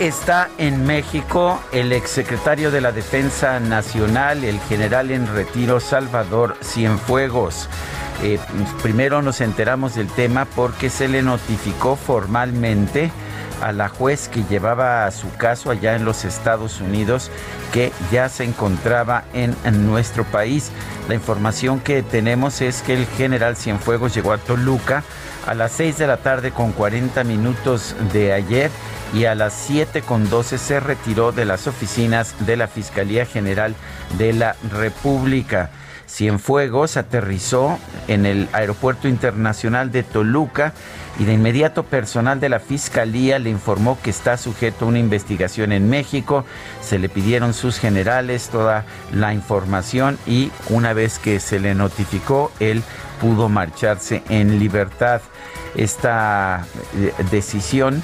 [0.00, 7.68] Está en México el exsecretario de la Defensa Nacional, el general en retiro Salvador Cienfuegos.
[8.22, 8.40] Eh,
[8.82, 13.12] primero nos enteramos del tema porque se le notificó formalmente
[13.62, 17.30] a la juez que llevaba su caso allá en los Estados Unidos
[17.72, 20.72] que ya se encontraba en, en nuestro país.
[21.08, 25.04] La información que tenemos es que el general Cienfuegos llegó a Toluca
[25.46, 28.70] a las 6 de la tarde con 40 minutos de ayer
[29.14, 33.74] y a las 7 con 12 se retiró de las oficinas de la Fiscalía General
[34.18, 35.70] de la República.
[36.08, 40.72] Cienfuegos aterrizó en el Aeropuerto Internacional de Toluca
[41.18, 45.72] y de inmediato personal de la Fiscalía le informó que está sujeto a una investigación
[45.72, 46.44] en México.
[46.80, 52.52] Se le pidieron sus generales toda la información y una vez que se le notificó,
[52.58, 52.82] él
[53.20, 55.20] pudo marcharse en libertad.
[55.74, 56.64] Esta
[56.96, 58.02] eh, decisión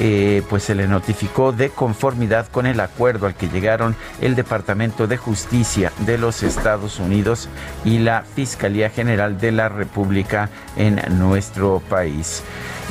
[0.00, 5.06] eh, pues se le notificó de conformidad con el acuerdo al que llegaron el Departamento
[5.06, 7.48] de Justicia de los Estados Unidos
[7.84, 12.42] y la Fiscalía General de la República en nuestro país.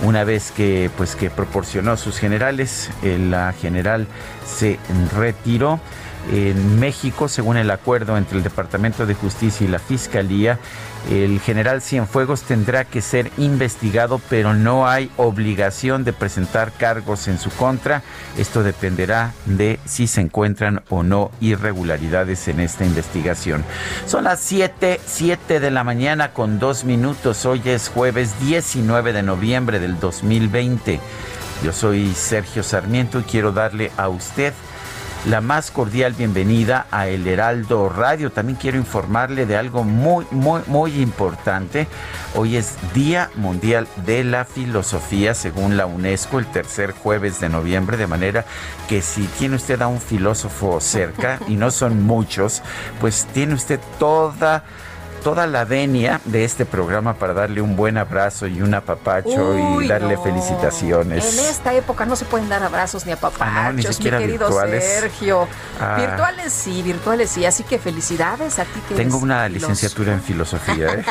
[0.04, 4.08] Una vez que pues que proporcionó sus generales, eh, la general
[4.46, 4.78] se
[5.16, 5.80] retiró
[6.32, 10.60] en México, según el acuerdo entre el Departamento de Justicia y la Fiscalía,
[11.10, 17.40] el general Cienfuegos tendrá que ser investigado, pero no hay obligación de presentar cargos en
[17.40, 18.04] su contra.
[18.38, 23.64] Esto dependerá de si se encuentran o no irregularidades en esta investigación.
[24.06, 27.46] Son las 7, 7 de la mañana con dos minutos.
[27.46, 31.00] Hoy es jueves 19 de noviembre del 2020.
[31.64, 34.54] Yo soy Sergio Sarmiento y quiero darle a usted
[35.28, 38.32] la más cordial bienvenida a El Heraldo Radio.
[38.32, 41.88] También quiero informarle de algo muy, muy, muy importante.
[42.34, 47.98] Hoy es Día Mundial de la Filosofía, según la UNESCO, el tercer jueves de noviembre,
[47.98, 48.46] de manera
[48.88, 52.62] que si tiene usted a un filósofo cerca, y no son muchos,
[53.02, 54.64] pues tiene usted toda
[55.28, 59.86] toda la venia de este programa para darle un buen abrazo y un apapacho y
[59.86, 61.38] darle felicitaciones.
[61.38, 64.26] En esta época no se pueden dar abrazos ni apapachos, Ah, no, ni siquiera mi
[64.26, 64.86] querido virtuales.
[64.86, 65.46] Sergio.
[65.82, 65.98] Ah.
[65.98, 70.22] Virtuales sí, virtuales sí, así que felicidades a ti que Tengo eres una licenciatura en
[70.22, 70.94] filosofía.
[70.94, 71.04] ¿eh?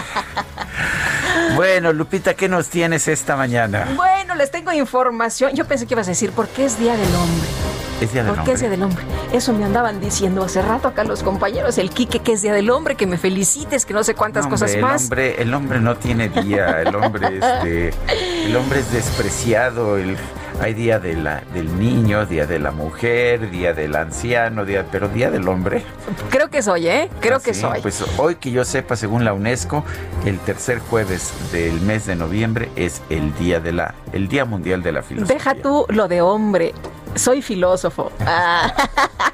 [1.55, 3.87] bueno, Lupita, ¿qué nos tienes esta mañana?
[3.97, 5.53] Bueno, les tengo información.
[5.55, 7.76] Yo pensé que ibas a decir, ¿por qué es Día del Hombre?
[8.01, 8.55] Es Día del ¿Por qué Hombre.
[8.55, 9.05] es Día del Hombre?
[9.33, 12.69] Eso me andaban diciendo hace rato acá los compañeros, el Quique, que es Día del
[12.71, 15.03] Hombre, que me felicites, que no sé cuántas No, cosas hombre, más.
[15.03, 17.95] El hombre, el hombre no tiene día, el hombre es, de-
[18.45, 20.17] el hombre es despreciado, el-
[20.61, 25.09] hay día de la, del niño, día de la mujer, día del anciano, día, pero
[25.09, 25.83] día del hombre.
[26.31, 27.11] Creo que soy, ¿eh?
[27.21, 27.81] Creo Ah, que sí, soy.
[27.83, 29.85] Pues hoy que yo sepa, según la UNESCO,
[30.25, 34.83] el tercer jueves del mes de noviembre es el día de la, el Día Mundial
[34.83, 35.35] de la Filosofía.
[35.37, 36.73] Deja tú lo de hombre.
[37.17, 38.13] Soy filósofo.
[38.21, 38.75] Ah.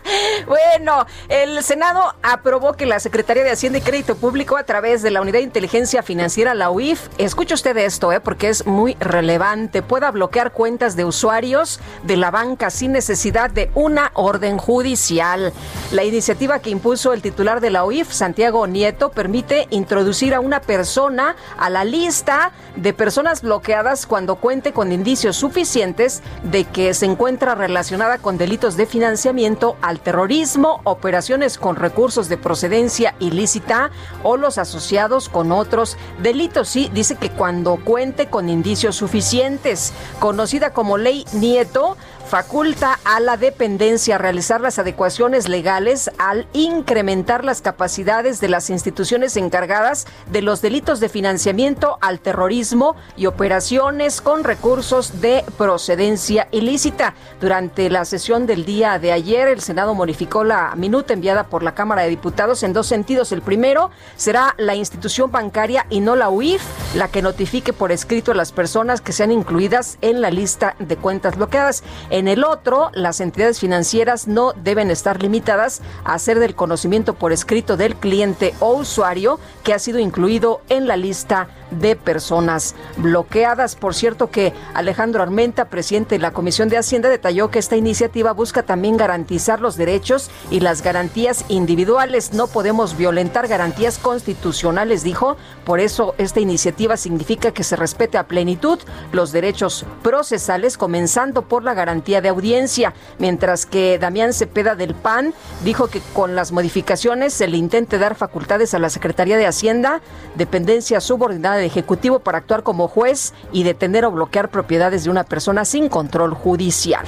[0.46, 5.10] bueno, el Senado aprobó que la Secretaría de Hacienda y Crédito Público, a través de
[5.10, 9.82] la Unidad de Inteligencia Financiera, la UIF, escuche usted esto, eh, porque es muy relevante,
[9.82, 15.52] pueda bloquear cuentas de usuarios de la banca sin necesidad de una orden judicial.
[15.90, 20.60] La iniciativa que impuso el titular de la UIF, Santiago Nieto, permite introducir a una
[20.60, 27.06] persona a la lista de personas bloqueadas cuando cuente con indicios suficientes de que se
[27.06, 27.71] encuentra relacionada
[28.20, 33.90] con delitos de financiamiento al terrorismo, operaciones con recursos de procedencia ilícita
[34.22, 36.68] o los asociados con otros delitos.
[36.68, 41.96] Sí, dice que cuando cuente con indicios suficientes, conocida como ley Nieto,
[42.32, 49.36] faculta a la dependencia realizar las adecuaciones legales al incrementar las capacidades de las instituciones
[49.36, 57.12] encargadas de los delitos de financiamiento al terrorismo y operaciones con recursos de procedencia ilícita.
[57.38, 61.74] Durante la sesión del día de ayer, el Senado modificó la minuta enviada por la
[61.74, 63.30] Cámara de Diputados en dos sentidos.
[63.32, 66.62] El primero será la institución bancaria y no la UIF
[66.94, 70.96] la que notifique por escrito a las personas que sean incluidas en la lista de
[70.96, 71.82] cuentas bloqueadas.
[72.28, 77.76] El otro, las entidades financieras no deben estar limitadas a hacer del conocimiento por escrito
[77.76, 81.48] del cliente o usuario que ha sido incluido en la lista
[81.80, 83.76] de personas bloqueadas.
[83.76, 88.32] Por cierto que Alejandro Armenta, presidente de la Comisión de Hacienda, detalló que esta iniciativa
[88.32, 92.32] busca también garantizar los derechos y las garantías individuales.
[92.32, 95.36] No podemos violentar garantías constitucionales, dijo.
[95.64, 98.78] Por eso esta iniciativa significa que se respete a plenitud
[99.12, 102.94] los derechos procesales, comenzando por la garantía de audiencia.
[103.18, 105.34] Mientras que Damián Cepeda del PAN
[105.64, 110.00] dijo que con las modificaciones se le intente dar facultades a la Secretaría de Hacienda,
[110.34, 115.64] dependencia subordinada Ejecutivo para actuar como juez y detener o bloquear propiedades de una persona
[115.64, 117.06] sin control judicial.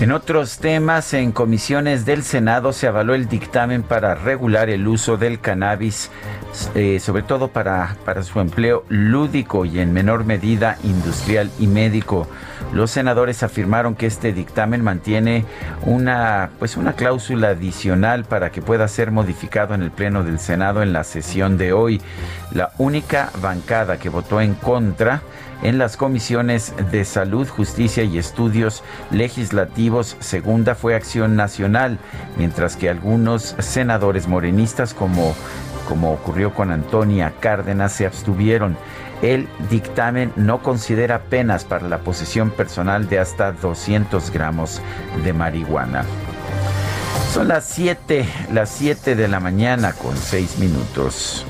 [0.00, 5.16] En otros temas, en comisiones del Senado se avaló el dictamen para regular el uso
[5.16, 6.12] del cannabis,
[6.76, 12.28] eh, sobre todo para, para su empleo lúdico y en menor medida industrial y médico.
[12.72, 15.44] Los senadores afirmaron que este dictamen mantiene
[15.82, 20.80] una, pues una cláusula adicional para que pueda ser modificado en el Pleno del Senado
[20.80, 22.00] en la sesión de hoy.
[22.52, 25.22] La única bancada que votó en contra
[25.62, 30.16] en las comisiones de Salud, Justicia y Estudios Legislativos.
[30.20, 31.98] Segunda fue Acción Nacional,
[32.36, 35.34] mientras que algunos senadores morenistas, como,
[35.88, 38.76] como ocurrió con Antonia Cárdenas, se abstuvieron.
[39.22, 44.80] El dictamen no considera penas para la posesión personal de hasta 200 gramos
[45.24, 46.04] de marihuana.
[47.32, 51.44] Son las 7, las 7 de la mañana con 6 minutos.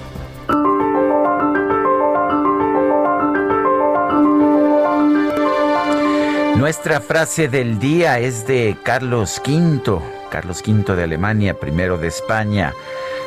[6.59, 12.75] Nuestra frase del día es de Carlos V, Carlos V de Alemania, primero de España.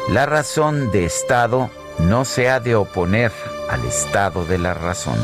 [0.09, 3.31] La razón de Estado no se ha de oponer
[3.69, 5.17] al estado de la razón.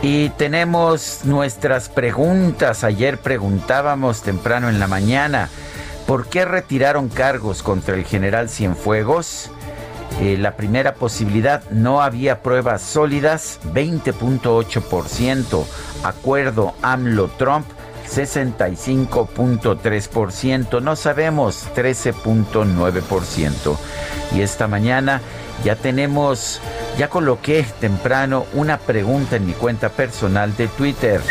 [0.00, 2.84] Y tenemos nuestras preguntas.
[2.84, 5.48] Ayer preguntábamos temprano en la mañana.
[6.06, 9.50] ¿Por qué retiraron cargos contra el general Cienfuegos?
[10.20, 15.64] Eh, la primera posibilidad, no había pruebas sólidas, 20.8%.
[16.04, 17.66] Acuerdo AMLO-Trump,
[18.08, 20.82] 65.3%.
[20.82, 23.76] No sabemos, 13.9%.
[24.34, 25.22] Y esta mañana
[25.64, 26.60] ya tenemos,
[26.98, 31.22] ya coloqué temprano una pregunta en mi cuenta personal de Twitter,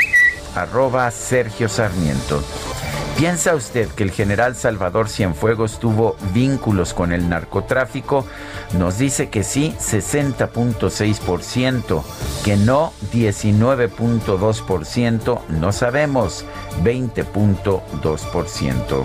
[0.55, 2.41] arroba Sergio Sarmiento.
[3.17, 8.25] ¿Piensa usted que el general Salvador Cienfuegos tuvo vínculos con el narcotráfico?
[8.77, 12.03] Nos dice que sí, 60.6%,
[12.43, 16.43] que no, 19.2%, no sabemos,
[16.83, 19.03] 20.2%.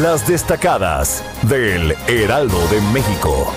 [0.00, 3.52] Las destacadas del Heraldo de México.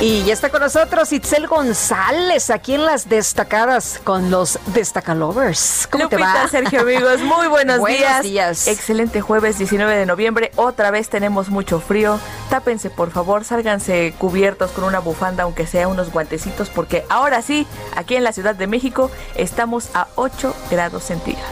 [0.00, 5.88] Y ya está con nosotros Itzel González, aquí en las destacadas con los Destacalovers.
[5.90, 6.46] ¿Cómo te va?
[6.46, 8.68] Sergio, amigos, muy buenos, buenos días.
[8.68, 10.52] Excelente jueves 19 de noviembre.
[10.54, 12.20] Otra vez tenemos mucho frío.
[12.48, 17.66] Tápense, por favor, sálganse cubiertos con una bufanda, aunque sea unos guantecitos, porque ahora sí,
[17.96, 21.50] aquí en la Ciudad de México estamos a 8 grados centígrados.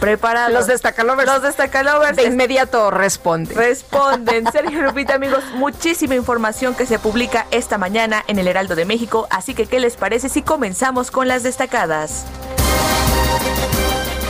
[0.00, 0.52] Preparados.
[0.52, 1.30] Los destacalovers.
[1.30, 2.16] Los destacalovers.
[2.16, 3.56] De inmediato responden.
[3.56, 4.50] Responden.
[4.52, 9.26] Sergio Lupita, amigos, muchísima información que se publica esta mañana en el Heraldo de México.
[9.30, 12.26] Así que, ¿qué les parece si comenzamos con las destacadas?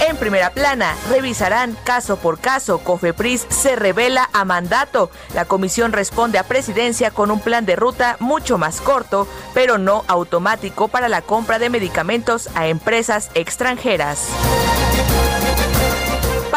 [0.08, 2.78] En primera plana, revisarán caso por caso.
[2.78, 5.10] Cofepris se revela a mandato.
[5.34, 10.04] La comisión responde a presidencia con un plan de ruta mucho más corto, pero no
[10.06, 14.28] automático para la compra de medicamentos a empresas extranjeras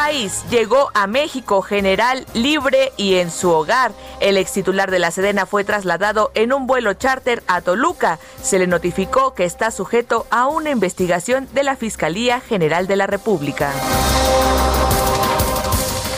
[0.03, 3.91] país llegó a México general libre y en su hogar.
[4.21, 8.17] El ex titular de la Sedena fue trasladado en un vuelo charter a Toluca.
[8.41, 13.07] Se le notificó que está sujeto a una investigación de la Fiscalía General de la
[13.07, 13.73] República.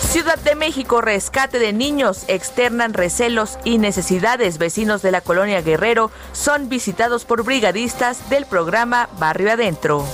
[0.07, 4.59] Ciudad de México, rescate de niños, externan recelos y necesidades.
[4.59, 10.05] Vecinos de la colonia Guerrero son visitados por brigadistas del programa Barrio Adentro.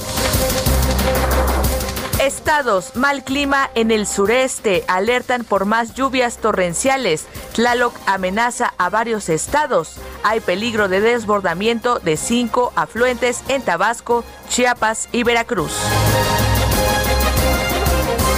[2.19, 7.27] Estados, mal clima en el sureste, alertan por más lluvias torrenciales.
[7.53, 9.97] Tlaloc amenaza a varios estados.
[10.23, 15.71] Hay peligro de desbordamiento de cinco afluentes en Tabasco, Chiapas y Veracruz.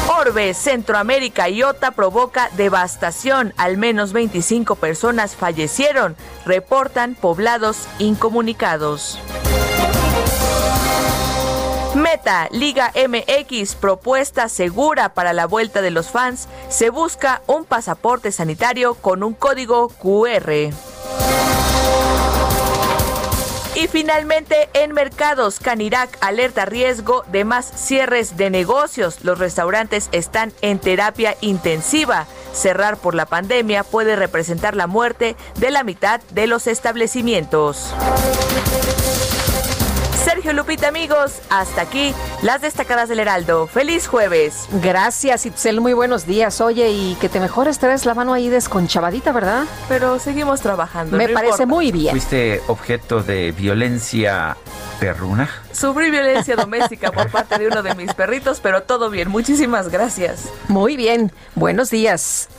[0.09, 3.53] Orbe, Centroamérica y OTA provoca devastación.
[3.55, 6.17] Al menos 25 personas fallecieron.
[6.45, 9.17] Reportan poblados incomunicados.
[11.95, 16.47] Meta, Liga MX, propuesta segura para la vuelta de los fans.
[16.69, 20.71] Se busca un pasaporte sanitario con un código QR.
[23.75, 29.23] Y finalmente, en mercados, Canirac alerta riesgo de más cierres de negocios.
[29.23, 32.27] Los restaurantes están en terapia intensiva.
[32.53, 37.93] Cerrar por la pandemia puede representar la muerte de la mitad de los establecimientos.
[40.29, 43.65] Sergio Lupita, amigos, hasta aquí las destacadas del Heraldo.
[43.65, 44.67] Feliz jueves.
[44.73, 45.81] Gracias, Itzel.
[45.81, 46.61] Muy buenos días.
[46.61, 49.63] Oye, y que te mejores, traes la mano ahí desconchavadita, ¿verdad?
[49.87, 51.17] Pero seguimos trabajando.
[51.17, 52.11] Me parece muy bien.
[52.11, 54.55] ¿Fuiste objeto de violencia
[54.99, 55.49] perruna?
[55.71, 59.29] Sufrí violencia doméstica por parte de uno de mis perritos, pero todo bien.
[59.29, 60.47] Muchísimas gracias.
[60.67, 61.31] Muy bien.
[61.55, 62.49] Buenos días.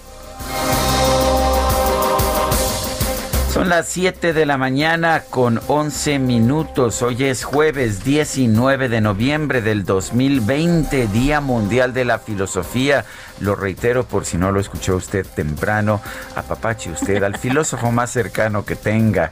[3.60, 7.02] Son las 7 de la mañana con 11 minutos.
[7.02, 13.04] Hoy es jueves 19 de noviembre del 2020, Día Mundial de la Filosofía.
[13.38, 16.00] Lo reitero por si no lo escuchó usted temprano,
[16.36, 19.30] apapache usted al filósofo más cercano que tenga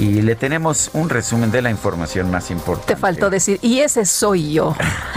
[0.00, 2.94] y le tenemos un resumen de la información más importante.
[2.94, 4.74] Te faltó decir, y ese soy yo.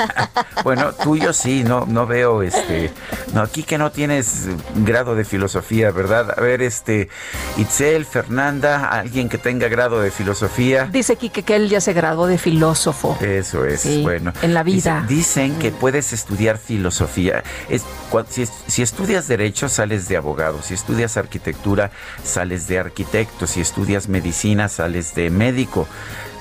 [0.65, 2.91] bueno, tuyo sí, no, no veo este,
[3.33, 6.35] no, aquí que no tienes grado de filosofía, ¿verdad?
[6.37, 7.07] A ver, este,
[7.55, 10.89] Itzel, Fernanda, alguien que tenga grado de filosofía.
[10.91, 13.17] Dice Kike que él ya se graduó de filósofo.
[13.21, 14.33] Eso es, bueno.
[14.41, 15.05] En la vida.
[15.07, 17.41] dicen que puedes estudiar filosofía.
[17.69, 17.83] Es,
[18.27, 20.61] si, si estudias derecho, sales de abogado.
[20.61, 23.47] Si estudias arquitectura, sales de arquitecto.
[23.47, 25.87] Si estudias medicina, sales de médico.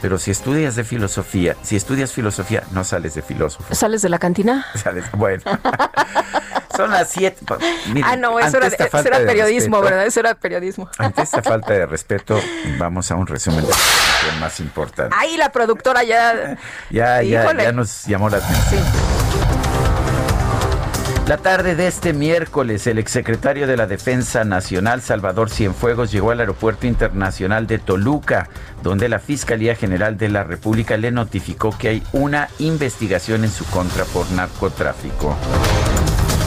[0.02, 3.72] Pero si estudias de filosofía, si estudias filosofía, no sales de filósofo.
[3.72, 4.66] ¿Sales de la cantina?
[4.74, 5.44] Sales, bueno.
[6.76, 7.38] Son las siete.
[8.02, 8.70] ah, no, eso era,
[9.26, 10.06] periodismo, ¿verdad?
[10.06, 10.88] Eso era periodismo.
[10.98, 12.40] Ante esta falta de respeto,
[12.78, 15.14] vamos a un resumen de lo más importante.
[15.16, 16.56] Ahí la productora ya.
[16.90, 19.21] ya, ya, ya nos llamó la atención.
[21.28, 26.40] La tarde de este miércoles, el exsecretario de la Defensa Nacional, Salvador Cienfuegos, llegó al
[26.40, 28.48] Aeropuerto Internacional de Toluca,
[28.82, 33.64] donde la Fiscalía General de la República le notificó que hay una investigación en su
[33.66, 35.36] contra por narcotráfico.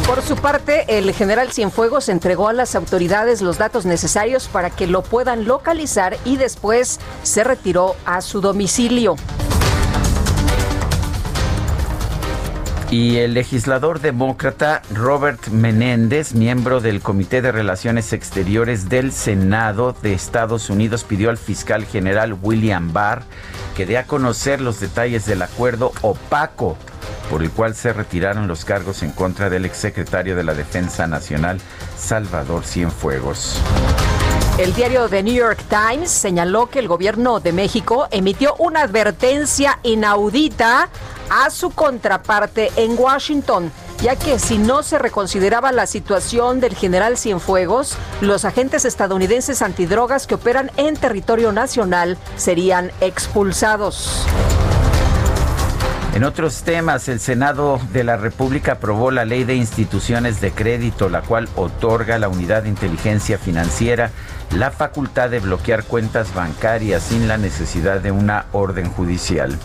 [0.06, 4.88] Por su parte, el general Cienfuegos entregó a las autoridades los datos necesarios para que
[4.88, 9.16] lo puedan localizar y después se retiró a su domicilio.
[12.92, 20.14] Y el legislador demócrata Robert Menéndez, miembro del Comité de Relaciones Exteriores del Senado de
[20.14, 23.24] Estados Unidos, pidió al fiscal general William Barr
[23.76, 26.78] que dé a conocer los detalles del acuerdo opaco
[27.30, 31.60] por el cual se retiraron los cargos en contra del exsecretario de la Defensa Nacional,
[31.98, 33.60] Salvador Cienfuegos.
[34.58, 39.80] El diario The New York Times señaló que el gobierno de México emitió una advertencia
[39.84, 40.88] inaudita
[41.30, 43.70] a su contraparte en Washington,
[44.02, 50.26] ya que si no se reconsideraba la situación del general Cienfuegos, los agentes estadounidenses antidrogas
[50.26, 54.26] que operan en territorio nacional serían expulsados.
[56.16, 61.10] En otros temas, el Senado de la República aprobó la Ley de Instituciones de Crédito,
[61.10, 64.12] la cual otorga la Unidad de Inteligencia Financiera
[64.56, 69.58] la facultad de bloquear cuentas bancarias sin la necesidad de una orden judicial.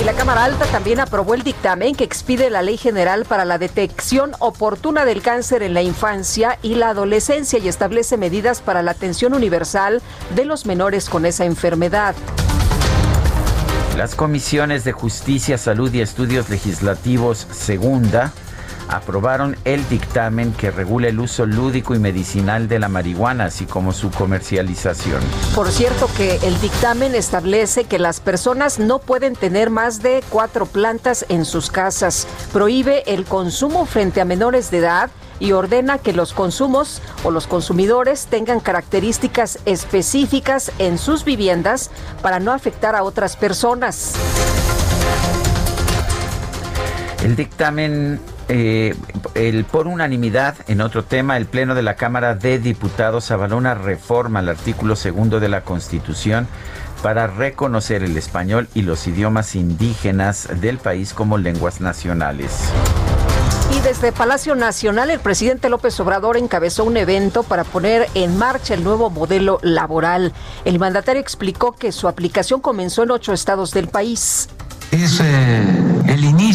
[0.00, 3.58] Y la Cámara Alta también aprobó el dictamen que expide la Ley General para la
[3.58, 8.90] Detección Oportuna del Cáncer en la Infancia y la Adolescencia y establece medidas para la
[8.90, 10.02] atención universal
[10.34, 12.14] de los menores con esa enfermedad.
[13.96, 18.32] Las comisiones de Justicia, Salud y Estudios Legislativos Segunda
[18.88, 23.92] aprobaron el dictamen que regula el uso lúdico y medicinal de la marihuana, así como
[23.92, 25.20] su comercialización.
[25.54, 30.66] Por cierto que el dictamen establece que las personas no pueden tener más de cuatro
[30.66, 36.12] plantas en sus casas, prohíbe el consumo frente a menores de edad y ordena que
[36.12, 41.90] los consumos o los consumidores tengan características específicas en sus viviendas
[42.22, 44.14] para no afectar a otras personas.
[47.22, 48.94] El dictamen eh,
[49.34, 53.74] el, por unanimidad, en otro tema, el Pleno de la Cámara de Diputados avaló una
[53.74, 56.48] reforma al artículo segundo de la Constitución
[57.02, 62.70] para reconocer el español y los idiomas indígenas del país como lenguas nacionales.
[63.76, 68.72] Y desde Palacio Nacional, el presidente López Obrador encabezó un evento para poner en marcha
[68.72, 70.32] el nuevo modelo laboral.
[70.64, 74.48] El mandatario explicó que su aplicación comenzó en ocho estados del país.
[74.90, 75.97] Es eh,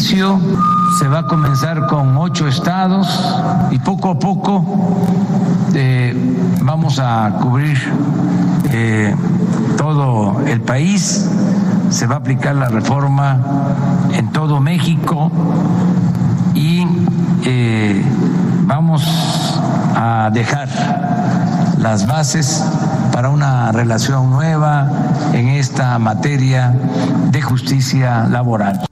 [0.04, 3.08] se va a comenzar con ocho estados
[3.70, 4.62] y poco a poco
[5.72, 6.14] eh,
[6.60, 7.78] vamos a cubrir
[8.70, 9.16] eh,
[9.78, 11.30] todo el país.
[11.88, 13.38] Se va a aplicar la reforma
[14.12, 15.32] en todo México
[16.54, 16.86] y
[18.66, 19.02] vamos
[19.96, 20.68] a dejar
[21.78, 22.62] las bases
[23.10, 24.86] para una relación nueva
[25.32, 26.74] en esta materia
[27.30, 28.86] de justicia laboral.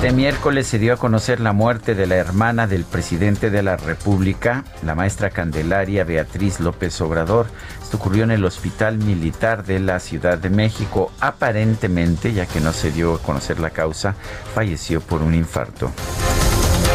[0.00, 3.76] Este miércoles se dio a conocer la muerte de la hermana del presidente de la
[3.76, 7.48] República, la maestra Candelaria Beatriz López Obrador.
[7.82, 11.12] Esto ocurrió en el Hospital Militar de la Ciudad de México.
[11.20, 14.14] Aparentemente, ya que no se dio a conocer la causa,
[14.54, 15.90] falleció por un infarto.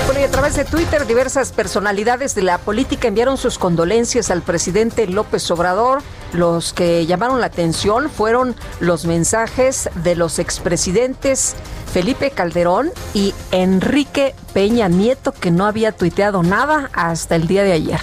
[0.07, 4.41] Bueno, y a través de Twitter, diversas personalidades de la política enviaron sus condolencias al
[4.41, 6.01] presidente López Obrador.
[6.35, 11.55] Los que llamaron la atención fueron los mensajes de los expresidentes
[11.93, 17.71] Felipe Calderón y Enrique Peña Nieto, que no había tuiteado nada hasta el día de
[17.71, 18.01] ayer.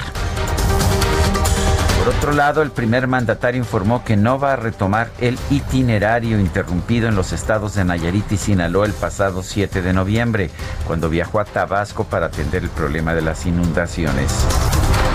[1.99, 7.09] Por otro lado, el primer mandatario informó que no va a retomar el itinerario interrumpido
[7.09, 10.51] en los estados de Nayarit y Sinaloa el pasado 7 de noviembre,
[10.87, 14.33] cuando viajó a Tabasco para atender el problema de las inundaciones.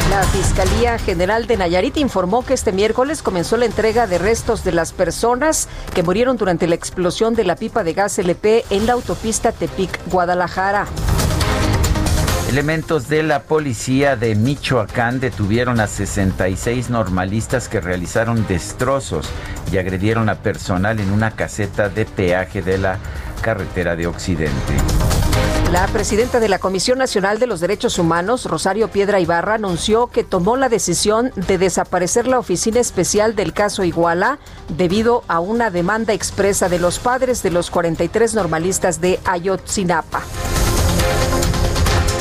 [0.10, 4.72] La Fiscalía General de Nayarit informó que este miércoles comenzó la entrega de restos de
[4.72, 8.94] las personas que murieron durante la explosión de la pipa de gas LP en la
[8.94, 10.88] autopista Tepic-Guadalajara.
[12.50, 19.28] Elementos de la policía de Michoacán detuvieron a 66 normalistas que realizaron destrozos
[19.74, 23.00] y agredieron a personal en una caseta de peaje de la
[23.42, 24.74] carretera de Occidente.
[25.72, 30.24] La presidenta de la Comisión Nacional de los Derechos Humanos, Rosario Piedra Ibarra, anunció que
[30.24, 34.40] tomó la decisión de desaparecer la oficina especial del caso Iguala
[34.70, 40.22] debido a una demanda expresa de los padres de los 43 normalistas de Ayotzinapa.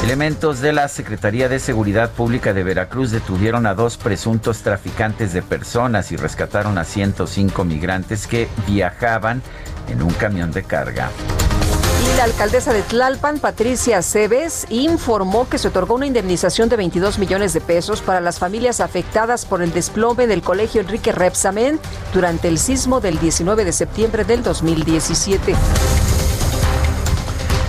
[0.02, 5.42] Elementos de la Secretaría de Seguridad Pública de Veracruz detuvieron a dos presuntos traficantes de
[5.42, 9.42] personas y rescataron a 105 migrantes que viajaban
[9.88, 11.10] en un camión de carga.
[12.02, 17.18] Y la alcaldesa de Tlalpan, Patricia Cebes, informó que se otorgó una indemnización de 22
[17.18, 21.80] millones de pesos para las familias afectadas por el desplome del colegio Enrique Repsamen
[22.12, 25.54] durante el sismo del 19 de septiembre del 2017.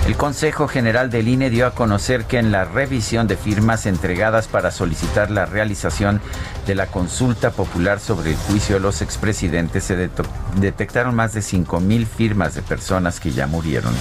[0.08, 4.48] El Consejo General del INE dio a conocer que en la revisión de firmas entregadas
[4.48, 6.22] para solicitar la realización
[6.66, 10.10] de la consulta popular sobre el juicio de los expresidentes se
[10.56, 13.94] detectaron más de 5.000 firmas de personas que ya murieron.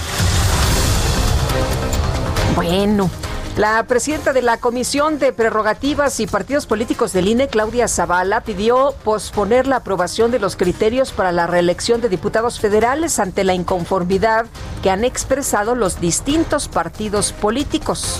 [2.55, 3.09] Bueno,
[3.57, 8.93] la presidenta de la Comisión de Prerrogativas y Partidos Políticos del INE, Claudia Zavala, pidió
[9.03, 14.45] posponer la aprobación de los criterios para la reelección de diputados federales ante la inconformidad
[14.83, 18.19] que han expresado los distintos partidos políticos.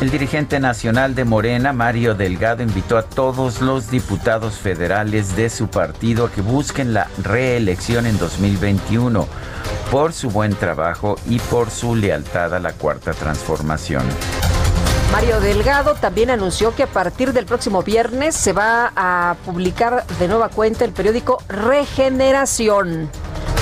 [0.00, 5.68] El dirigente nacional de Morena, Mario Delgado, invitó a todos los diputados federales de su
[5.68, 9.28] partido a que busquen la reelección en 2021
[9.90, 14.02] por su buen trabajo y por su lealtad a la cuarta transformación.
[15.12, 20.28] Mario Delgado también anunció que a partir del próximo viernes se va a publicar de
[20.28, 23.10] nueva cuenta el periódico Regeneración.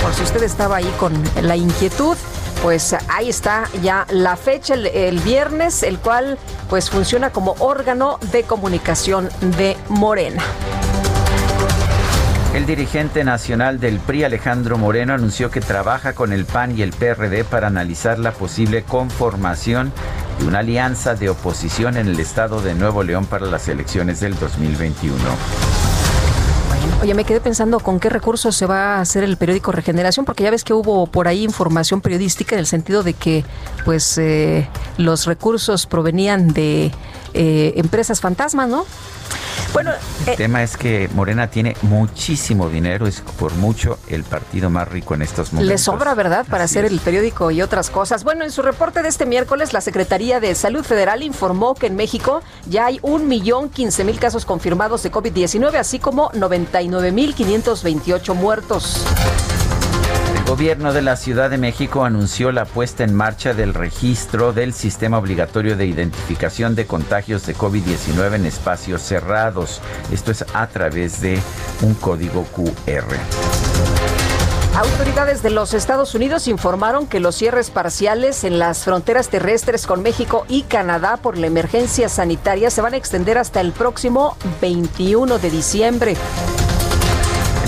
[0.01, 2.16] Por si usted estaba ahí con la inquietud,
[2.62, 8.42] pues ahí está ya la fecha, el, viernes, el cual pues funciona como órgano de
[8.42, 10.42] comunicación de Morena.
[12.55, 16.90] El dirigente nacional del PRI, Alejandro Moreno, anunció que trabaja con el PAN y el
[16.90, 19.92] PRD para analizar la posible conformación
[20.40, 24.38] de una alianza de oposición en el estado de Nuevo León para las elecciones del
[24.38, 25.16] 2021.
[27.01, 30.43] Oye, me quedé pensando con qué recursos se va a hacer el periódico Regeneración, porque
[30.43, 33.45] ya ves que hubo por ahí información periodística en el sentido de que
[33.85, 36.91] pues eh, los recursos provenían de
[37.35, 38.85] eh, empresas fantasmas, ¿no?
[39.73, 39.93] Bueno,
[40.27, 44.89] el eh, tema es que Morena tiene muchísimo dinero, es por mucho el partido más
[44.89, 45.71] rico en estos momentos.
[45.71, 48.25] Le sobra, ¿verdad?, para hacer el periódico y otras cosas.
[48.25, 51.97] Bueno, en su reporte de este miércoles, la Secretaría de Salud Federal informó que en
[51.97, 57.35] México ya hay un millón quince mil casos confirmados de COVID-19, así como 99 mil
[57.35, 59.05] 528 muertos.
[60.49, 65.19] Gobierno de la Ciudad de México anunció la puesta en marcha del registro del sistema
[65.19, 69.83] obligatorio de identificación de contagios de COVID-19 en espacios cerrados.
[70.11, 71.39] Esto es a través de
[71.83, 73.15] un código QR.
[74.75, 80.01] Autoridades de los Estados Unidos informaron que los cierres parciales en las fronteras terrestres con
[80.01, 85.39] México y Canadá por la emergencia sanitaria se van a extender hasta el próximo 21
[85.39, 86.17] de diciembre.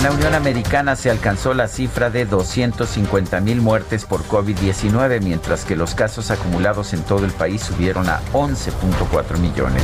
[0.01, 5.63] En la Unión Americana se alcanzó la cifra de 250 mil muertes por COVID-19, mientras
[5.63, 9.83] que los casos acumulados en todo el país subieron a 11.4 millones.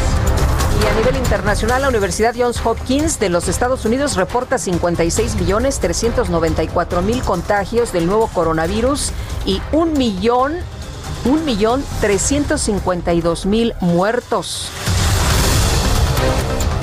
[0.82, 5.80] Y a nivel internacional, la Universidad Johns Hopkins de los Estados Unidos reporta 56 millones
[5.82, 9.12] 394 mil contagios del nuevo coronavirus
[9.46, 10.56] y un millón,
[11.26, 14.72] un millón 352 mil muertos.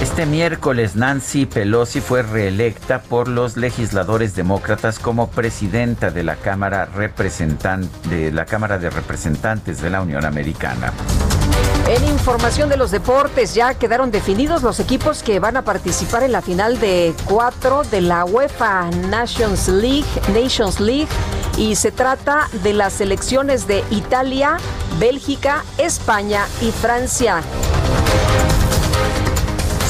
[0.01, 6.89] Este miércoles Nancy Pelosi fue reelecta por los legisladores demócratas como presidenta de la Cámara
[6.89, 10.93] de la Cámara de Representantes de la Unión Americana.
[11.87, 16.33] En información de los deportes, ya quedaron definidos los equipos que van a participar en
[16.33, 21.09] la final de cuatro de la UEFA Nations League, Nations League,
[21.59, 24.57] y se trata de las selecciones de Italia,
[24.99, 27.43] Bélgica, España y Francia.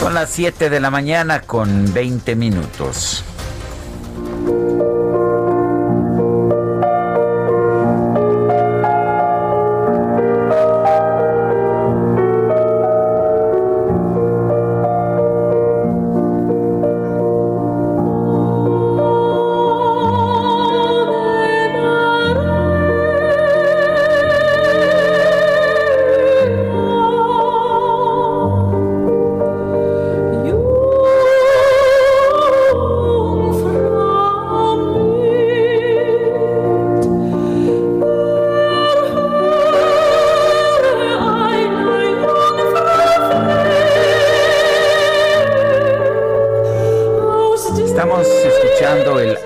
[0.05, 3.25] Son las 7 de la mañana con 20 minutos.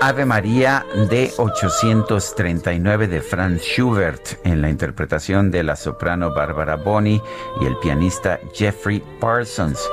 [0.09, 7.21] Ave María de 839 de Franz Schubert en la interpretación de la soprano Barbara Boni
[7.61, 9.87] y el pianista Jeffrey Parsons.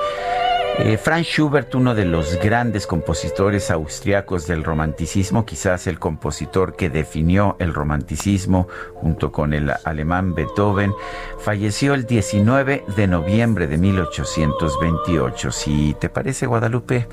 [0.78, 6.88] Eh, Franz Schubert, uno de los grandes compositores austriacos del romanticismo, quizás el compositor que
[6.88, 10.94] definió el romanticismo junto con el alemán Beethoven,
[11.38, 15.50] falleció el 19 de noviembre de 1828.
[15.50, 17.06] Si te parece, Guadalupe,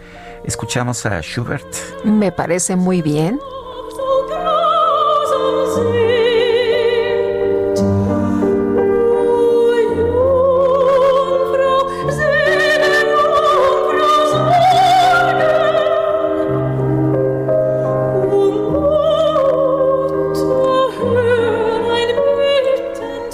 [0.43, 1.65] Escuchamos a Schubert.
[2.03, 3.39] Me parece muy bien.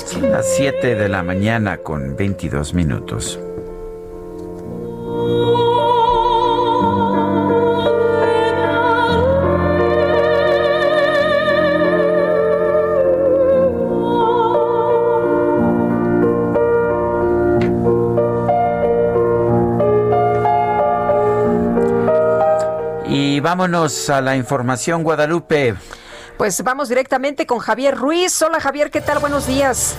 [0.06, 3.40] Son las 7 de la mañana con 22 minutos.
[23.60, 25.76] Vámonos a la información, Guadalupe.
[26.38, 28.42] Pues vamos directamente con Javier Ruiz.
[28.42, 29.20] Hola Javier, ¿qué tal?
[29.20, 29.98] Buenos días.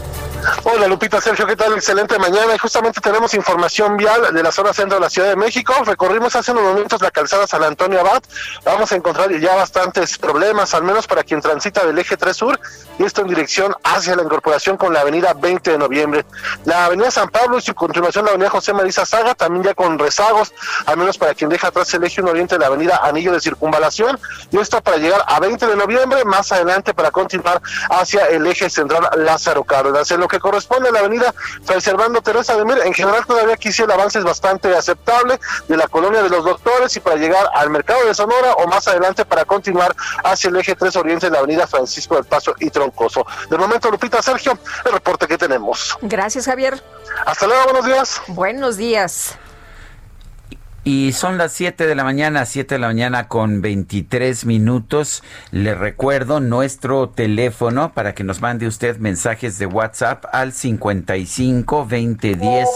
[0.65, 1.75] Hola Lupita, Sergio, ¿qué tal?
[1.75, 5.37] Excelente mañana y justamente tenemos información vial de la zona centro de la Ciudad de
[5.37, 5.75] México.
[5.85, 8.23] Recorrimos hace unos momentos la calzada San Antonio Abad.
[8.65, 12.59] Vamos a encontrar ya bastantes problemas, al menos para quien transita del eje 3 Sur
[12.99, 16.25] y esto en dirección hacia la incorporación con la avenida 20 de noviembre.
[16.65, 19.99] La avenida San Pablo y su continuación la avenida José Marisa Saga, también ya con
[19.99, 20.53] rezagos,
[20.87, 23.41] al menos para quien deja atrás el eje 1 oriente de la avenida Anillo de
[23.41, 24.19] Circunvalación
[24.51, 28.71] y esto para llegar a 20 de noviembre, más adelante para continuar hacia el eje
[28.71, 30.11] central Lázaro Cárdenas.
[30.11, 33.55] En lo que corresponde a la avenida Fray Servando Teresa de Mir, en general todavía
[33.55, 37.17] aquí sí el avance es bastante aceptable de la colonia de los doctores y para
[37.17, 41.27] llegar al mercado de Sonora o más adelante para continuar hacia el eje 3 Oriente
[41.27, 43.27] de la avenida Francisco del Paso y Troncoso.
[43.49, 45.97] De momento, Lupita, Sergio, el reporte que tenemos.
[46.03, 46.83] Gracias, Javier.
[47.25, 48.21] Hasta luego, buenos días.
[48.29, 49.39] Buenos días.
[50.83, 55.23] Y son las 7 de la mañana, 7 de la mañana con 23 minutos.
[55.51, 62.67] Le recuerdo nuestro teléfono para que nos mande usted mensajes de WhatsApp al 55 2010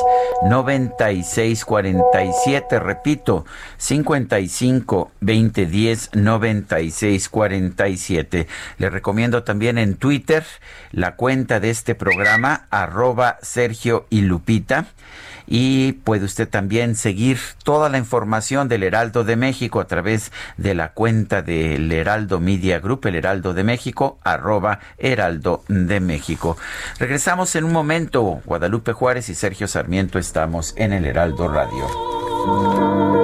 [0.50, 2.78] 96 47.
[2.78, 3.46] Repito,
[3.78, 8.46] 55 2010 96 47.
[8.76, 10.44] Le recomiendo también en Twitter
[10.92, 14.88] la cuenta de este programa, arroba Sergio y Lupita
[15.46, 20.74] y puede usted también seguir toda la información del Heraldo de México a través de
[20.74, 26.57] la cuenta del Heraldo Media Group, el Heraldo de México, arroba Heraldo de México.
[26.98, 28.42] Regresamos en un momento.
[28.44, 33.23] Guadalupe Juárez y Sergio Sarmiento estamos en el Heraldo Radio.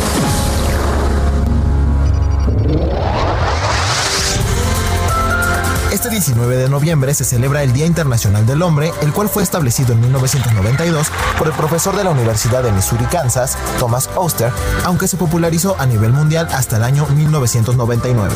[6.11, 10.01] 19 de noviembre se celebra el Día Internacional del Hombre, el cual fue establecido en
[10.01, 14.51] 1992 por el profesor de la Universidad de Missouri, Kansas, Thomas Oster,
[14.83, 18.35] aunque se popularizó a nivel mundial hasta el año 1999.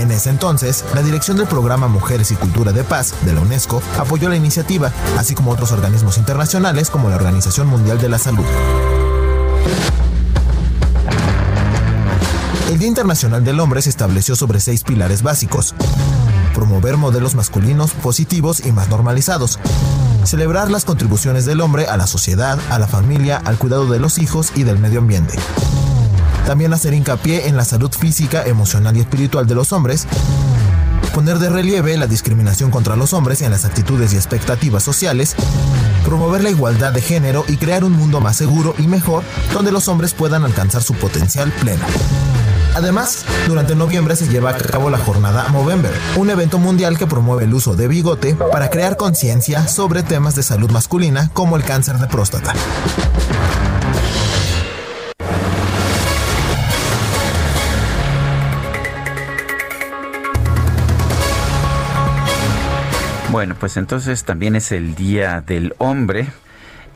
[0.00, 3.80] En ese entonces, la dirección del programa Mujeres y Cultura de Paz de la UNESCO
[3.98, 8.44] apoyó la iniciativa, así como otros organismos internacionales como la Organización Mundial de la Salud.
[12.68, 15.72] El Día Internacional del Hombre se estableció sobre seis pilares básicos
[16.62, 19.58] promover modelos masculinos positivos y más normalizados,
[20.22, 24.18] celebrar las contribuciones del hombre a la sociedad, a la familia, al cuidado de los
[24.18, 25.34] hijos y del medio ambiente.
[26.46, 30.06] También hacer hincapié en la salud física, emocional y espiritual de los hombres,
[31.12, 35.34] poner de relieve la discriminación contra los hombres en las actitudes y expectativas sociales,
[36.04, 39.88] promover la igualdad de género y crear un mundo más seguro y mejor donde los
[39.88, 41.84] hombres puedan alcanzar su potencial pleno.
[42.74, 47.44] Además, durante noviembre se lleva a cabo la jornada Movember, un evento mundial que promueve
[47.44, 51.96] el uso de bigote para crear conciencia sobre temas de salud masculina como el cáncer
[51.98, 52.54] de próstata.
[63.30, 66.28] Bueno, pues entonces también es el Día del Hombre.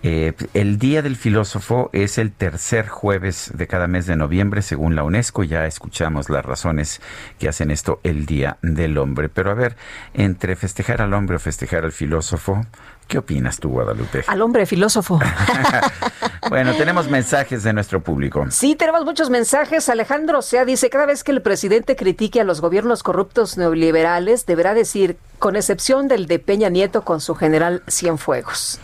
[0.08, 4.94] Eh, el Día del Filósofo es el tercer jueves de cada mes de noviembre, según
[4.94, 5.42] la UNESCO.
[5.42, 7.00] Ya escuchamos las razones
[7.40, 9.28] que hacen esto el Día del Hombre.
[9.28, 9.76] Pero a ver,
[10.14, 12.64] entre festejar al hombre o festejar al filósofo,
[13.08, 14.24] ¿Qué opinas tú, Guadalupe?
[14.26, 15.20] Al hombre filósofo.
[16.48, 18.44] bueno, tenemos mensajes de nuestro público.
[18.50, 19.88] Sí, tenemos muchos mensajes.
[19.88, 24.74] Alejandro Sea dice, cada vez que el presidente critique a los gobiernos corruptos neoliberales, deberá
[24.74, 28.80] decir, con excepción del de Peña Nieto con su general Cienfuegos.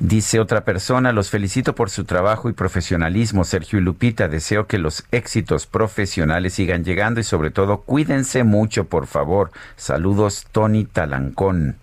[0.00, 4.28] Dice otra persona, los felicito por su trabajo y profesionalismo, Sergio y Lupita.
[4.28, 9.50] Deseo que los éxitos profesionales sigan llegando y sobre todo cuídense mucho, por favor.
[9.76, 11.76] Saludos, Tony Talancón.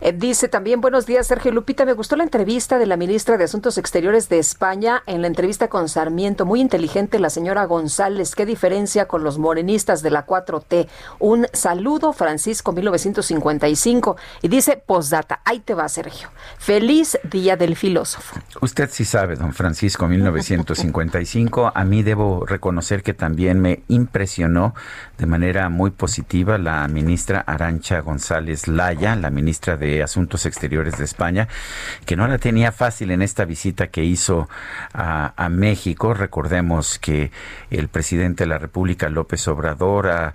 [0.00, 1.84] Eh, dice también, buenos días, Sergio Lupita.
[1.84, 5.68] Me gustó la entrevista de la ministra de Asuntos Exteriores de España en la entrevista
[5.68, 6.46] con Sarmiento.
[6.46, 8.34] Muy inteligente la señora González.
[8.34, 10.88] ¿Qué diferencia con los morenistas de la 4T?
[11.18, 14.16] Un saludo, Francisco 1955.
[14.42, 16.30] Y dice, postdata, ahí te va, Sergio.
[16.58, 18.40] Feliz Día del Filósofo.
[18.60, 21.72] Usted sí sabe, don Francisco 1955.
[21.74, 24.74] A mí debo reconocer que también me impresionó
[25.18, 30.96] de manera muy positiva la ministra Arancha González Laya, la ministra ministra de Asuntos Exteriores
[30.96, 31.46] de España,
[32.06, 34.48] que no la tenía fácil en esta visita que hizo
[34.94, 36.14] a, México.
[36.14, 37.30] Recordemos que
[37.70, 40.32] el presidente de la República, López Obrador,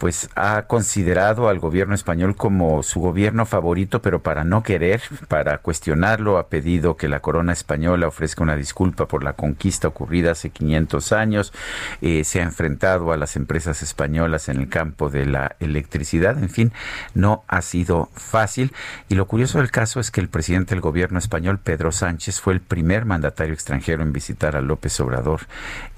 [0.00, 5.58] pues ha considerado al gobierno español como su gobierno favorito, pero para no querer, para
[5.58, 10.48] cuestionarlo, ha pedido que la corona española ofrezca una disculpa por la conquista ocurrida hace
[10.48, 11.52] 500 años,
[12.00, 16.48] eh, se ha enfrentado a las empresas españolas en el campo de la electricidad, en
[16.48, 16.72] fin,
[17.12, 18.72] no ha sido fácil.
[19.10, 22.54] Y lo curioso del caso es que el presidente del gobierno español, Pedro Sánchez, fue
[22.54, 25.40] el primer mandatario extranjero en visitar a López Obrador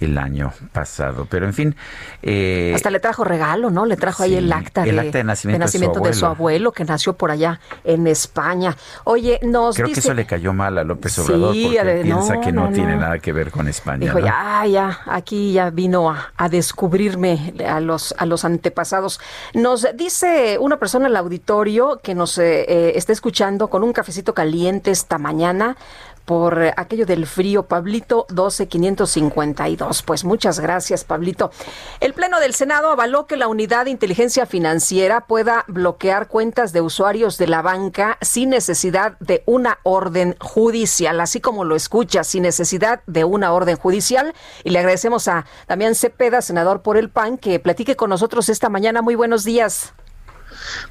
[0.01, 1.29] el año pasado.
[1.31, 1.77] Pero en fin...
[2.23, 3.92] Eh, Hasta le trajo regalo, ¿no?
[3.93, 8.07] Le trajo ahí el acta, de, nacimiento, de, su abuelo, que nació por allá en
[8.07, 8.75] España.
[9.05, 12.71] Oye, nos Creo que eso le cayó mal a López Obrador porque piensa que no,
[12.71, 14.07] tiene nada que ver con España.
[14.07, 19.21] Dijo, ya, ya, aquí ya vino a, descubrirme a los, a los antepasados.
[19.53, 24.33] Nos dice una persona al auditorio que nos eh, eh, está escuchando con un cafecito
[24.33, 25.77] caliente esta mañana
[26.25, 27.65] por aquello del frío.
[27.65, 30.03] Pablito 12552.
[30.03, 31.51] Pues muchas gracias, Pablito.
[32.01, 36.81] El Pleno del Senado avaló que la Unidad de Inteligencia Financiera pueda bloquear cuentas de
[36.81, 42.43] usuarios de la banca sin necesidad de una orden judicial, así como lo escucha, sin
[42.43, 44.35] necesidad de una orden judicial.
[44.65, 48.69] Y le agradecemos a Damián Cepeda, senador por el PAN, que platique con nosotros esta
[48.69, 49.03] mañana.
[49.03, 49.93] Muy buenos días.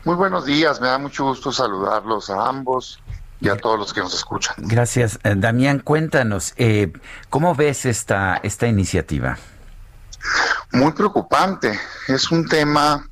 [0.04, 3.00] Muy buenos días, me da mucho gusto saludarlos a ambos
[3.42, 4.56] y a todos los que nos escuchan.
[4.60, 5.20] Gracias.
[5.24, 6.94] Eh, Damián, cuéntanos, eh,
[7.30, 9.38] ¿cómo ves esta, esta iniciativa?
[10.72, 11.78] Muy preocupante.
[12.08, 13.10] Es un tema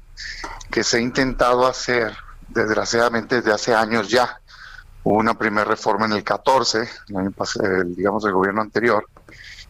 [0.69, 2.15] que se ha intentado hacer,
[2.47, 4.39] desgraciadamente, desde hace años ya.
[5.03, 9.07] Hubo una primera reforma en el 14, el año pasado, digamos, el gobierno anterior,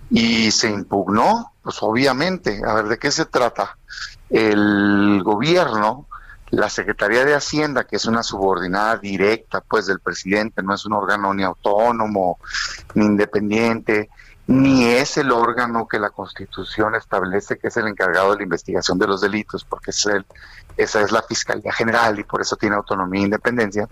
[0.10, 2.62] y se impugnó, pues obviamente.
[2.68, 3.78] A ver, ¿de qué se trata?
[4.30, 6.09] El gobierno
[6.52, 10.94] la Secretaría de Hacienda, que es una subordinada directa pues del presidente, no es un
[10.94, 12.40] órgano ni autónomo,
[12.96, 14.10] ni independiente,
[14.48, 18.98] ni es el órgano que la Constitución establece que es el encargado de la investigación
[18.98, 20.26] de los delitos, porque es el,
[20.76, 23.88] esa es la Fiscalía General y por eso tiene autonomía e independencia.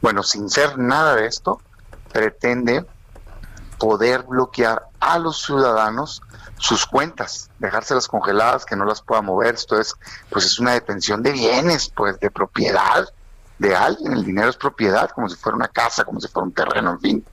[0.00, 1.60] Bueno, sin ser nada de esto,
[2.10, 2.86] pretende
[3.78, 6.22] poder bloquear a los ciudadanos
[6.58, 9.54] sus cuentas, dejárselas congeladas, que no las pueda mover.
[9.54, 9.94] Esto es,
[10.28, 13.08] pues es una detención de bienes, pues de propiedad
[13.58, 14.12] de alguien.
[14.12, 17.00] El dinero es propiedad, como si fuera una casa, como si fuera un terreno, en
[17.00, 17.24] fin.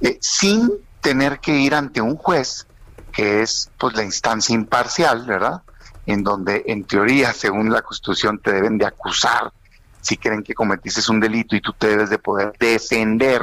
[0.00, 2.66] Eh, sin tener que ir ante un juez,
[3.12, 5.62] que es pues la instancia imparcial, ¿verdad?
[6.06, 9.52] En donde en teoría, según la Constitución, te deben de acusar
[10.00, 13.42] si creen que cometiste un delito y tú te debes de poder defender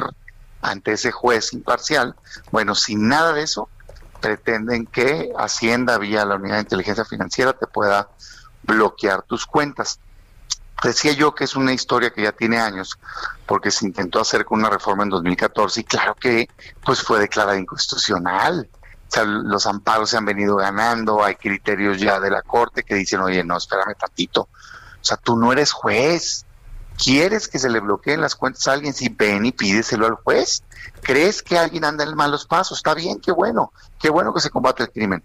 [0.60, 2.14] ante ese juez imparcial.
[2.52, 3.68] Bueno, sin nada de eso,
[4.22, 8.08] pretenden que Hacienda, vía la unidad de inteligencia financiera, te pueda
[8.62, 9.98] bloquear tus cuentas.
[10.82, 12.98] Decía yo que es una historia que ya tiene años,
[13.46, 16.48] porque se intentó hacer con una reforma en 2014 y claro que
[16.82, 18.68] pues fue declarada inconstitucional.
[18.72, 22.94] O sea, los amparos se han venido ganando, hay criterios ya de la Corte que
[22.94, 24.42] dicen, oye, no, espérame tantito.
[24.42, 26.46] O sea, tú no eres juez,
[27.02, 28.94] ¿Quieres que se le bloqueen las cuentas a alguien?
[28.94, 30.62] Si ven y pídeselo al juez.
[31.00, 32.78] ¿Crees que alguien anda en malos pasos?
[32.78, 33.72] Está bien, qué bueno.
[33.98, 35.24] Qué bueno que se combate el crimen.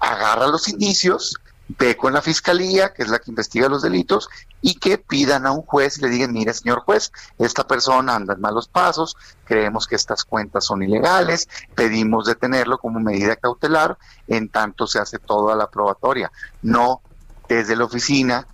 [0.00, 1.36] Agarra los indicios,
[1.68, 4.30] ve con la fiscalía, que es la que investiga los delitos,
[4.62, 8.32] y que pidan a un juez y le digan, mire, señor juez, esta persona anda
[8.32, 9.14] en malos pasos,
[9.44, 15.18] creemos que estas cuentas son ilegales, pedimos detenerlo como medida cautelar, en tanto se hace
[15.18, 16.32] toda la probatoria.
[16.62, 17.02] No
[17.48, 18.46] desde la oficina,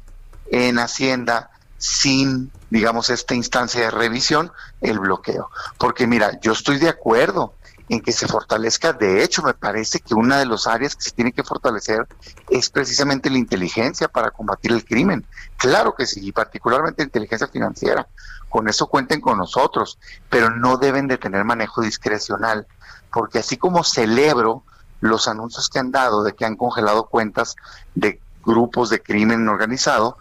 [0.51, 1.51] en Hacienda,
[1.85, 5.49] sin, digamos, esta instancia de revisión, el bloqueo.
[5.79, 7.55] Porque mira, yo estoy de acuerdo
[7.89, 8.93] en que se fortalezca.
[8.93, 12.09] De hecho, me parece que una de las áreas que se tiene que fortalecer
[12.51, 15.25] es precisamente la inteligencia para combatir el crimen.
[15.57, 18.09] Claro que sí, y particularmente la inteligencia financiera.
[18.49, 19.97] Con eso cuenten con nosotros,
[20.29, 22.67] pero no deben de tener manejo discrecional,
[23.13, 24.65] porque así como celebro
[24.99, 27.55] los anuncios que han dado de que han congelado cuentas
[27.95, 30.19] de grupos de crimen organizado,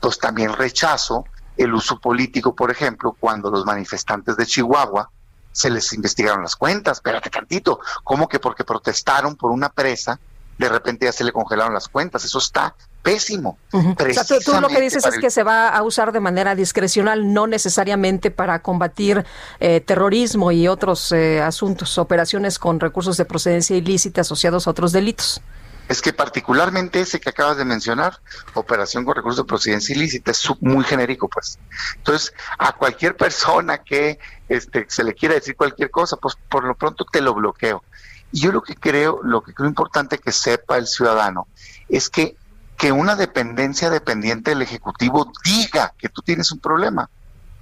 [0.00, 5.10] pues también rechazo el uso político, por ejemplo, cuando los manifestantes de Chihuahua
[5.52, 6.98] se les investigaron las cuentas.
[6.98, 10.18] Espérate tantito, ¿cómo que porque protestaron por una presa,
[10.58, 12.24] de repente ya se le congelaron las cuentas?
[12.24, 13.58] Eso está pésimo.
[13.72, 17.32] O sea, tú, lo que dices es que se va a usar de manera discrecional,
[17.32, 19.26] no necesariamente para combatir
[19.60, 24.92] eh, terrorismo y otros eh, asuntos, operaciones con recursos de procedencia ilícita asociados a otros
[24.92, 25.42] delitos
[25.92, 28.18] es que particularmente ese que acabas de mencionar,
[28.54, 31.58] operación con recursos de procedencia ilícita, es muy genérico, pues.
[31.96, 36.74] Entonces, a cualquier persona que este, se le quiera decir cualquier cosa, pues por lo
[36.76, 37.84] pronto te lo bloqueo.
[38.32, 41.46] Y yo lo que creo, lo que creo importante que sepa el ciudadano,
[41.90, 42.36] es que,
[42.78, 47.10] que una dependencia dependiente del Ejecutivo diga que tú tienes un problema,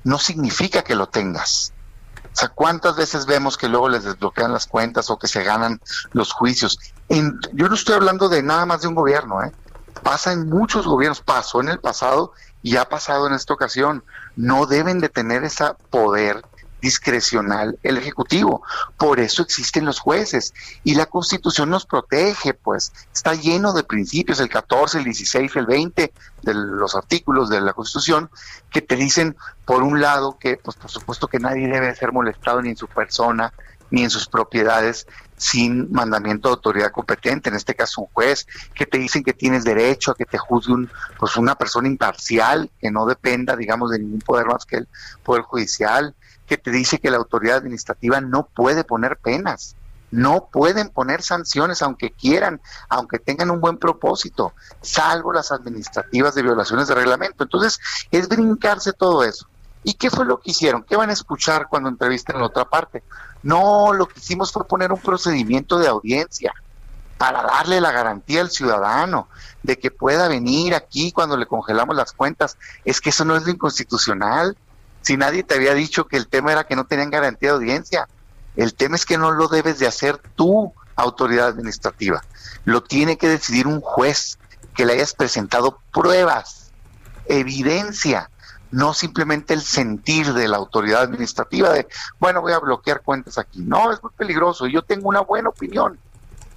[0.04, 1.72] no significa que lo tengas.
[2.32, 5.80] O sea, ¿cuántas veces vemos que luego les desbloquean las cuentas o que se ganan
[6.12, 6.78] los juicios?
[7.52, 9.52] yo no estoy hablando de nada más de un gobierno, ¿eh?
[10.04, 14.04] Pasa en muchos gobiernos, pasó en el pasado y ha pasado en esta ocasión.
[14.36, 16.42] No deben de tener ese poder
[16.80, 18.62] discrecional el Ejecutivo.
[18.96, 20.54] Por eso existen los jueces.
[20.84, 25.66] Y la Constitución nos protege, pues está lleno de principios, el 14, el 16, el
[25.66, 26.12] 20
[26.42, 28.30] de los artículos de la Constitución,
[28.70, 32.62] que te dicen, por un lado, que pues por supuesto que nadie debe ser molestado
[32.62, 33.52] ni en su persona,
[33.90, 38.84] ni en sus propiedades sin mandamiento de autoridad competente, en este caso un juez, que
[38.84, 42.90] te dicen que tienes derecho a que te juzgue un, pues una persona imparcial, que
[42.90, 44.88] no dependa, digamos, de ningún poder más que el
[45.24, 46.14] Poder Judicial,
[46.50, 49.76] que te dice que la autoridad administrativa no puede poner penas,
[50.10, 56.42] no pueden poner sanciones aunque quieran, aunque tengan un buen propósito, salvo las administrativas de
[56.42, 57.44] violaciones de reglamento.
[57.44, 57.78] Entonces,
[58.10, 59.46] es brincarse todo eso.
[59.84, 60.82] ¿Y qué fue lo que hicieron?
[60.82, 63.04] ¿Qué van a escuchar cuando entrevisten a la otra parte?
[63.44, 66.52] No, lo que hicimos fue poner un procedimiento de audiencia
[67.16, 69.28] para darle la garantía al ciudadano
[69.62, 72.58] de que pueda venir aquí cuando le congelamos las cuentas.
[72.84, 74.56] Es que eso no es lo inconstitucional.
[75.02, 78.08] Si nadie te había dicho que el tema era que no tenían garantía de audiencia,
[78.56, 82.22] el tema es que no lo debes de hacer tú, autoridad administrativa.
[82.64, 84.38] Lo tiene que decidir un juez
[84.74, 86.70] que le hayas presentado pruebas,
[87.26, 88.30] evidencia,
[88.70, 91.88] no simplemente el sentir de la autoridad administrativa de,
[92.18, 93.60] bueno, voy a bloquear cuentas aquí.
[93.62, 94.66] No, es muy peligroso.
[94.66, 95.98] Yo tengo una buena opinión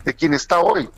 [0.03, 0.89] de quien está hoy,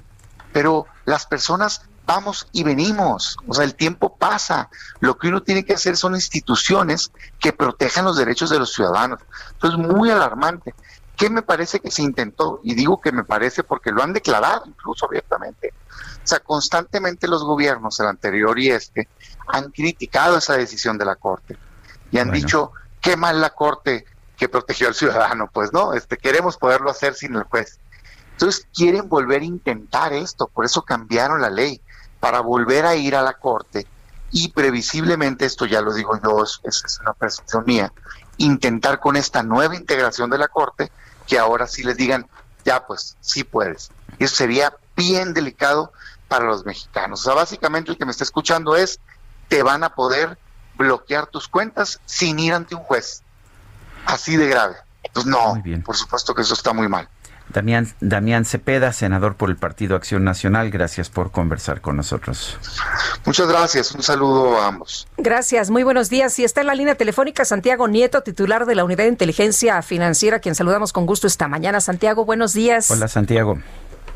[0.51, 4.69] pero las personas vamos y venimos, o sea, el tiempo pasa.
[4.99, 9.19] Lo que uno tiene que hacer son instituciones que protejan los derechos de los ciudadanos.
[9.53, 10.73] Entonces, muy alarmante.
[11.15, 12.59] ¿Qué me parece que se intentó?
[12.63, 15.73] Y digo que me parece porque lo han declarado incluso abiertamente.
[16.23, 19.07] O sea, constantemente los gobiernos, el anterior y este,
[19.47, 21.57] han criticado esa decisión de la Corte
[22.11, 24.05] y han dicho, qué mal la Corte
[24.37, 27.79] que protegió al ciudadano, pues no, este queremos poderlo hacer sin el juez.
[28.31, 31.81] Entonces quieren volver a intentar esto, por eso cambiaron la ley,
[32.19, 33.87] para volver a ir a la Corte
[34.31, 37.93] y previsiblemente, esto ya lo digo yo, es, es una percepción mía,
[38.37, 40.91] intentar con esta nueva integración de la Corte
[41.27, 42.27] que ahora sí les digan,
[42.63, 43.91] ya pues, sí puedes.
[44.19, 45.91] Y eso sería bien delicado
[46.27, 47.21] para los mexicanos.
[47.21, 48.99] O sea, básicamente el que me está escuchando es,
[49.47, 50.37] te van a poder
[50.75, 53.23] bloquear tus cuentas sin ir ante un juez.
[54.05, 54.75] Así de grave.
[55.13, 57.07] Pues no, por supuesto que eso está muy mal.
[57.55, 62.59] Damián, Damián Cepeda, senador por el Partido Acción Nacional, gracias por conversar con nosotros.
[63.25, 65.07] Muchas gracias, un saludo a ambos.
[65.15, 66.37] Gracias, muy buenos días.
[66.37, 70.39] Y está en la línea telefónica Santiago Nieto, titular de la Unidad de Inteligencia Financiera,
[70.39, 71.79] quien saludamos con gusto esta mañana.
[71.79, 72.91] Santiago, buenos días.
[72.91, 73.57] Hola, Santiago.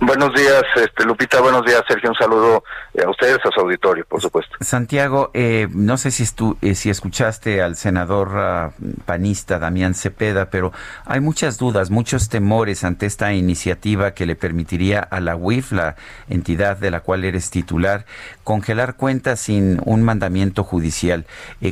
[0.02, 1.42] Buenos días, este, Lupita.
[1.42, 2.10] Buenos días, Sergio.
[2.10, 4.56] Un saludo eh, a ustedes, a su auditorio, por supuesto.
[4.62, 6.24] Santiago, eh, no sé si,
[6.62, 8.72] eh, si escuchaste al senador ah,
[9.06, 10.72] panista Damián Cepeda, pero
[11.06, 15.98] hay muchas dudas, muchos temores ante esta iniciativa que le permitiría a la UIF, la
[16.30, 18.06] entidad de la cual eres titular,
[18.46, 21.26] congelar cuentas sin un mandamiento judicial.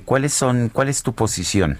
[0.03, 1.79] ¿Cuáles son, cuál es tu posición?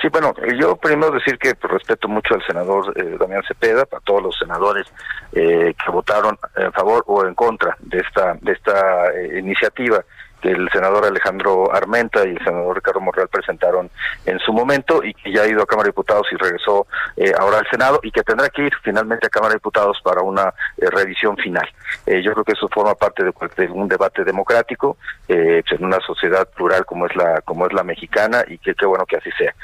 [0.00, 4.22] Sí, bueno, yo primero decir que respeto mucho al senador eh, Damián Cepeda, para todos
[4.22, 4.86] los senadores
[5.32, 10.04] eh, que votaron en favor o en contra de esta de esta eh, iniciativa
[10.44, 13.90] el senador Alejandro Armenta y el senador Ricardo Morreal presentaron
[14.26, 16.86] en su momento y que ya ha ido a Cámara de Diputados y regresó
[17.16, 20.22] eh, ahora al Senado y que tendrá que ir finalmente a Cámara de Diputados para
[20.22, 21.66] una eh, revisión final.
[22.06, 23.32] Eh, yo creo que eso forma parte de,
[23.70, 28.44] un debate democrático pues, en una sociedad plural como es la como es la mexicana
[28.46, 29.54] y que qué bueno que así sea.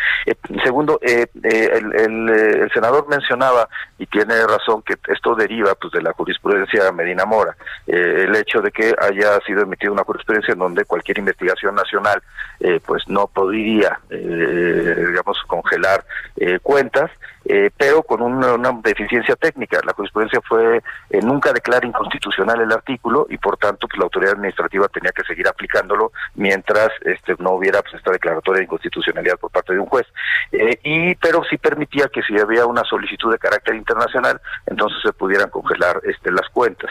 [0.65, 3.69] segundo, el, el, senador mencionaba
[3.99, 7.57] y tiene razón que esto deriva pues de la jurisprudencia Medina Mora,
[7.87, 12.23] el hecho de que haya sido emitida una jurisprudencia en donde cualquier investigación nacional
[12.61, 16.05] eh, pues no podría, eh, digamos, congelar
[16.37, 17.11] eh, cuentas
[17.45, 19.81] eh, pero con una, deficiencia técnica.
[19.85, 24.35] La jurisprudencia fue, eh, nunca declara inconstitucional el artículo y por tanto pues, la autoridad
[24.35, 29.51] administrativa tenía que seguir aplicándolo mientras este, no hubiera pues, esta declaratoria de inconstitucionalidad por
[29.51, 30.07] parte de un juez.
[30.53, 35.13] Eh, y Pero sí permitía que si había una solicitud de carácter internacional, entonces se
[35.13, 36.91] pudieran congelar este, las cuentas.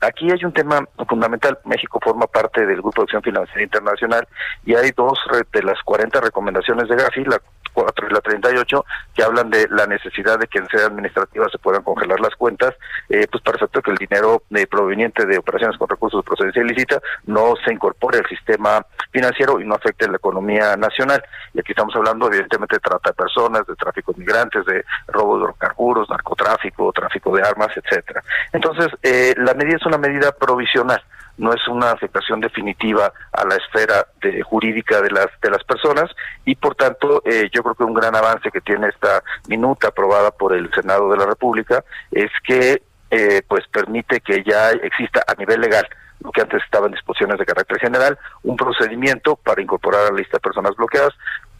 [0.00, 1.58] aquí hay un tema fundamental.
[1.64, 4.26] México forma parte del Grupo de Acción Financiera Internacional
[4.64, 5.18] y hay dos
[5.52, 7.40] de las 40 recomendaciones de Gafi, la
[7.72, 11.58] 4 y la 38, que hablan de la necesidad de que en sede administrativa se
[11.58, 12.74] puedan congelar las cuentas,
[13.08, 16.62] eh, pues para efecto que el dinero eh, proveniente de operaciones con recursos de procedencia
[16.62, 21.22] ilícita no se incorpore al sistema financiero y no afecte la economía nacional.
[21.54, 25.36] Y aquí estamos hablando evidentemente de trata de personas, de tráfico de migrantes, de robo
[25.36, 28.22] de hidrocarburos, narcotráfico, tráfico de armas, etcétera.
[28.52, 31.02] Entonces, eh, la medida es una medida provisional
[31.38, 36.10] no es una afectación definitiva a la esfera de, jurídica de las de las personas
[36.44, 40.30] y por tanto eh, yo creo que un gran avance que tiene esta minuta aprobada
[40.30, 45.34] por el Senado de la República es que eh, pues permite que ya exista a
[45.34, 45.86] nivel legal
[46.22, 50.18] lo que antes estaba en disposiciones de carácter general, un procedimiento para incorporar a la
[50.18, 51.12] lista de personas bloqueadas,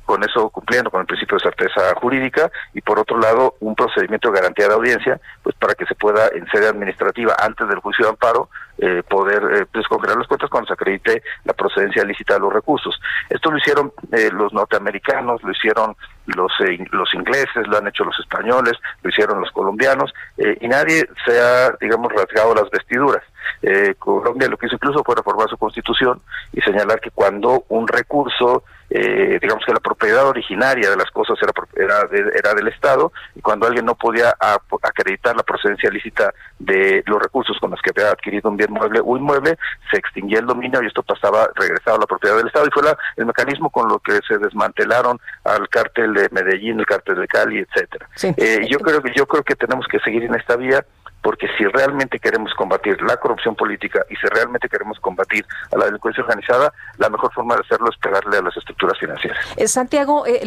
[0.05, 4.30] con eso cumpliendo con el principio de certeza jurídica y por otro lado un procedimiento
[4.30, 8.05] de garantía de audiencia pues para que se pueda en sede administrativa antes del juicio
[8.07, 8.48] de amparo
[8.78, 13.00] eh, poder eh, descongelar las cuentas cuando se acredite la procedencia lícita de los recursos.
[13.28, 15.94] Esto lo hicieron eh, los norteamericanos, lo hicieron
[16.26, 18.72] los eh, los ingleses, lo han hecho los españoles,
[19.03, 23.22] lo hicieron los colombianos y nadie se ha digamos rasgado las vestiduras.
[23.62, 26.20] Eh, Colombia lo que hizo incluso fue reformar su constitución
[26.53, 28.64] y señalar que cuando un recurso
[28.95, 33.40] eh, digamos que la propiedad originaria de las cosas era, era, era del Estado y
[33.40, 34.36] cuando alguien no podía
[34.82, 39.01] acreditar la procedencia lícita de los recursos con los que había adquirido un bien mueble
[39.03, 39.57] o inmueble,
[39.90, 42.82] se extinguía el dominio y esto pasaba, regresaba a la propiedad del Estado y fue
[43.16, 47.59] el mecanismo con lo que se desmantelaron al cártel de Medellín, el cártel de Cali,
[47.61, 48.09] etcétera.
[48.36, 50.84] Eh, yo creo que yo creo que tenemos que seguir en esta vía
[51.22, 55.86] porque si realmente queremos combatir la corrupción política y si realmente queremos combatir a la
[55.86, 59.38] delincuencia organizada, la mejor forma de hacerlo es pegarle a las estructuras financieras.
[59.56, 60.42] Eh, Santiago, eh,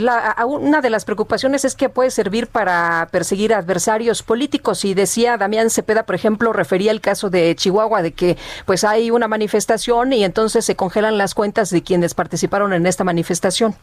[0.45, 5.69] una de las preocupaciones es que puede servir para perseguir adversarios políticos y decía Damián
[5.69, 10.23] Cepeda, por ejemplo, refería el caso de Chihuahua de que pues hay una manifestación y
[10.23, 13.75] entonces se congelan las cuentas de quienes participaron en esta manifestación.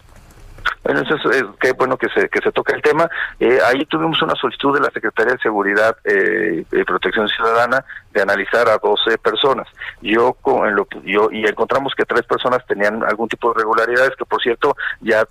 [0.83, 3.09] Bueno, eso es, qué bueno que se, que se toque el tema.
[3.39, 8.23] Eh, ahí tuvimos una solicitud de la Secretaría de Seguridad eh, y Protección Ciudadana de
[8.23, 9.69] analizar a 12 personas.
[10.01, 14.25] Yo, con, lo, yo y encontramos que tres personas tenían algún tipo de irregularidades que,
[14.25, 15.27] por cierto, ya,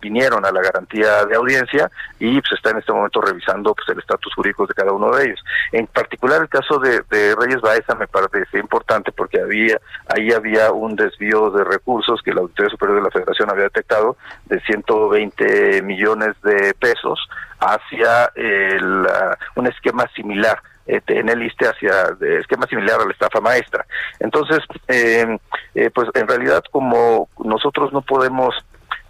[0.00, 3.98] vinieron a la garantía de audiencia y pues está en este momento revisando pues el
[3.98, 5.40] estatus jurídico de cada uno de ellos.
[5.72, 10.96] En particular el caso de, Reyes Baeza me parece importante porque había ahí había un
[10.96, 16.34] desvío de recursos que la Auditoría Superior de la Federación había detectado de 120 millones
[16.42, 17.20] de pesos
[17.60, 20.60] hacia el, uh, un esquema similar
[21.06, 23.86] en el ISTE hacia esquema similar a la estafa maestra.
[24.18, 25.38] Entonces, eh,
[25.74, 28.54] eh, pues en realidad como nosotros no podemos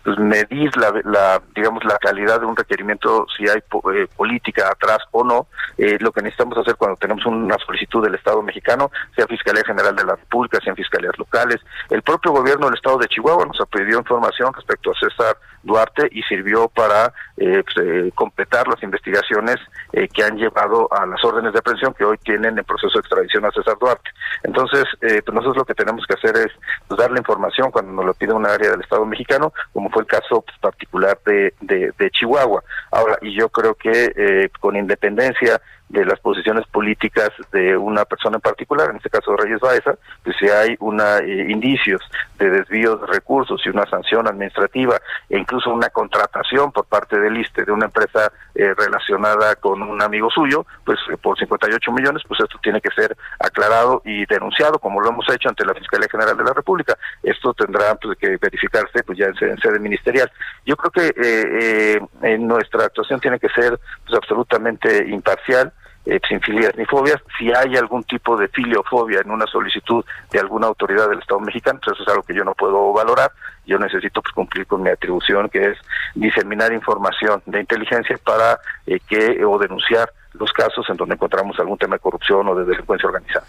[0.02, 4.98] pues medir la, la, digamos la calidad de un requerimiento si hay eh, política atrás
[5.10, 5.46] o no
[5.76, 9.94] eh, lo que necesitamos hacer cuando tenemos una solicitud del Estado mexicano sea Fiscalía General
[9.94, 11.60] de la República sean fiscalías locales.
[11.90, 16.22] El propio gobierno del Estado de Chihuahua nos pedido información respecto a César Duarte y
[16.22, 19.56] sirvió para eh, pues, completar las investigaciones
[19.92, 23.44] que han llevado a las órdenes de aprehensión que hoy tienen en proceso de extradición
[23.44, 24.10] a César Duarte.
[24.42, 26.52] Entonces pues nosotros lo que tenemos que hacer es
[26.88, 30.02] pues, dar la información cuando nos lo pide una área del Estado mexicano como fue
[30.02, 32.62] el caso pues, particular de, de, Chihuahua.
[32.90, 35.60] Ahora, y yo creo que eh, con independencia
[35.90, 40.36] de las posiciones políticas de una persona en particular, en este caso Reyes Baeza, pues
[40.38, 42.00] si hay una eh, indicios
[42.38, 44.96] de desvío de recursos y una sanción administrativa
[45.28, 50.00] e incluso una contratación por parte del ISTE de una empresa eh, relacionada con un
[50.00, 54.78] amigo suyo, pues eh, por 58 millones, pues esto tiene que ser aclarado y denunciado
[54.78, 56.96] como lo hemos hecho ante la Fiscalía General de la República.
[57.20, 60.30] Esto tendrá pues, que verificarse pues ya en, sede ministerial.
[60.64, 65.72] Yo creo que en nuestra actuación tiene que ser pues absolutamente imparcial
[66.06, 67.20] eh, sin filias ni fobias.
[67.38, 71.78] Si hay algún tipo de filiofobia en una solicitud de alguna autoridad del Estado mexicano,
[71.84, 73.30] pues eso es algo que yo no puedo valorar.
[73.66, 75.78] Yo necesito pues, cumplir con mi atribución, que es
[76.14, 81.76] diseminar información de inteligencia para eh, que o denunciar los casos en donde encontramos algún
[81.76, 83.44] tema de corrupción o de delincuencia organizada.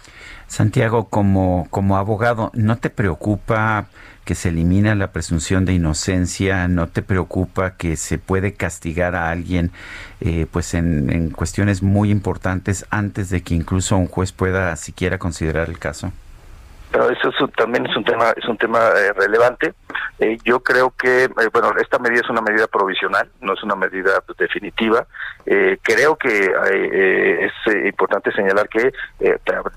[0.46, 3.86] Santiago, como, como abogado, ¿no te preocupa
[4.24, 6.68] que se elimina la presunción de inocencia?
[6.68, 9.70] ¿No te preocupa que se puede castigar a alguien
[10.20, 15.18] eh, pues en, en cuestiones muy importantes antes de que incluso un juez pueda siquiera
[15.18, 16.12] considerar el caso?
[16.92, 19.72] pero eso también es un tema es un tema eh, relevante
[20.22, 23.74] eh, yo creo que eh, bueno esta medida es una medida provisional no es una
[23.74, 25.06] medida definitiva.
[25.82, 26.52] Creo que
[27.40, 28.92] es importante señalar que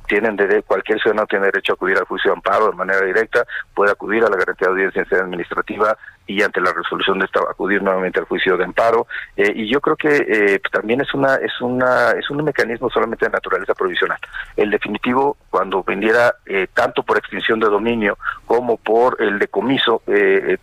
[0.08, 3.46] tienen de, cualquier ciudadano tiene derecho a acudir al juicio de amparo de manera directa
[3.74, 7.82] puede acudir a la garantía de audiencia administrativa y ante la resolución de esta acudir
[7.82, 9.08] nuevamente al juicio de amparo.
[9.38, 13.26] Eh, y yo creo que eh, también es una es una es un mecanismo solamente
[13.26, 14.18] de naturaleza provisional.
[14.58, 20.02] El definitivo cuando vendiera eh, tanto por extinción de dominio como por el decomiso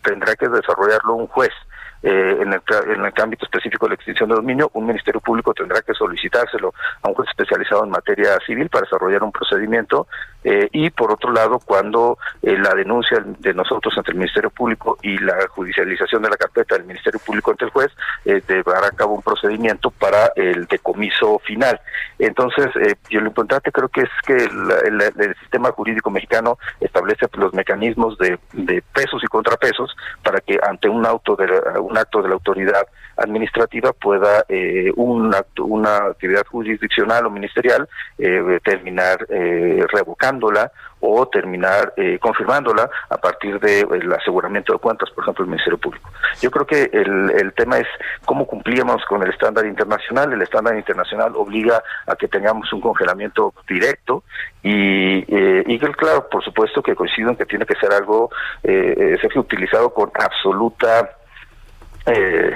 [0.02, 1.52] tendrá que desarrollarlo un juez.
[2.04, 2.60] Eh, en, el,
[2.92, 6.74] en el ámbito específico de la extinción de dominio, un Ministerio Público tendrá que solicitárselo
[7.00, 10.08] a un juez especializado en materia civil para desarrollar un procedimiento
[10.44, 14.98] eh, y por otro lado, cuando eh, la denuncia de nosotros ante el Ministerio Público
[15.02, 17.92] y la judicialización de la carpeta del Ministerio Público ante el juez,
[18.24, 21.80] eh, llevará a cabo un procedimiento para el decomiso final.
[22.18, 22.66] Entonces,
[23.10, 25.02] yo lo importante creo que es que el,
[25.40, 28.38] sistema jurídico mexicano establece los mecanismos de,
[28.92, 31.46] pesos y contrapesos para que ante un auto de
[31.80, 32.86] un acto de la autoridad
[33.16, 34.44] administrativa pueda
[34.96, 37.88] un acto, una actividad jurisdiccional o ministerial
[38.62, 39.26] terminar
[39.92, 40.31] revocando
[41.00, 45.78] o terminar eh, confirmándola a partir del el aseguramiento de cuentas, por ejemplo, el Ministerio
[45.78, 46.10] Público.
[46.40, 47.88] Yo creo que el, el tema es
[48.24, 50.32] cómo cumplíamos con el estándar internacional.
[50.32, 54.22] El estándar internacional obliga a que tengamos un congelamiento directo
[54.62, 58.30] y, eh, claro, por supuesto que coincido en que tiene que ser algo,
[58.62, 61.16] eh, ser utilizado con absoluta
[62.06, 62.54] eh,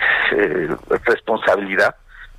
[1.04, 1.94] responsabilidad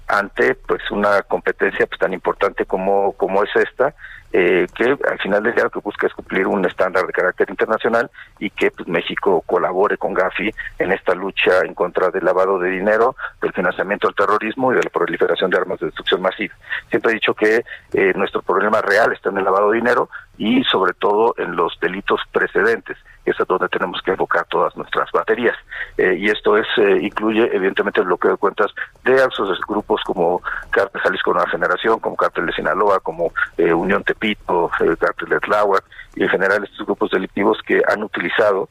[0.07, 3.93] ante pues una competencia pues tan importante como como es esta
[4.33, 7.49] eh, que al final del día lo que busca es cumplir un estándar de carácter
[7.49, 12.59] internacional y que pues, México colabore con Gafi en esta lucha en contra del lavado
[12.59, 16.53] de dinero, del financiamiento del terrorismo y de la proliferación de armas de destrucción masiva.
[16.89, 20.61] Siempre he dicho que eh, nuestro problema real está en el lavado de dinero y
[20.65, 22.97] sobre todo en los delitos precedentes
[23.32, 25.55] es a donde tenemos que enfocar todas nuestras baterías.
[25.97, 28.71] Eh, y esto es eh, incluye evidentemente el bloqueo de cuentas
[29.03, 34.03] de esos grupos como Cártel Jalisco Nueva Generación, como Cártel de Sinaloa, como eh, Unión
[34.03, 34.69] Tepito,
[34.99, 35.84] Cártel de Tláhuac,
[36.15, 38.69] y en general estos grupos delictivos que han utilizado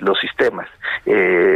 [0.00, 0.66] los sistemas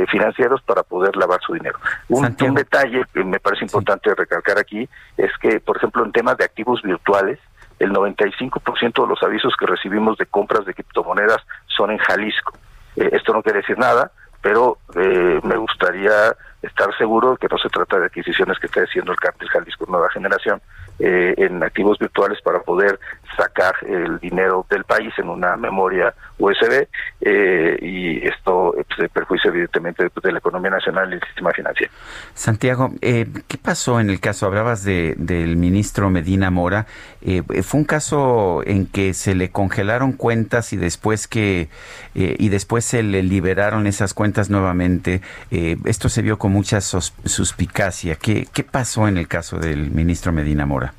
[0.09, 1.81] financieros para poder lavar su dinero.
[2.09, 6.45] Un, detalle que me parece importante recalcar aquí es que, por ejemplo, en temas de
[6.45, 7.41] activos virtuales,
[7.79, 12.53] el 95% de los avisos que recibimos de compras de criptomonedas son en Jalisco.
[12.97, 14.11] Eh, esto no quiere decir nada,
[14.41, 18.81] pero eh, me gustaría estar seguro de que no se trata de adquisiciones que está
[18.81, 20.61] haciendo el cártel Jalisco Nueva Generación
[20.99, 22.99] eh, en activos virtuales para poder
[23.37, 26.87] sacar el dinero del país en una memoria USB
[27.21, 31.93] eh, y esto pues, perjuicia evidentemente de la economía nacional y el sistema financiero.
[32.35, 34.47] Santiago, eh, ¿qué pasó en el caso?
[34.47, 36.87] Hablabas de, del ministro Medina Mora.
[37.23, 41.69] Eh, ¿Fue un caso en que se le congelaron cuentas y después que
[42.15, 45.21] y después se le liberaron esas cuentas nuevamente?
[45.51, 48.17] esto se vio con mucha suspicacia.
[48.17, 50.95] ¿Qué, ¿Qué pasó en el caso del ministro Medina Mora?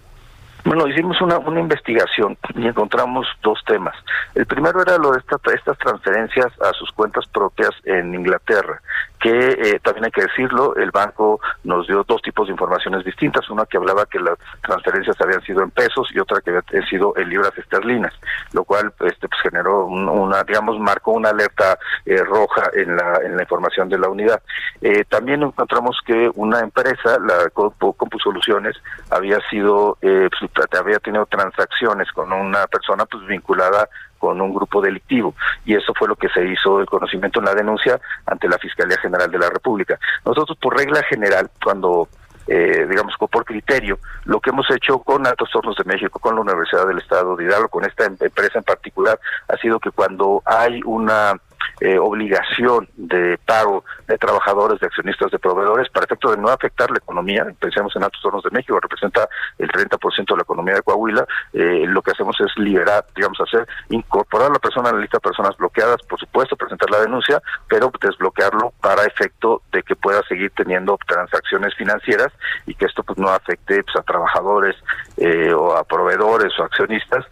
[0.66, 3.96] Bueno, hicimos una, una investigación y encontramos dos temas.
[4.36, 8.82] El primero era lo de estas transferencias a sus cuentas propias en Inglaterra
[9.20, 13.50] que eh, también hay que decirlo, el banco nos dio dos tipos de informaciones distintas,
[13.50, 17.14] una que hablaba que las transferencias habían sido en pesos y otra que habían sido
[17.18, 18.14] en libras esterlinas,
[18.54, 23.36] lo cual este pues generó una digamos marcó una alerta eh, roja en la en
[23.36, 24.42] la información de la unidad.
[24.82, 28.76] Eh, también encontramos que una empresa, la Compusoluciones,
[29.10, 33.90] había sido pues, había tenido transacciones con una persona pues vinculada
[34.20, 35.34] con un grupo delictivo
[35.66, 38.98] y eso fue lo que se hizo el conocimiento en la denuncia ante la Fiscalía
[38.98, 40.00] General de la República.
[40.26, 42.08] Nosotros por regla general cuando
[42.52, 46.42] eh, digamos, por criterio, lo que hemos hecho con Altos Hornos de México, con la
[46.42, 50.42] Universidad del Estado de Hidalgo, con esta em-, empresa en particular, ha sido que cuando
[50.46, 51.40] hay una
[51.82, 56.92] eh, obligación de pago de trabajadores, de accionistas, de proveedores, para efecto de no afectar
[56.92, 57.46] la economía.
[57.58, 61.26] Pensemos en Altos Hornos de México, representa el 30% de la economía de Coahuila.
[61.54, 65.18] Eh, lo que hacemos es liberar, digamos, hacer, incorporar a la persona a la lista
[65.18, 70.22] de personas bloqueadas, por supuesto, presentar la denuncia, pero desbloquearlo para efecto de que pueda
[70.24, 72.34] seguir teniendo transacciones financieras
[72.66, 74.76] y que esto pues no afecte pues, a trabajadores
[75.18, 77.26] eh, o a proveedores o accionistas,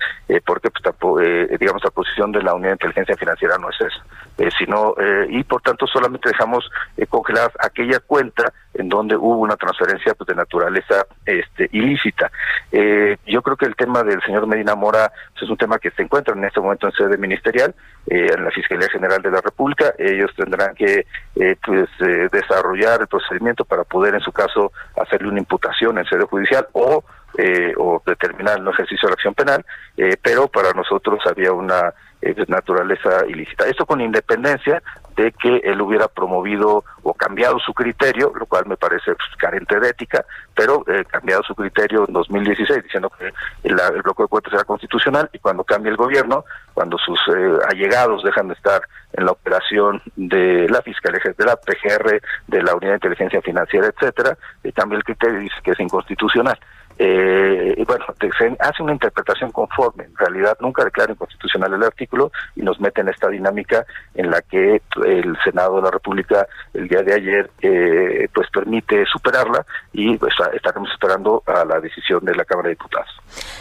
[0.46, 4.04] porque pues, digamos la posición de la Unidad de Inteligencia Financiera no es esa.
[4.38, 9.38] Eh, sino eh, y por tanto solamente dejamos eh, congeladas aquella cuenta en donde hubo
[9.38, 12.30] una transferencia pues, de naturaleza este, ilícita.
[13.26, 16.04] yo creo que el tema del señor Medina Mora pues, es un tema que se
[16.04, 17.74] encuentra en este momento en sede ministerial,
[18.06, 19.94] en la Fiscalía General de la República.
[19.98, 21.08] Ellos tendrán que
[21.66, 21.90] pues,
[22.32, 24.72] desarrollar el procedimiento para poder, en su caso,
[25.02, 27.04] hacerle una imputación en sede judicial o
[27.78, 29.64] o determinar el ejercicio de la acción penal,
[30.24, 33.68] pero para nosotros había una de naturaleza ilícita.
[33.68, 34.82] Esto con independencia
[35.16, 39.80] de que él hubiera promovido o cambiado su criterio, lo cual me parece pues, carente
[39.80, 40.24] de ética,
[40.56, 43.26] pero eh, cambiado su criterio en 2016 diciendo que
[43.64, 47.58] el, el, bloqueo de cuentas era constitucional y cuando cambia el gobierno, cuando sus eh,
[47.68, 48.82] allegados dejan de estar
[49.14, 53.88] en la operación de la Fiscalía de la PGR, de la Unidad de Inteligencia Financiera,
[53.88, 56.60] etcétera, y cambia el criterio y dice que es inconstitucional
[57.00, 62.62] eh, bueno, se hace una interpretación conforme, en realidad nunca declara inconstitucional el artículo y
[62.62, 63.86] nos mete en esta dinámica
[64.16, 69.06] en la que el Senado de la República el día de ayer eh, pues permite
[69.06, 73.10] superarla y pues, estaremos esperando a la decisión de la Cámara de Diputados.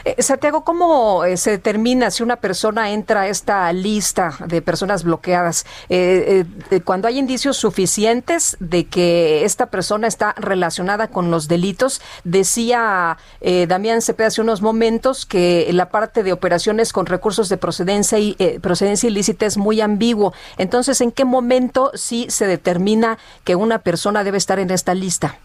[0.05, 5.05] Eh, Santiago, ¿cómo eh, se determina si una persona entra a esta lista de personas
[5.05, 5.66] bloqueadas?
[5.89, 6.45] Eh,
[6.84, 13.66] cuando hay indicios suficientes de que esta persona está relacionada con los delitos, decía eh,
[13.66, 18.37] Damián Cepeda hace unos momentos que la parte de operaciones con recursos de procedencia y
[18.39, 20.33] eh, procedencia ilícita es muy ambiguo.
[20.57, 25.37] Entonces, ¿en qué momento sí se determina que una persona debe estar en esta lista?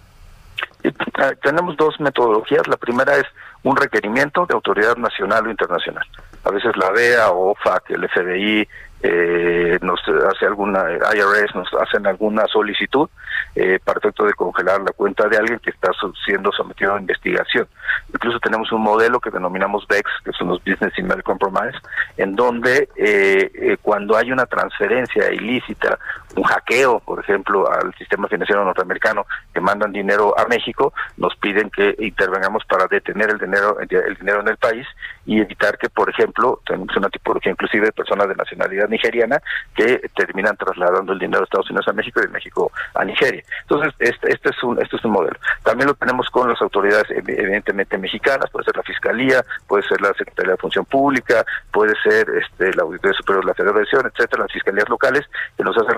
[1.44, 2.68] Tenemos dos metodologías.
[2.68, 3.26] La primera es
[3.64, 6.06] un requerimiento de autoridad nacional o internacional.
[6.44, 7.56] a veces la DEA o
[7.90, 8.68] el FBI,
[9.04, 9.99] eh, nos
[10.30, 10.84] hace alguna
[11.14, 13.10] IRS nos hacen alguna solicitud
[13.56, 15.91] eh, para efecto de congelar la cuenta de alguien que está
[16.26, 17.68] siendo sometido a investigación.
[18.14, 21.78] Incluso tenemos un modelo que denominamos BEX, que son los Business Email Compromise,
[22.18, 25.97] en donde eh, eh, cuando hay una transferencia ilícita,
[26.36, 31.70] un hackeo, por ejemplo, al sistema financiero norteamericano, que mandan dinero a México, nos piden
[31.70, 34.88] que intervengamos para detener el dinero, el dinero en el país
[35.26, 39.42] y evitar que, por ejemplo, tenemos una tipología inclusive de personas de nacionalidad nigeriana
[39.76, 43.44] que terminan trasladando el dinero de Estados Unidos a México y de México a Nigeria.
[43.62, 45.38] Entonces, este, este, es un este es un modelo.
[45.64, 50.14] También lo tenemos con las autoridades evidentemente mexicanas, puede ser la Fiscalía, puede ser la
[50.14, 54.52] Secretaría de Función Pública, puede ser este la Auditoría Superior de la Federación, etcétera, las
[54.52, 55.26] fiscalías locales
[55.58, 55.98] que nos hacen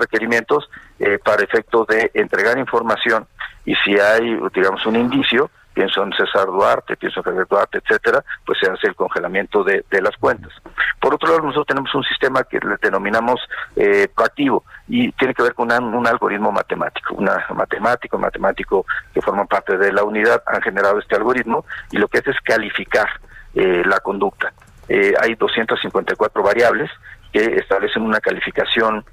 [1.00, 3.28] eh, para efecto de entregar información
[3.66, 8.24] y si hay, digamos, un indicio, pienso en César Duarte, pienso en Javier Duarte, etcétera,
[8.46, 10.52] pues se hace el congelamiento de, las cuentas.
[11.00, 13.40] Por otro lado, nosotros tenemos un sistema que le denominamos
[13.76, 17.16] eh, proactivo y tiene que ver con un algoritmo matemático.
[17.16, 22.08] Una matemático, matemático que forman parte de la unidad han generado este algoritmo y lo
[22.08, 23.10] que hace es calificar
[23.56, 24.54] eh, la conducta.
[24.90, 26.92] Eh, hay 254 variables
[27.32, 29.04] que establecen una calificación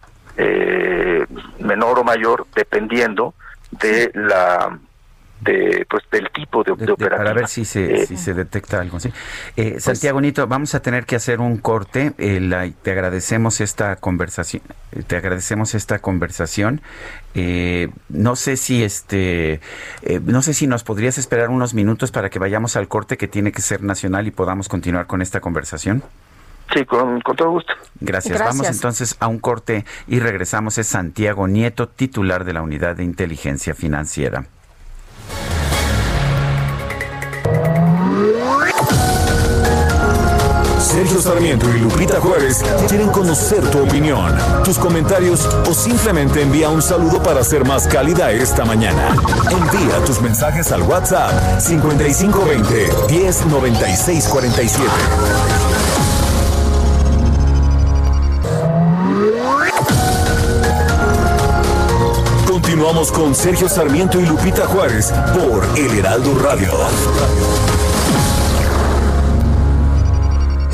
[0.42, 1.26] eh,
[1.58, 3.34] menor o mayor dependiendo
[3.70, 4.78] de la
[5.40, 9.00] de, pues, del tipo de, de, Para ver si se, eh, si se detecta algo.
[9.00, 9.10] ¿sí?
[9.56, 12.12] Eh, pues Santiago Nito, vamos a tener que hacer un corte.
[12.18, 14.62] Eh, te agradecemos esta conversación.
[15.06, 16.82] Te agradecemos esta conversación.
[18.08, 19.60] no sé si este,
[20.24, 23.52] no sé si nos podrías esperar unos minutos para que vayamos al corte que tiene
[23.52, 26.02] que ser nacional y podamos continuar con esta conversación.
[26.72, 27.72] Sí, con, con, todo gusto.
[28.00, 28.38] Gracias.
[28.38, 28.58] Gracias.
[28.58, 30.78] Vamos entonces a un corte y regresamos.
[30.78, 34.46] Es Santiago Nieto, titular de la Unidad de Inteligencia Financiera.
[40.90, 46.82] Sergio Sarmiento y Lupita Juárez quieren conocer tu opinión, tus comentarios o simplemente envía un
[46.82, 49.14] saludo para ser más cálida esta mañana.
[49.50, 55.69] Envía tus mensajes al WhatsApp 5520 109647.
[62.90, 66.72] Continuamos con Sergio Sarmiento y Lupita Juárez por El Heraldo Radio.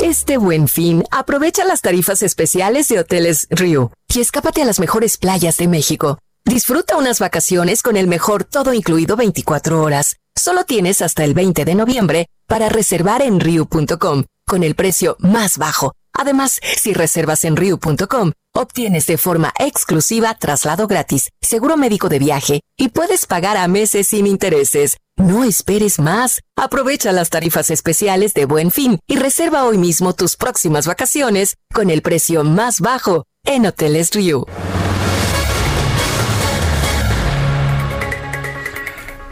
[0.03, 5.19] Este buen fin, aprovecha las tarifas especiales de Hoteles Rio y escápate a las mejores
[5.19, 6.19] playas de México.
[6.47, 10.17] Disfruta unas vacaciones con el mejor todo incluido 24 horas.
[10.35, 15.59] Solo tienes hasta el 20 de noviembre para reservar en Riu.com con el precio más
[15.59, 15.93] bajo.
[16.19, 22.61] Además, si reservas en Riu.com, obtienes de forma exclusiva traslado gratis, seguro médico de viaje
[22.77, 24.97] y puedes pagar a meses sin intereses.
[25.17, 26.43] No esperes más.
[26.57, 31.91] Aprovecha las tarifas especiales de Buen Fin y reserva hoy mismo tus próximas vacaciones con
[31.91, 34.47] el precio más bajo en Hoteles Rio.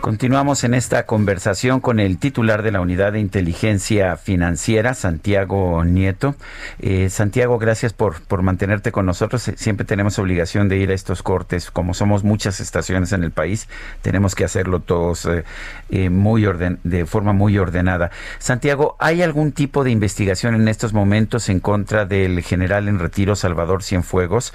[0.04, 6.34] Continuamos en esta conversación con el titular de la Unidad de Inteligencia Financiera, Santiago Nieto.
[6.78, 9.50] Eh, Santiago, gracias por, por mantenerte con nosotros.
[9.56, 11.70] Siempre tenemos obligación de ir a estos cortes.
[11.70, 13.66] Como somos muchas estaciones en el país,
[14.02, 15.44] tenemos que hacerlo todos eh,
[15.88, 16.44] eh, muy
[16.82, 18.10] de forma muy ordenada.
[18.38, 23.36] Santiago, ¿hay algún tipo de investigación en estos momentos en contra del general en retiro
[23.36, 24.52] Salvador Cienfuegos?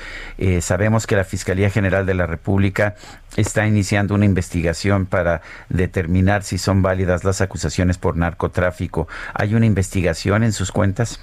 [0.61, 2.95] sabemos que la Fiscalía General de la República
[3.35, 5.38] está iniciando una investigación para
[5.69, 9.07] determinar si son válidas las acusaciones por narcotráfico.
[9.33, 11.19] ¿Hay una investigación en sus cuentas?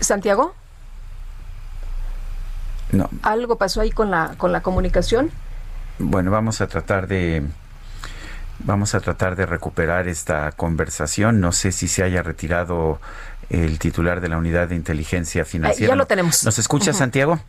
[0.00, 0.54] Santiago.
[2.92, 3.08] No.
[3.22, 5.30] ¿Algo pasó ahí con la con la comunicación?
[5.98, 7.44] Bueno, vamos a tratar de
[8.60, 11.40] vamos a tratar de recuperar esta conversación.
[11.40, 13.00] No sé si se haya retirado
[13.50, 15.92] el titular de la unidad de inteligencia financiera.
[15.92, 16.44] ya lo tenemos.
[16.44, 17.40] ¿Nos escucha, Santiago?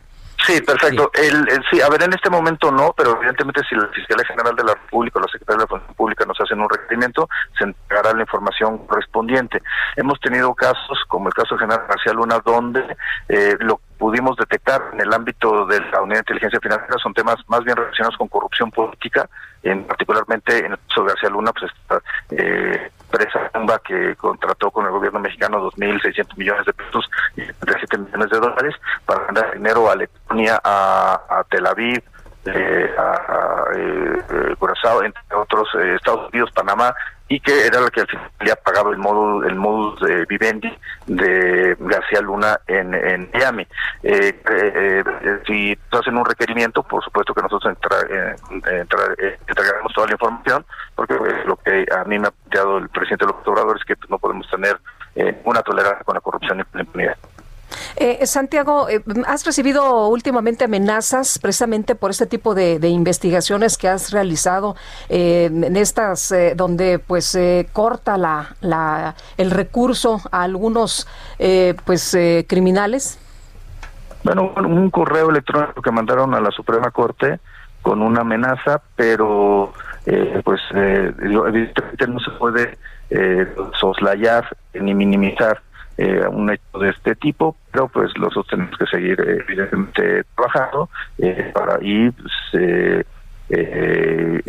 [0.46, 1.10] Sí, perfecto.
[1.14, 4.64] El, sí, a ver, en este momento no, pero evidentemente si la Fiscalía General de
[4.64, 8.12] la República o la Secretaría de la Función Pública nos hacen un requerimiento, se entregará
[8.12, 9.62] la información correspondiente.
[9.96, 12.96] Hemos tenido casos, como el caso General García Luna, donde
[13.28, 17.36] eh, lo pudimos detectar en el ámbito de la Unidad de Inteligencia Financiera son temas
[17.46, 19.28] más bien relacionados con corrupción política,
[19.62, 23.50] en particularmente en el caso de García Luna, pues esta eh, empresa
[23.84, 28.74] que contrató con el gobierno mexicano 2.600 millones de pesos y 37 millones de dólares
[29.06, 32.02] para mandar dinero a Letonia, a, Tel Aviv,
[32.46, 34.54] eh, a, eh, eh
[35.04, 36.94] entre otros eh, Estados Unidos, Panamá
[37.32, 40.70] y que era la que al final había pagado el módulo el modus de vivendi
[41.06, 43.66] de García Luna en, en Miami.
[44.02, 45.04] Eh, eh, eh
[45.46, 47.74] si hacen un requerimiento, por supuesto que nosotros
[48.10, 48.34] eh,
[49.46, 51.14] entregaremos toda la información, porque
[51.46, 54.18] lo que a mí me ha planteado el presidente López Obrador es que pues, no
[54.18, 54.78] podemos tener
[55.44, 57.16] una tolerancia con la corrupción y la impunidad.
[57.96, 64.12] Eh, Santiago, eh, ¿has recibido últimamente amenazas precisamente por este tipo de, investigaciones que has
[64.12, 64.76] realizado
[65.08, 67.38] eh, en estas donde pues
[67.72, 71.06] corta la, el recurso a algunos
[71.84, 72.16] pues
[72.48, 73.18] criminales?
[74.24, 77.40] Bueno, un correo electrónico que mandaron a la Suprema Corte
[77.82, 79.72] con una amenaza, pero
[80.44, 82.78] pues evidentemente no se puede
[83.78, 85.62] soslayar ni minimizar
[85.98, 90.88] eh, un hecho de este tipo, pero pues los tenemos que seguir eh, evidentemente trabajando
[91.18, 93.04] eh, para y pues, eh,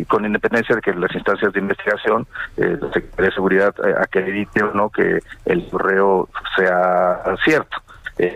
[0.08, 2.26] con independencia de que las instancias de investigación,
[2.56, 2.78] eh,
[3.18, 7.76] de Seguridad acredite o no que el correo sea cierto.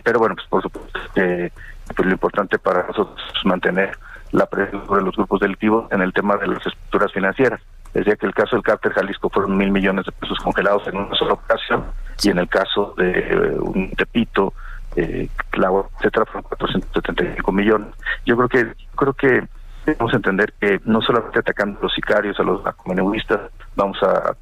[0.05, 3.97] pero bueno, pues por supuesto pues, lo importante para nosotros es mantener
[4.33, 7.63] la presión sobre los grupos delictivos en el tema de las estructuras financieras.
[7.95, 11.15] Decía que el caso del cártel Jalisco fueron mil millones de pesos congelados en una
[11.17, 11.85] sola ocasión
[12.23, 14.53] y en el caso de eh, un Tepito,
[14.97, 17.89] eh, etcétera, fueron 475 millones.
[18.27, 19.43] Yo creo que creo que
[19.87, 23.41] debemos entender que no solamente atacando a los sicarios, a los narcomenudistas,
[23.75, 24.35] vamos a,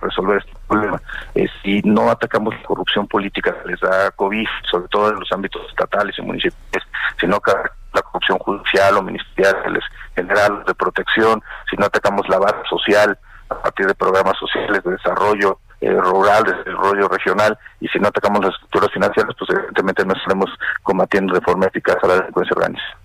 [0.00, 1.00] resolver este problema.
[1.34, 5.30] Eh, si no atacamos la corrupción política que les da COVID, sobre todo en los
[5.32, 6.82] ámbitos estatales y municipales,
[7.20, 7.52] sino que
[7.92, 9.80] la corrupción judicial o ministerial,
[10.14, 13.18] general de protección, si no atacamos la base social
[13.48, 18.08] a partir de programas sociales de desarrollo eh, rural, de desarrollo regional, y si no
[18.08, 20.50] atacamos las estructuras financieras, pues evidentemente no estaremos
[20.82, 22.98] combatiendo de forma eficaz a la delincuencia organizada.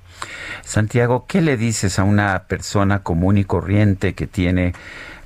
[0.64, 4.74] Santiago, ¿qué le dices a una persona común y corriente que tiene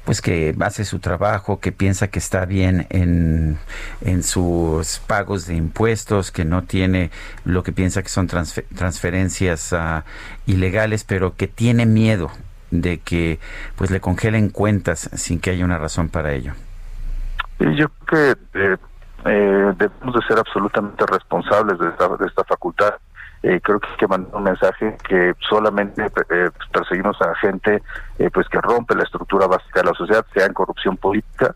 [0.06, 3.58] pues que hace su trabajo, que piensa que está bien en,
[4.02, 7.10] en sus pagos de impuestos, que no tiene
[7.46, 10.02] lo que piensa que son transferencias uh,
[10.46, 12.32] ilegales, pero que tiene miedo
[12.72, 13.40] de que
[13.78, 16.54] pues le congelen cuentas sin que haya una razón para ello.
[17.72, 18.78] Yo creo que eh,
[19.26, 22.96] eh, debemos de ser absolutamente responsables de esta, de esta facultad.
[23.42, 27.82] Eh, creo que hay que mandar un mensaje que solamente eh, perseguimos a gente
[28.34, 31.54] pues que rompe la estructura básica de la sociedad, sea en corrupción política,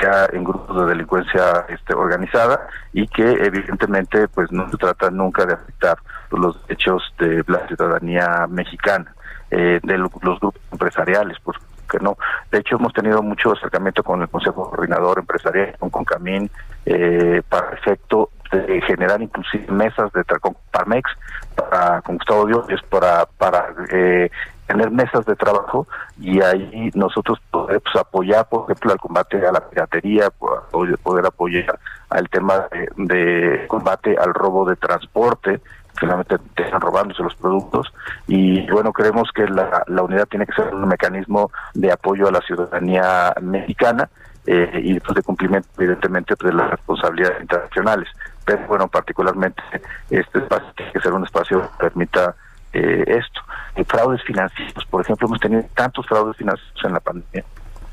[0.00, 5.46] sea en grupos de delincuencia este, organizada y que evidentemente pues no se trata nunca
[5.46, 5.98] de afectar
[6.30, 9.12] los derechos de la ciudadanía mexicana,
[9.50, 12.16] de los grupos empresariales, por que no.
[12.50, 16.50] De hecho, hemos tenido mucho acercamiento con el Consejo Coordinador Empresarial, con Concamín,
[16.86, 21.10] eh, para efecto de generar inclusive mesas de con Parmex,
[21.56, 24.30] para, con Gustavo es para, para eh,
[24.66, 25.86] tener mesas de trabajo
[26.18, 31.78] y ahí nosotros podemos apoyar, por ejemplo, al combate a la piratería, poder apoyar
[32.10, 32.66] al tema
[32.96, 35.60] de combate al robo de transporte,
[35.98, 37.92] finalmente están robándose los productos.
[38.26, 42.32] Y bueno creemos que la, la unidad tiene que ser un mecanismo de apoyo a
[42.32, 44.08] la ciudadanía mexicana
[44.46, 48.08] eh, y pues, de cumplimiento evidentemente de las responsabilidades internacionales.
[48.44, 49.62] Pero bueno particularmente
[50.10, 52.34] este espacio tiene que ser un espacio que permita
[52.72, 53.40] eh, esto.
[53.76, 57.44] Eh, fraudes financieros por ejemplo hemos tenido tantos fraudes financieros en la pandemia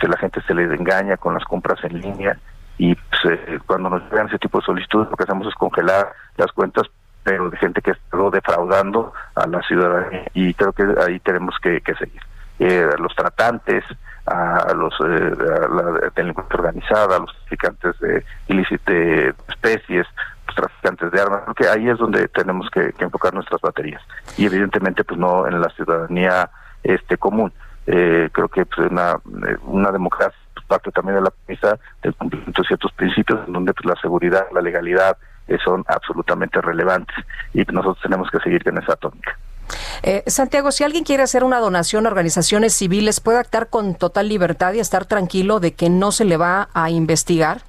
[0.02, 2.38] que la gente se les engaña con las compras en línea
[2.78, 6.14] y pues, eh, cuando nos llegan ese tipo de solicitudes lo que hacemos es congelar
[6.38, 6.88] las cuentas
[7.24, 11.82] pero de gente que está defraudando a la ciudadanía y creo que ahí tenemos que,
[11.98, 12.22] seguir.
[12.60, 13.84] Eh, los tratantes,
[14.26, 20.06] a los eh, la delincuencia organizada, a los traficantes de ilícitas especies,
[20.48, 24.02] los traficantes de armas, creo que ahí es donde tenemos que, enfocar nuestras baterías
[24.38, 26.50] y evidentemente pues no en la ciudadanía
[26.84, 27.52] este común.
[27.88, 29.18] Eh, creo que pues, una,
[29.64, 30.38] una democracia
[30.72, 34.46] parte también de la premisa del cumplimiento de ciertos principios en donde pues, la seguridad,
[34.54, 35.18] la legalidad,
[35.64, 37.16] son absolutamente relevantes
[37.54, 39.38] y nosotros tenemos que seguir en esa tónica.
[40.04, 44.28] Eh, Santiago, si alguien quiere hacer una donación a organizaciones civiles, ¿puede actuar con total
[44.30, 47.62] libertad y estar tranquilo de que no se le va a investigar?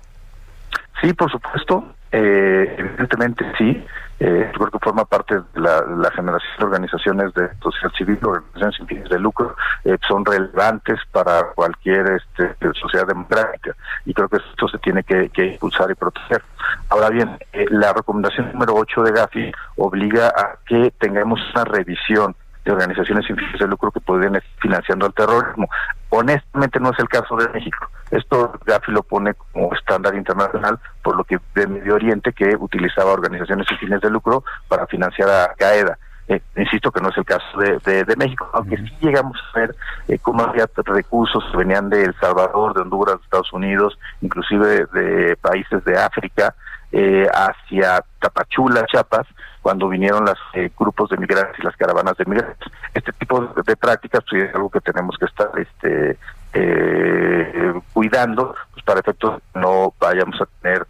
[1.01, 1.95] Sí, por supuesto.
[2.11, 3.85] Eh, evidentemente sí.
[4.25, 8.87] Eh, creo que forma parte de la, generación de organizaciones de sociedad civil, organizaciones sin
[8.87, 14.68] fines de lucro, eh, son relevantes para cualquier este, sociedad democrática y creo que esto
[14.68, 16.41] se tiene que, impulsar y proteger.
[16.89, 22.37] Ahora bien, eh, la recomendación número 8 de Gafi obliga a que tengamos una revisión
[22.65, 25.69] de organizaciones sin fines de lucro que podrían estar financiando el terrorismo.
[26.11, 27.89] Honestamente no es el caso de México.
[28.11, 33.13] Esto Gafi lo pone como estándar internacional, por lo que de Medio Oriente que utilizaba
[33.13, 35.99] organizaciones sin fines de lucro para financiar a Qaeda.
[36.29, 39.75] Eh, insisto que no es el caso de, de, México, aunque sí llegamos a ver
[40.07, 44.87] eh, cómo había recursos que venían de El Salvador, de Honduras, de Estados Unidos, inclusive
[44.93, 46.55] de países de África,
[46.93, 49.27] eh, hacia Tapachula, Chiapas,
[49.63, 52.69] cuando vinieron los eh, grupos de migrantes y las caravanas de migrantes.
[52.93, 56.19] Este tipo de, prácticas pues, es algo que tenemos que estar este,
[56.53, 60.87] eh, cuidando pues, para efectos no vayamos a tener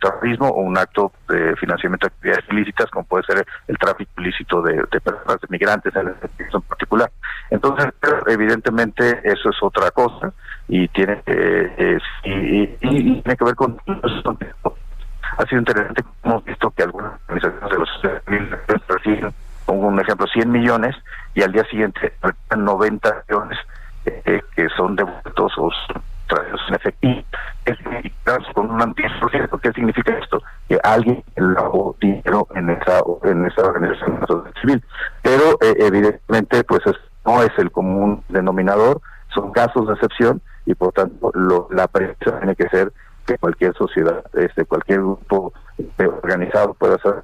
[0.00, 4.62] terrorismo o un acto de financiamiento de actividades ilícitas, como puede ser el tráfico ilícito
[4.62, 7.10] de, personas, de migrantes en, en particular.
[7.50, 7.88] Entonces,
[8.26, 10.32] evidentemente, eso es otra cosa
[10.68, 13.78] y tiene, eh, y, tiene que ver con
[15.38, 19.34] ha sido interesante hemos visto que algunas organizaciones de los reciben
[19.66, 20.96] un ejemplo 100 millones
[21.34, 22.12] y al día siguiente
[22.56, 23.58] 90 millones
[24.04, 25.70] eh, que son devueltos o
[26.26, 27.22] traídos en efectivo
[28.54, 28.94] con un
[29.62, 30.42] ¿Qué significa esto?
[30.68, 34.82] Que alguien lavó dinero en esa en esa organización civil.
[35.22, 36.80] Pero eh, evidentemente pues
[37.26, 39.00] no es el común denominador,
[39.34, 42.92] son casos de excepción y por tanto lo, la premisa tiene que ser
[43.26, 45.52] que cualquier sociedad, este cualquier grupo
[45.98, 47.22] organizado pueda hacer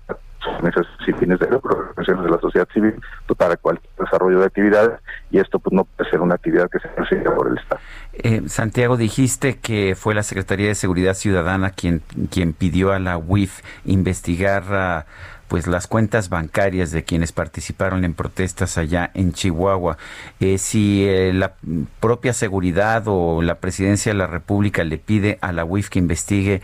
[1.07, 2.94] y fines de organizaciones de la sociedad civil
[3.26, 6.78] pues, para cualquier desarrollo de actividades y esto pues no puede ser una actividad que
[6.78, 7.80] se persiga por el Estado.
[8.12, 13.18] Eh, Santiago, dijiste que fue la Secretaría de Seguridad Ciudadana quien, quien pidió a la
[13.18, 15.07] UIF investigar
[15.49, 19.97] pues las cuentas bancarias de quienes participaron en protestas allá en Chihuahua.
[20.40, 21.55] Eh, si eh, la
[22.01, 26.62] propia seguridad o la presidencia de la República le pide a la UIF que investigue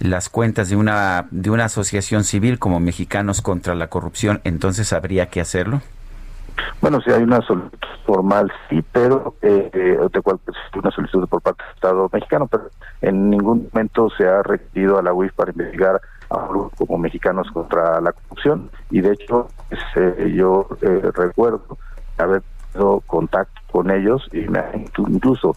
[0.00, 5.26] las cuentas de una de una asociación civil como Mexicanos contra la Corrupción, entonces habría
[5.26, 5.82] que hacerlo.
[6.80, 10.38] Bueno, si hay una solicitud formal, sí, pero eh, de cual,
[10.76, 12.64] una solicitud por parte del Estado mexicano, pero
[13.00, 16.98] en ningún momento se ha requerido a la UIF para investigar a un grupo como
[16.98, 18.70] Mexicanos contra la Corrupción.
[18.90, 21.78] Y de hecho este, yo eh, recuerdo
[22.18, 22.42] haber
[22.72, 24.62] tenido contacto con ellos y me
[25.06, 25.56] incluso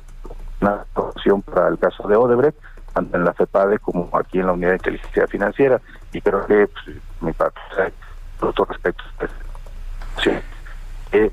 [0.61, 2.57] una opción para el caso de Odebrecht
[2.93, 5.81] tanto en la FEPADE como aquí en la Unidad de Inteligencia Financiera.
[6.13, 7.59] Y creo que pues, mi parte
[8.39, 9.31] por otro respecto pues,
[10.23, 10.31] sí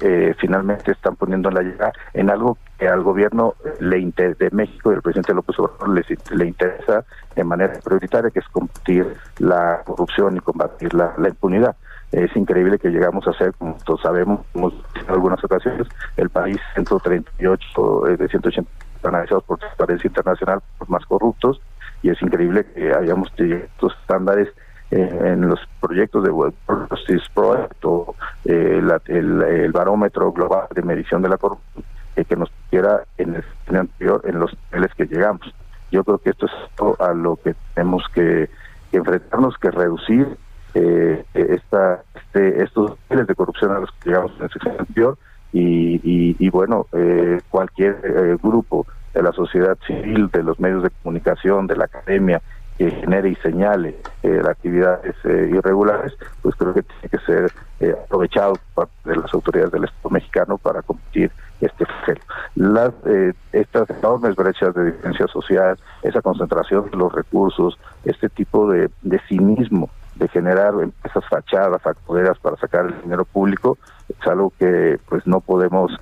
[0.01, 4.95] eh, finalmente están poniendo la llegada en algo que al gobierno le de México y
[4.95, 5.89] al presidente López Obrador
[6.31, 7.05] le interesa
[7.35, 11.77] de manera prioritaria, que es combatir la corrupción y combatir la, impunidad.
[12.13, 14.73] Es increíble que llegamos a ser, como todos sabemos, en
[15.09, 18.71] algunas ocasiones, el país 138 eh, de 180
[19.03, 21.61] analizados por Transparencia Internacional por más corruptos,
[22.03, 24.49] y es increíble que hayamos a estos estándares
[24.91, 26.55] en los proyectos de World
[26.89, 28.15] Justice Project o
[28.45, 31.85] eh, el, barómetro global de medición de la corrupción
[32.17, 35.53] eh, que nos quiera en el anterior en los niveles que llegamos.
[35.91, 36.53] Yo creo que esto es
[37.01, 38.49] a lo que tenemos que,
[38.93, 40.37] enfrentarnos, que reducir
[40.75, 45.19] eh, esta, este, estos niveles de corrupción a los que llegamos en el sexenio anterior
[45.53, 50.91] y, y, y bueno, eh, cualquier grupo de la sociedad civil, de los medios de
[50.91, 52.43] comunicación, de la academia,
[52.79, 56.13] que genere y señale eh, actividades eh, irregulares,
[56.43, 60.59] pues creo que tiene que ser eh, aprovechado por de las autoridades del Estado mexicano
[60.59, 62.21] para combatir este flagelo.
[62.57, 68.71] Las, eh, estas enormes brechas de diferencia social, esa concentración de los recursos, este tipo
[68.71, 74.53] de, de cinismo de generar empresas fachadas, factureras para sacar el dinero público, es algo
[74.59, 75.93] que pues no podemos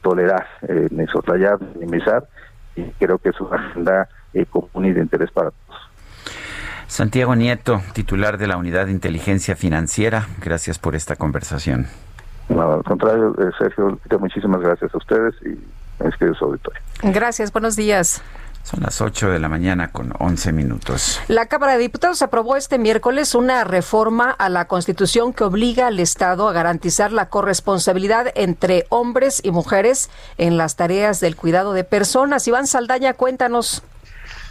[0.00, 0.46] tolerar,
[0.90, 2.24] ni soslayar, ni minimizar,
[2.76, 4.08] y creo que es una agenda
[4.50, 5.65] común y de interés para todos.
[6.88, 11.86] Santiago Nieto, titular de la Unidad de Inteligencia Financiera, gracias por esta conversación.
[12.48, 15.58] No, al contrario, eh, Sergio, muchísimas gracias a ustedes y
[16.38, 16.80] su auditorio.
[17.02, 18.22] Gracias, buenos días.
[18.62, 21.20] Son las 8 de la mañana con 11 minutos.
[21.28, 26.00] La Cámara de Diputados aprobó este miércoles una reforma a la Constitución que obliga al
[26.00, 31.84] Estado a garantizar la corresponsabilidad entre hombres y mujeres en las tareas del cuidado de
[31.84, 32.48] personas.
[32.48, 33.84] Iván Saldaña, cuéntanos.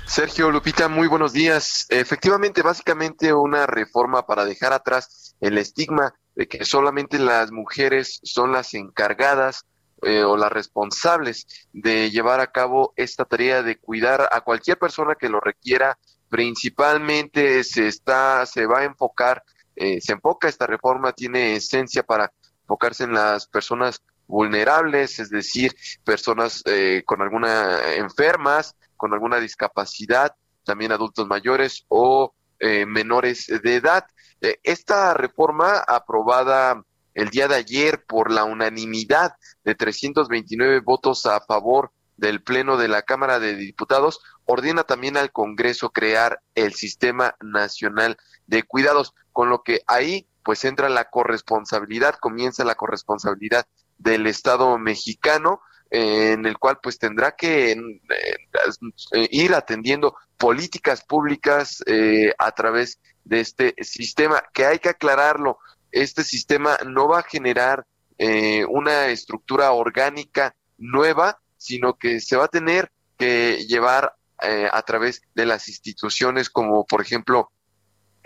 [0.08, 1.88] Sergio Lupita, muy buenos días.
[1.90, 8.52] Efectivamente, básicamente una reforma para dejar atrás el estigma de que solamente las mujeres son
[8.52, 9.66] las encargadas
[10.04, 15.16] eh, o las responsables de llevar a cabo esta tarea de cuidar a cualquier persona
[15.16, 15.98] que lo requiera.
[16.30, 19.44] Principalmente se está, se va a enfocar,
[19.76, 22.32] eh, se enfoca esta reforma, tiene esencia para
[22.62, 30.36] enfocarse en las personas vulnerables, es decir, personas eh, con alguna enfermas, con alguna discapacidad,
[30.64, 34.06] también adultos mayores o eh, menores de edad.
[34.42, 41.40] Eh, esta reforma aprobada el día de ayer por la unanimidad de 329 votos a
[41.42, 47.36] favor del Pleno de la Cámara de Diputados, ordena también al Congreso crear el Sistema
[47.42, 48.18] Nacional
[48.48, 53.66] de Cuidados, con lo que ahí pues entra la corresponsabilidad, comienza la corresponsabilidad
[53.98, 62.34] del Estado mexicano en el cual pues tendrá que eh, ir atendiendo políticas públicas eh,
[62.38, 65.60] a través de este sistema, que hay que aclararlo,
[65.92, 67.86] este sistema no va a generar
[68.18, 74.82] eh, una estructura orgánica nueva, sino que se va a tener que llevar eh, a
[74.82, 77.52] través de las instituciones como por ejemplo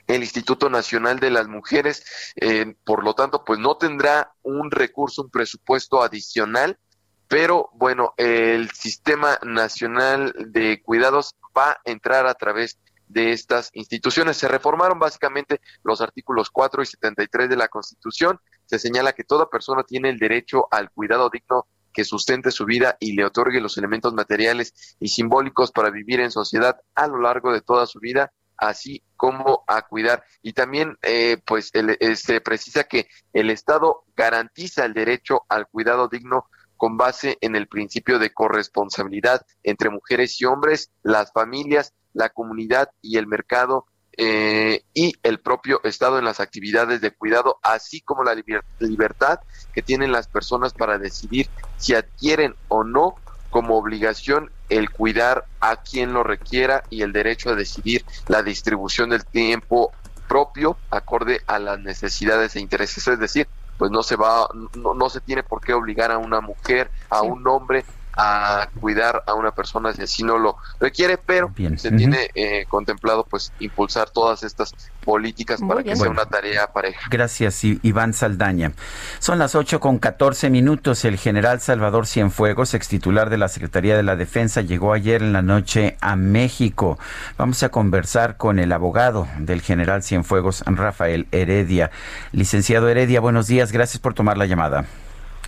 [0.10, 2.04] el Instituto Nacional de las Mujeres,
[2.36, 6.80] eh, por lo tanto, pues no tendrá un recurso, un presupuesto adicional,
[7.28, 14.38] pero bueno, el Sistema Nacional de Cuidados va a entrar a través de estas instituciones.
[14.38, 18.40] Se reformaron básicamente los artículos 4 y 73 de la Constitución.
[18.66, 22.98] Se señala que toda persona tiene el derecho al cuidado digno que sustente su vida
[23.00, 27.52] y le otorgue los elementos materiales y simbólicos para vivir en sociedad a lo largo
[27.54, 30.24] de toda su vida así como a cuidar.
[30.42, 36.08] Y también, eh, pues, eh, se precisa que el Estado garantiza el derecho al cuidado
[36.08, 36.46] digno
[36.78, 42.90] con base en el principio de corresponsabilidad entre mujeres y hombres, las familias, la comunidad
[43.02, 43.86] y el mercado
[44.22, 48.36] eh, y el propio Estado en las actividades de cuidado, así como la
[48.80, 49.40] libertad
[49.74, 53.16] que tienen las personas para decidir si adquieren o no
[53.50, 59.10] como obligación el cuidar a quien lo requiera y el derecho a decidir la distribución
[59.10, 59.92] del tiempo
[60.28, 63.48] propio acorde a las necesidades e intereses, es decir,
[63.78, 67.22] pues no se va, no, no se tiene por qué obligar a una mujer, a
[67.24, 67.84] un hombre
[68.22, 73.24] a cuidar a una persona si así no lo requiere, pero se tiene eh, contemplado
[73.24, 74.74] pues impulsar todas estas
[75.06, 77.08] políticas para que sea una tarea pareja.
[77.10, 78.74] Gracias, Iván Saldaña.
[79.20, 81.06] Son las 8 con 14 minutos.
[81.06, 85.32] El general Salvador Cienfuegos, ex titular de la Secretaría de la Defensa, llegó ayer en
[85.32, 87.00] la noche a México.
[87.38, 91.90] Vamos a conversar con el abogado del general Cienfuegos, Rafael Heredia.
[92.34, 93.72] Licenciado Heredia, buenos días.
[93.72, 94.86] Gracias por tomar la llamada.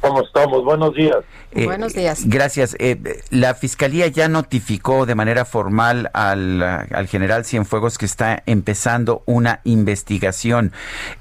[0.02, 0.66] ¿Cómo estamos?
[0.66, 1.18] Buenos días.
[1.52, 2.24] Eh, Buenos días.
[2.26, 2.76] Gracias.
[2.80, 9.22] Eh, la Fiscalía ya notificó de manera formal al, al, general Cienfuegos que está empezando
[9.28, 10.72] una investigación.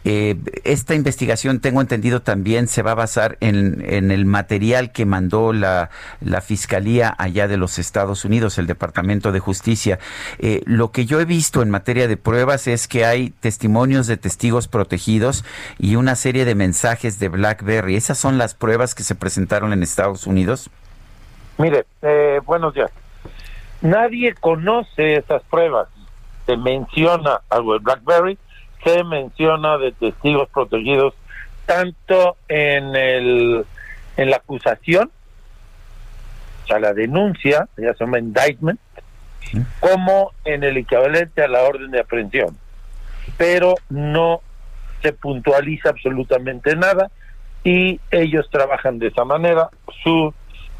[0.04, 5.04] Eh, esta investigación, tengo entendido, también se va a basar en, en el material que
[5.04, 5.90] mandó la,
[6.22, 9.98] la, Fiscalía allá de los Estados Unidos, el Departamento de Justicia.
[10.64, 14.68] lo que yo he visto en materia de pruebas es que hay testimonios de testigos
[14.68, 15.44] protegidos
[15.78, 17.96] y una serie de mensajes de BlackBerry.
[17.96, 20.70] Esas son las pruebas pruebas que se presentaron en Estados Unidos?
[21.58, 22.92] Mire, eh, buenos días.
[23.80, 25.88] Nadie conoce esas pruebas.
[26.46, 28.38] Se menciona algo de BlackBerry,
[28.84, 31.14] se menciona de testigos protegidos
[31.66, 33.66] tanto en el
[34.16, 35.10] en la acusación,
[36.62, 38.78] o sea, la denuncia, ya se llama indictment,
[39.80, 42.56] como en el equivalente a la orden de aprehensión.
[43.36, 44.42] Pero no
[45.02, 47.10] se puntualiza absolutamente nada
[47.64, 49.70] y ellos trabajan de esa manera.
[50.02, 50.32] Su,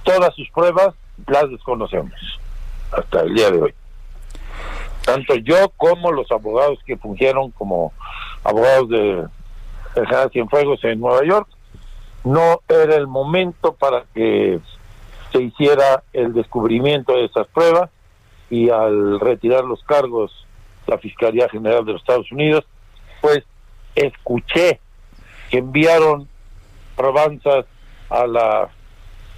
[0.02, 0.94] todas sus pruebas
[1.26, 2.12] las desconocemos
[2.92, 3.74] hasta el día de hoy.
[5.04, 7.92] Tanto yo como los abogados que fungieron como
[8.44, 9.26] abogados de
[9.94, 11.48] general Cienfuegos en Nueva York,
[12.24, 14.60] no era el momento para que
[15.32, 17.90] se hiciera el descubrimiento de esas pruebas
[18.50, 20.46] y al retirar los cargos
[20.86, 22.64] la Fiscalía General de los Estados Unidos,
[23.20, 23.44] pues
[23.94, 24.80] escuché
[25.50, 26.28] que enviaron
[27.01, 27.64] probanzas
[28.11, 28.68] a la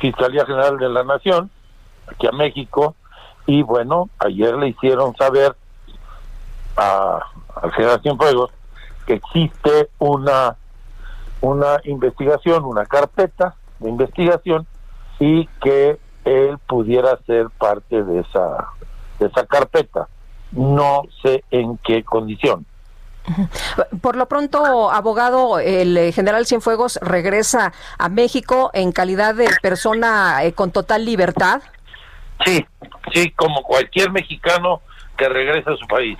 [0.00, 1.48] Fiscalía General de la Nación,
[2.08, 2.96] aquí a México,
[3.46, 5.54] y bueno, ayer le hicieron saber
[6.76, 7.20] a,
[7.62, 8.50] al general Cienfuegos
[9.06, 10.56] que existe una,
[11.40, 14.66] una investigación, una carpeta de investigación,
[15.20, 18.70] y que él pudiera ser parte de esa,
[19.20, 20.08] de esa carpeta.
[20.50, 22.66] No sé en qué condición.
[24.00, 30.52] Por lo pronto, abogado, el general Cienfuegos regresa a México en calidad de persona eh,
[30.52, 31.62] con total libertad.
[32.44, 32.64] Sí,
[33.12, 34.82] sí, como cualquier mexicano
[35.16, 36.18] que regresa a su país.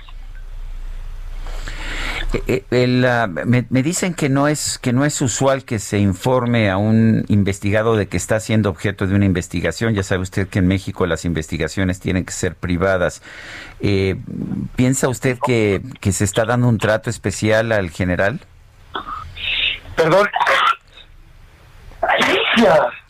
[2.34, 6.70] Eh, eh, ah, me, dicen que no es que no es usual que se informe
[6.70, 9.94] a un investigado de que está siendo objeto de una investigación.
[9.94, 13.22] Ya sabe usted que en México las investigaciones tienen que ser privadas.
[13.80, 14.16] Eh,
[14.76, 18.40] ¿Piensa usted que, que se está dando un trato especial al general?
[19.94, 20.28] Perdón.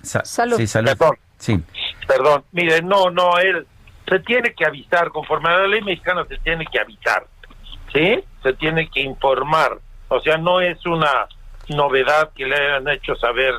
[0.03, 0.57] salud.
[0.57, 0.89] Sí, salud.
[0.89, 1.17] Perdón.
[1.39, 1.61] Sí.
[2.09, 2.45] Perdón.
[2.51, 3.69] Mire, no, no, él
[4.09, 5.11] se tiene que avisar.
[5.11, 7.27] Conforme a la ley mexicana se tiene que avisar.
[7.93, 8.25] ¿Sí?
[8.43, 9.79] Se tiene que informar.
[10.09, 11.29] O sea, no es una
[11.69, 13.55] novedad que le hayan hecho saber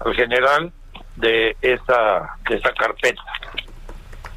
[0.00, 0.72] al general
[1.16, 3.22] de esa, de esa carpeta.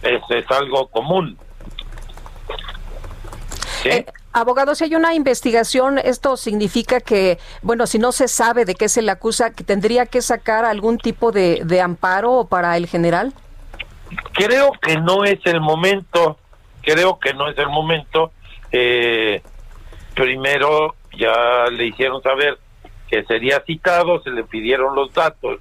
[0.02, 1.38] Es, es algo común.
[3.84, 3.90] ¿Sí?
[3.90, 8.76] Eh, abogado, si hay una investigación, esto significa que, bueno, si no se sabe de
[8.76, 12.88] qué se le acusa, que tendría que sacar algún tipo de, de amparo para el
[12.88, 13.34] general.
[14.34, 16.40] Creo que no es el momento,
[16.82, 18.32] creo que no es el momento
[18.72, 19.42] eh,
[20.16, 22.58] primero ya le hicieron saber
[23.10, 25.60] que sería citado, se le pidieron los datos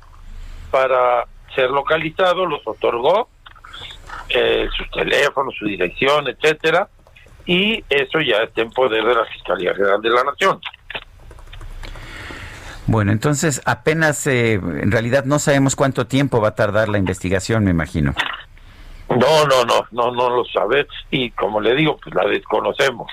[0.70, 3.28] para ser localizado, los otorgó
[4.28, 6.88] eh, sus teléfonos, su dirección, etcétera,
[7.46, 10.60] y eso ya está en poder de la Fiscalía General de la Nación.
[12.86, 17.64] Bueno, entonces apenas, eh, en realidad no sabemos cuánto tiempo va a tardar la investigación,
[17.64, 18.14] me imagino.
[19.10, 23.10] No, no, no, no, no lo sabes y como le digo, pues la desconocemos.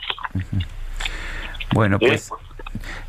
[1.73, 2.31] Bueno, pues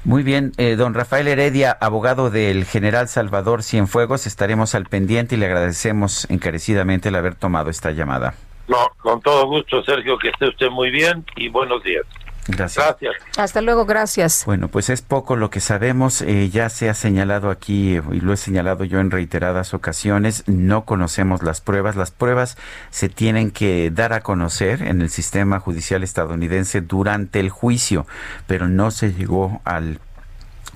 [0.05, 5.39] muy bien, eh, don Rafael Heredia, abogado del general Salvador Cienfuegos, estaremos al pendiente y
[5.39, 8.35] le agradecemos encarecidamente el haber tomado esta llamada.
[8.69, 12.05] No, con todo gusto, Sergio, que esté usted muy bien y buenos días.
[12.49, 12.97] Gracias.
[13.37, 14.45] Hasta luego, gracias.
[14.47, 16.23] Bueno, pues es poco lo que sabemos.
[16.23, 20.85] Eh, ya se ha señalado aquí, y lo he señalado yo en reiteradas ocasiones, no
[20.85, 21.97] conocemos las pruebas.
[21.97, 22.57] Las pruebas
[22.91, 28.07] se tienen que dar a conocer en el sistema judicial estadounidense durante el juicio,
[28.47, 30.01] pero no se llegó al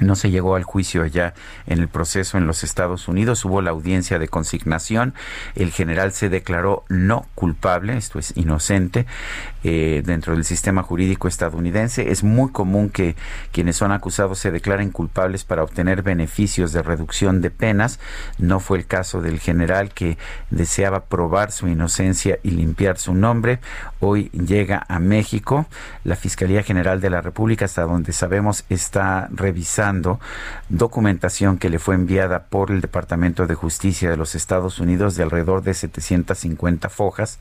[0.00, 1.34] no se llegó al juicio allá
[1.66, 3.44] en el proceso en los Estados Unidos.
[3.44, 5.14] Hubo la audiencia de consignación.
[5.54, 9.06] El general se declaró no culpable, esto es inocente,
[9.62, 12.10] eh, dentro del sistema jurídico estadounidense.
[12.10, 13.14] Es muy común que
[13.52, 18.00] quienes son acusados se declaren culpables para obtener beneficios de reducción de penas.
[18.38, 20.16] No fue el caso del general que
[20.50, 23.60] deseaba probar su inocencia y limpiar su nombre.
[24.00, 25.66] Hoy llega a México.
[26.04, 29.89] La Fiscalía General de la República, hasta donde sabemos, está revisando
[30.68, 35.22] documentación que le fue enviada por el Departamento de Justicia de los Estados Unidos de
[35.22, 37.38] alrededor de 750 fojas.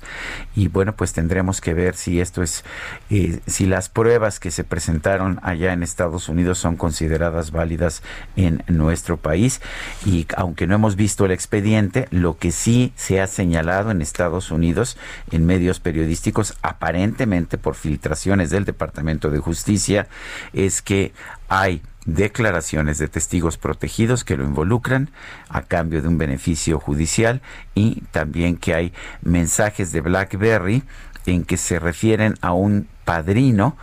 [0.56, 2.64] Y bueno pues tendremos que ver si esto es
[3.10, 8.02] eh, si las pruebas que se presentaron allá en Estados Unidos son consideradas válidas
[8.36, 9.62] en nuestro país.
[10.06, 14.52] Y aunque no hemos visto el expediente lo que sí se ha señalado en Estados
[14.52, 14.98] Unidos
[15.32, 20.08] en medios periodísticos aparentemente por filtraciones del Departamento de Justicia
[20.54, 21.14] es que
[21.48, 21.82] hay
[22.14, 25.10] declaraciones de testigos protegidos que lo involucran
[25.50, 27.42] a cambio de un beneficio judicial
[27.76, 30.84] y también que hay mensajes de BlackBerry
[31.26, 33.78] en que se refieren a un padrino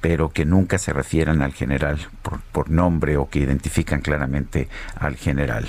[0.00, 5.16] pero que nunca se refieren al general por, por nombre o que identifican claramente al
[5.16, 5.68] general.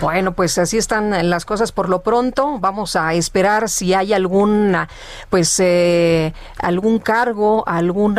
[0.00, 2.58] Bueno, pues así están las cosas por lo pronto.
[2.60, 4.88] Vamos a esperar si hay alguna,
[5.28, 8.16] pues, eh, algún cargo, algún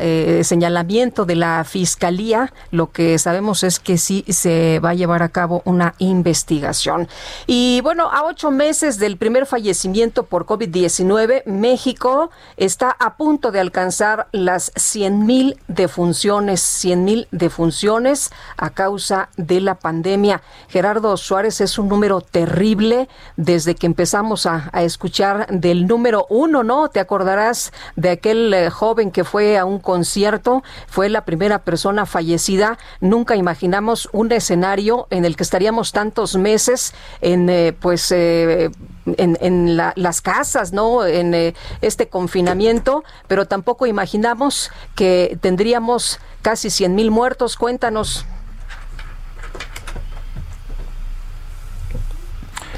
[0.00, 2.52] eh, señalamiento de la fiscalía.
[2.70, 7.08] Lo que sabemos es que sí se va a llevar a cabo una investigación.
[7.46, 13.60] Y bueno, a ocho meses del primer fallecimiento por COVID-19, México está a punto de
[13.60, 20.40] alcanzar las 100 mil defunciones, 100 mil defunciones a causa de la pandemia.
[20.68, 26.88] Gerardo Suárez es un número terrible desde que empezamos a, escuchar del número uno, ¿no?
[26.88, 32.06] Te acordarás de aquel eh, joven que fue a un concierto, fue la primera persona
[32.06, 32.78] fallecida.
[33.00, 38.70] Nunca imaginamos un escenario en el que estaríamos tantos meses en, eh, pues, eh,
[39.04, 41.04] en, las casas, ¿no?
[41.04, 47.56] En este confinamiento, pero tampoco imaginamos que tendríamos casi 100 mil muertos.
[47.56, 48.24] Cuéntanos.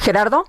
[0.05, 0.45] Gerardo.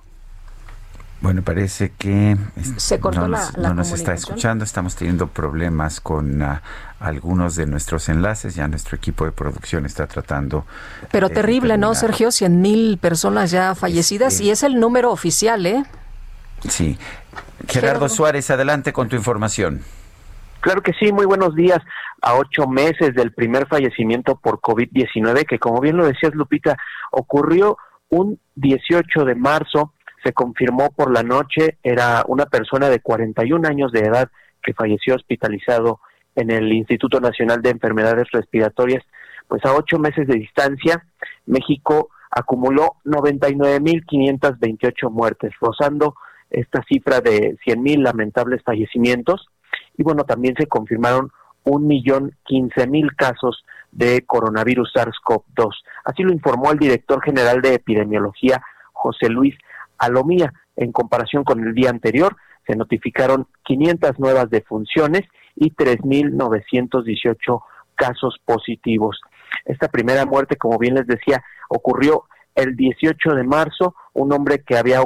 [1.22, 2.36] Bueno, parece que
[2.76, 4.65] Se no, nos, está escuchando.
[4.65, 6.61] Estamos teniendo problemas con ah,
[6.99, 8.56] algunos de nuestros enlaces.
[8.56, 10.65] Ya nuestro equipo de producción está tratando.
[11.10, 12.32] Pero terrible, ¿no, Sergio?
[12.32, 15.86] Cien mil personas ya fallecidas este y es el número oficial, ¿eh?
[16.68, 16.98] Sí.
[17.68, 19.82] Gerardo Suárez, adelante con tu información.
[20.60, 21.80] Claro que sí, muy buenos días.
[22.22, 26.76] A ocho meses del primer fallecimiento por COVID-19, que como bien lo decías, Lupita,
[27.11, 27.77] ocurrió
[28.16, 29.94] un 18 de marzo
[30.24, 34.32] se confirmó por la noche, era una persona de 41 años de edad
[34.64, 36.00] que falleció hospitalizado
[36.36, 39.04] en el Instituto Nacional de Enfermedades Respiratorias.
[39.48, 41.06] Pues a ocho meses de distancia,
[41.46, 46.16] México acumuló 99.528 muertes, rozando
[46.50, 49.48] esta cifra de 100.000 lamentables fallecimientos.
[49.98, 51.32] Y bueno, también se confirmaron
[51.64, 55.72] un millón quince mil casos de coronavirus SARS-CoV-2.
[56.06, 58.64] Así lo informó el director general de epidemiología,
[58.94, 59.56] José Luis
[59.98, 60.53] Alomía.
[60.76, 62.36] En comparación con el día anterior,
[62.68, 65.23] se notificaron 500 nuevas defunciones
[65.56, 67.61] y 3.918
[67.95, 69.19] casos positivos.
[69.65, 74.77] Esta primera muerte, como bien les decía, ocurrió el 18 de marzo, un hombre que
[74.77, 75.02] había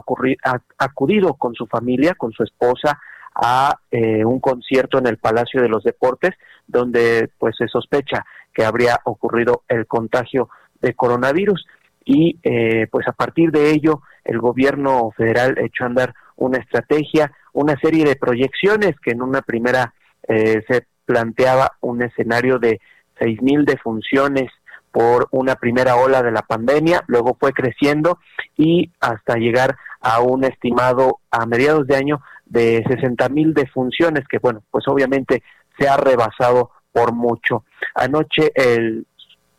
[0.77, 2.99] acudido con su familia, con su esposa,
[3.35, 6.31] a eh, un concierto en el Palacio de los Deportes,
[6.67, 10.49] donde pues se sospecha que habría ocurrido el contagio
[10.81, 11.65] de coronavirus
[12.05, 17.31] y eh, pues a partir de ello el gobierno federal echó a andar una estrategia,
[17.53, 19.93] una serie de proyecciones que en una primera
[20.27, 22.79] eh, se planteaba un escenario de
[23.17, 24.49] seis mil defunciones
[24.91, 28.19] por una primera ola de la pandemia, luego fue creciendo
[28.57, 34.39] y hasta llegar a un estimado a mediados de año de 60 mil defunciones, que
[34.39, 35.43] bueno, pues obviamente
[35.77, 37.63] se ha rebasado por mucho.
[37.93, 39.05] Anoche el,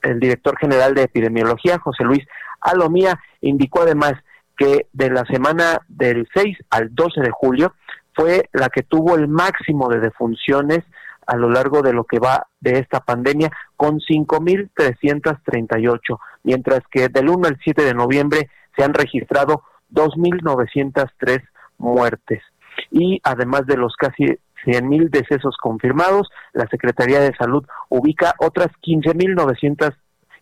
[0.03, 2.25] el director general de epidemiología, José Luis
[2.61, 4.13] Alomía, indicó además
[4.57, 7.75] que de la semana del 6 al 12 de julio
[8.15, 10.81] fue la que tuvo el máximo de defunciones
[11.27, 17.29] a lo largo de lo que va de esta pandemia con 5.338, mientras que del
[17.29, 19.63] 1 al 7 de noviembre se han registrado
[19.93, 21.43] 2.903
[21.79, 22.43] muertes.
[22.91, 29.95] Y además de los casi 100.000 decesos confirmados, la Secretaría de Salud ubica otras 15.900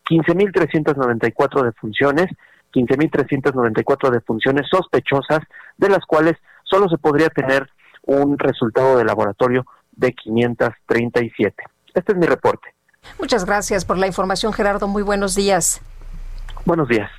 [0.09, 2.27] 15.394 defunciones,
[2.73, 5.41] 15.394 defunciones sospechosas,
[5.77, 7.69] de las cuales solo se podría tener
[8.03, 11.63] un resultado de laboratorio de 537.
[11.95, 12.75] Este es mi reporte.
[13.19, 14.89] Muchas gracias por la información, Gerardo.
[14.89, 15.81] Muy buenos días.
[16.65, 17.11] Buenos días.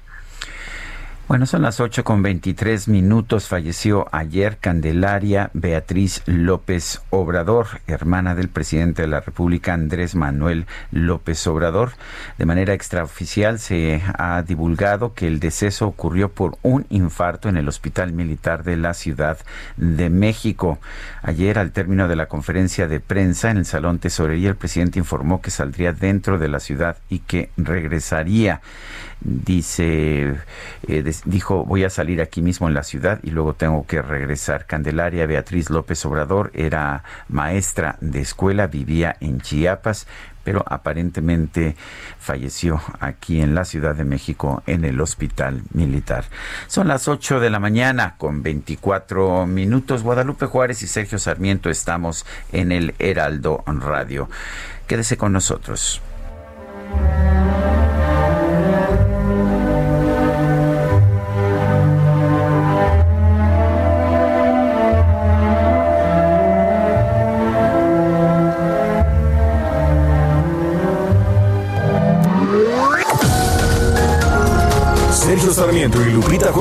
[1.30, 3.47] Bueno, son las 8 con 23 minutos.
[3.47, 11.45] Falleció ayer Candelaria Beatriz López Obrador, hermana del presidente de la República, Andrés Manuel López
[11.45, 11.91] Obrador.
[12.39, 17.68] De manera extraoficial se ha divulgado que el deceso ocurrió por un infarto en el
[17.68, 19.38] Hospital Militar de la Ciudad
[19.77, 20.80] de México.
[21.22, 25.43] Ayer, al término de la conferencia de prensa en el Salón Tesorería, el presidente informó
[25.43, 28.61] que saldría dentro de la ciudad y que regresaría
[29.22, 30.36] dice,
[30.88, 34.66] eh, dijo, voy a salir aquí mismo en la ciudad y luego tengo que regresar.
[34.66, 40.08] Candelaria Beatriz López Obrador era maestra de escuela, vivía en Chiapas,
[40.44, 41.76] pero aparentemente
[42.18, 46.26] falleció aquí en la Ciudad de México en el hospital militar.
[46.68, 50.02] Son las 8 de la mañana con 24 minutos.
[50.02, 54.30] Guadalupe Juárez y Sergio Sarmiento estamos en el Heraldo Radio.
[54.88, 56.02] Quédese con nosotros.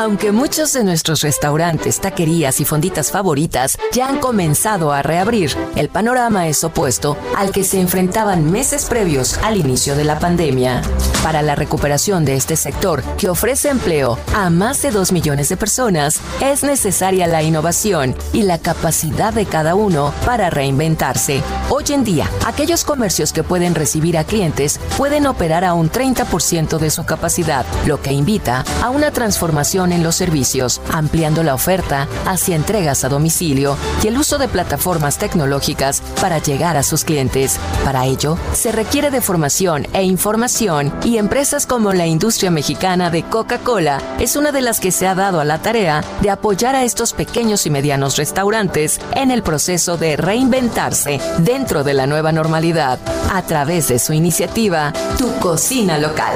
[0.00, 5.90] Aunque muchos de nuestros restaurantes, taquerías y fonditas favoritas ya han comenzado a reabrir, el
[5.90, 10.80] panorama es opuesto al que se enfrentaban meses previos al inicio de la pandemia.
[11.22, 15.58] Para la recuperación de este sector, que ofrece empleo a más de 2 millones de
[15.58, 21.42] personas, es necesaria la innovación y la capacidad de cada uno para reinventarse.
[21.68, 26.78] Hoy en día, aquellos comercios que pueden recibir a clientes pueden operar a un 30%
[26.78, 32.08] de su capacidad, lo que invita a una transformación en los servicios, ampliando la oferta
[32.26, 37.58] hacia entregas a domicilio y el uso de plataformas tecnológicas para llegar a sus clientes.
[37.84, 43.22] Para ello, se requiere de formación e información y empresas como la industria mexicana de
[43.22, 46.84] Coca-Cola es una de las que se ha dado a la tarea de apoyar a
[46.84, 52.98] estos pequeños y medianos restaurantes en el proceso de reinventarse dentro de la nueva normalidad
[53.32, 56.34] a través de su iniciativa Tu Cocina Local.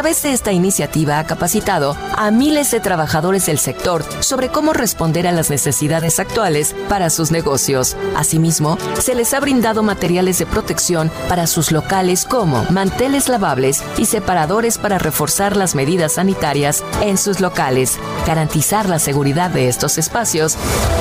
[0.00, 5.26] Través de esta iniciativa ha capacitado a miles de trabajadores del sector sobre cómo responder
[5.26, 7.98] a las necesidades actuales para sus negocios.
[8.16, 14.06] Asimismo, se les ha brindado materiales de protección para sus locales como manteles lavables y
[14.06, 20.56] separadores para reforzar las medidas sanitarias en sus locales, garantizar la seguridad de estos espacios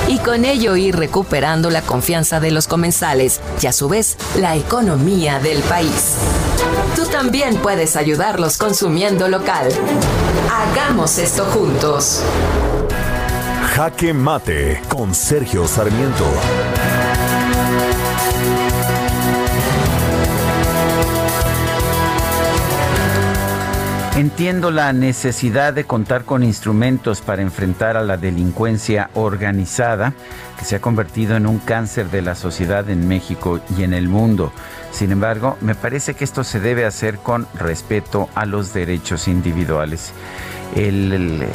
[0.09, 4.57] y con ello ir recuperando la confianza de los comensales y a su vez la
[4.57, 6.17] economía del país.
[6.95, 9.69] Tú también puedes ayudarlos consumiendo local.
[10.51, 12.23] Hagamos esto juntos.
[13.75, 16.25] Jaque Mate con Sergio Sarmiento.
[24.19, 30.13] Entiendo la necesidad de contar con instrumentos para enfrentar a la delincuencia organizada
[30.57, 34.09] que se ha convertido en un cáncer de la sociedad en México y en el
[34.09, 34.51] mundo.
[34.91, 40.11] Sin embargo, me parece que esto se debe hacer con respeto a los derechos individuales.
[40.75, 41.47] El,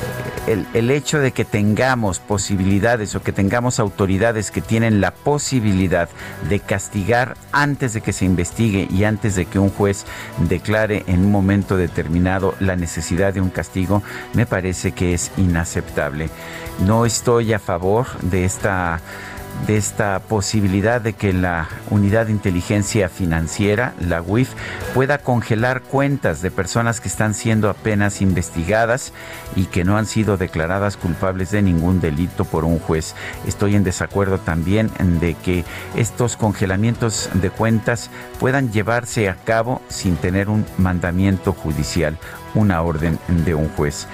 [0.47, 6.09] el, hecho de que tengamos posibilidades o que tengamos autoridades que tienen la posibilidad
[6.49, 10.05] de castigar antes de que se investigue y antes de que un juez
[10.49, 14.03] declare en un momento determinado la necesidad de un castigo,
[14.35, 16.28] me parece que es inaceptable.
[16.85, 19.01] No estoy a favor de esta
[19.66, 24.51] de esta posibilidad de que la Unidad de Inteligencia Financiera, la UIF,
[24.93, 29.12] pueda congelar cuentas de personas que están siendo apenas investigadas
[29.56, 33.14] y que no han sido declaradas culpables de ningún delito por un juez.
[33.47, 34.90] Estoy en desacuerdo también
[35.20, 35.64] de que
[35.97, 42.18] estos congelamientos de cuentas puedan llevarse a cabo sin tener un mandamiento judicial,
[42.55, 44.09] una orden de un juez.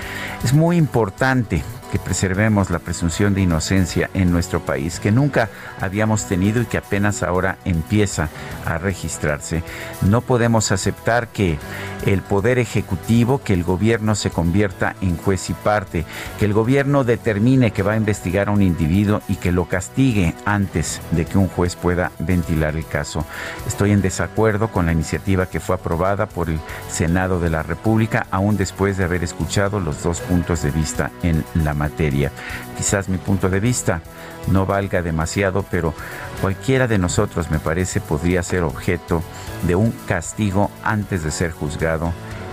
[0.44, 5.48] Es muy importante que preservemos la presunción de inocencia en nuestro país, que nunca
[5.80, 8.28] habíamos tenido y que apenas ahora empieza
[8.64, 9.62] a registrarse.
[10.02, 11.58] No podemos aceptar que
[12.06, 16.04] el poder ejecutivo, que el gobierno se convierta en juez y parte,
[16.38, 20.34] que el gobierno determine que va a investigar a un individuo y que lo castigue
[20.44, 23.24] antes de que un juez pueda ventilar el caso.
[23.66, 28.26] Estoy en desacuerdo con la iniciativa que fue aprobada por el Senado de la República,
[28.30, 32.30] aún después de haber escuchado los dos puntos de vista en la materia.
[32.76, 34.02] Quizás mi punto de vista
[34.48, 35.94] no valga demasiado, pero
[36.40, 39.22] cualquiera de nosotros, me parece, podría ser objeto
[39.66, 42.12] de un castigo antes de ser juzgado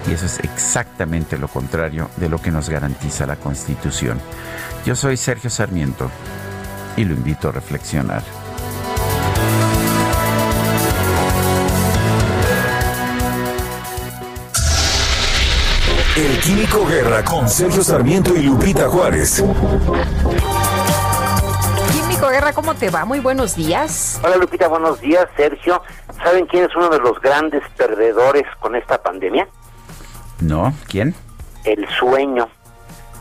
[0.09, 4.19] y eso es exactamente lo contrario de lo que nos garantiza la Constitución.
[4.85, 6.09] Yo soy Sergio Sarmiento
[6.95, 8.23] y lo invito a reflexionar.
[16.17, 19.43] El Químico Guerra con Sergio Sarmiento y Lupita Juárez.
[21.91, 23.05] Químico Guerra, ¿cómo te va?
[23.05, 24.19] Muy buenos días.
[24.23, 25.79] Hola Lupita, buenos días, Sergio.
[26.23, 29.47] ¿Saben quién es uno de los grandes perdedores con esta pandemia?
[30.39, 31.13] No, ¿quién?
[31.63, 32.49] El sueño.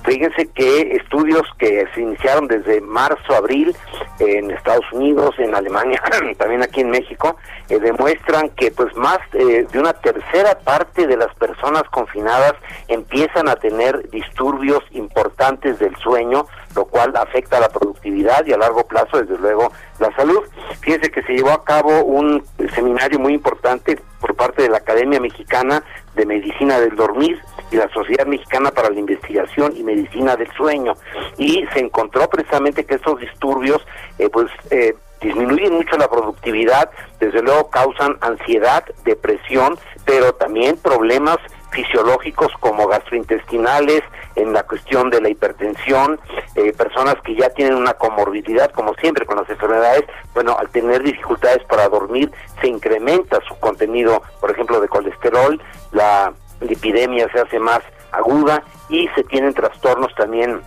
[0.06, 3.74] Fíjense que estudios que se iniciaron desde marzo, abril
[4.20, 6.00] en Estados Unidos, en Alemania,
[6.38, 7.36] también aquí en México,
[7.68, 12.54] eh, demuestran que pues más eh, de una tercera parte de las personas confinadas
[12.86, 16.46] empiezan a tener disturbios importantes del sueño,
[16.76, 20.40] lo cual afecta a la productividad y a largo plazo, desde luego, la salud.
[20.82, 22.44] Fíjense que se llevó a cabo un
[22.76, 25.82] seminario muy importante por parte de la Academia Mexicana
[26.16, 27.38] de Medicina del Dormir
[27.70, 30.94] y la Sociedad Mexicana para la Investigación y Medicina del Sueño.
[31.36, 33.86] Y se encontró precisamente que estos disturbios,
[34.18, 36.90] eh, pues, eh, disminuyen mucho la productividad,
[37.20, 41.38] desde luego causan ansiedad, depresión, pero también problemas
[41.76, 44.02] fisiológicos como gastrointestinales,
[44.34, 46.18] en la cuestión de la hipertensión,
[46.54, 50.04] eh, personas que ya tienen una comorbilidad, como siempre con las enfermedades,
[50.34, 52.32] bueno, al tener dificultades para dormir,
[52.62, 55.60] se incrementa su contenido, por ejemplo, de colesterol,
[55.92, 56.32] la
[56.62, 57.80] epidemia se hace más
[58.12, 60.62] aguda y se tienen trastornos también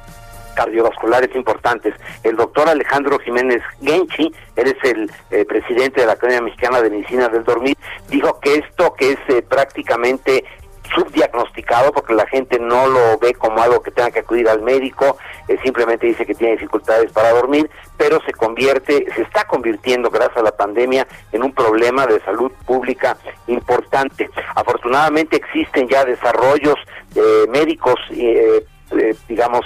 [0.60, 1.96] cardiovasculares importantes.
[2.24, 6.90] El doctor Alejandro Jiménez Genchi, él es el eh, presidente de la Academia Mexicana de
[6.90, 7.78] Medicina del Dormir,
[8.10, 10.44] dijo que esto que es eh, prácticamente
[10.94, 15.18] subdiagnosticado porque la gente no lo ve como algo que tenga que acudir al médico,
[15.48, 20.38] eh, simplemente dice que tiene dificultades para dormir, pero se convierte, se está convirtiendo gracias
[20.38, 23.18] a la pandemia en un problema de salud pública
[23.48, 24.30] importante.
[24.56, 26.76] Afortunadamente existen ya desarrollos
[27.16, 28.66] eh, médicos, eh,
[29.28, 29.62] digamos,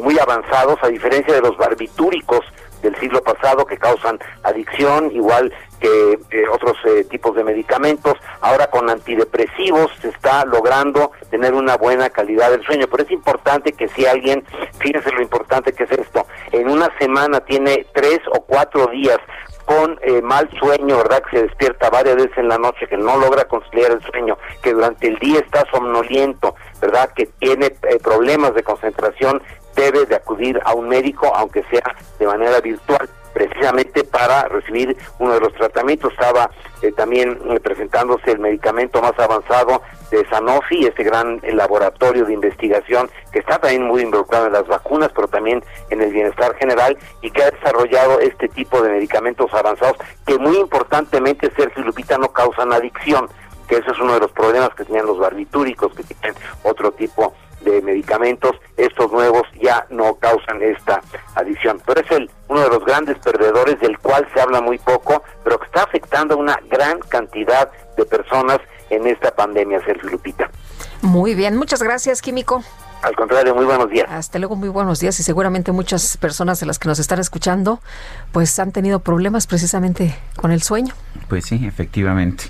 [0.00, 2.40] muy avanzados, a diferencia de los barbitúricos
[2.84, 8.14] del siglo pasado que causan adicción, igual que eh, otros eh, tipos de medicamentos.
[8.42, 13.72] Ahora con antidepresivos se está logrando tener una buena calidad del sueño, pero es importante
[13.72, 14.44] que si alguien,
[14.78, 19.18] fíjense lo importante que es esto, en una semana tiene tres o cuatro días
[19.64, 21.22] con eh, mal sueño, ¿verdad?
[21.22, 24.74] Que se despierta varias veces en la noche, que no logra conciliar el sueño, que
[24.74, 27.10] durante el día está somnoliento, ¿verdad?
[27.16, 27.70] Que tiene
[28.02, 29.42] problemas de concentración
[29.74, 35.34] debe de acudir a un médico, aunque sea de manera virtual precisamente para recibir uno
[35.34, 36.12] de los tratamientos.
[36.12, 42.24] Estaba eh, también eh, presentándose el medicamento más avanzado de Sanofi, este gran eh, laboratorio
[42.24, 46.54] de investigación que está también muy involucrado en las vacunas, pero también en el bienestar
[46.54, 52.16] general y que ha desarrollado este tipo de medicamentos avanzados que muy importantemente, Sergio Lupita,
[52.16, 53.28] no causan adicción,
[53.66, 57.34] que ese es uno de los problemas que tenían los barbitúricos, que tienen otro tipo
[57.64, 61.00] de medicamentos, estos nuevos ya no causan esta
[61.34, 61.80] adicción.
[61.84, 65.58] Pero es el, uno de los grandes perdedores del cual se habla muy poco, pero
[65.58, 68.58] que está afectando a una gran cantidad de personas
[68.90, 70.50] en esta pandemia, Sergio Lupita.
[71.02, 72.62] Muy bien, muchas gracias, Químico.
[73.04, 74.06] Al contrario, muy buenos días.
[74.08, 75.20] Hasta luego, muy buenos días.
[75.20, 77.80] Y seguramente muchas personas de las que nos están escuchando,
[78.32, 80.94] pues han tenido problemas precisamente con el sueño.
[81.28, 82.44] Pues sí, efectivamente.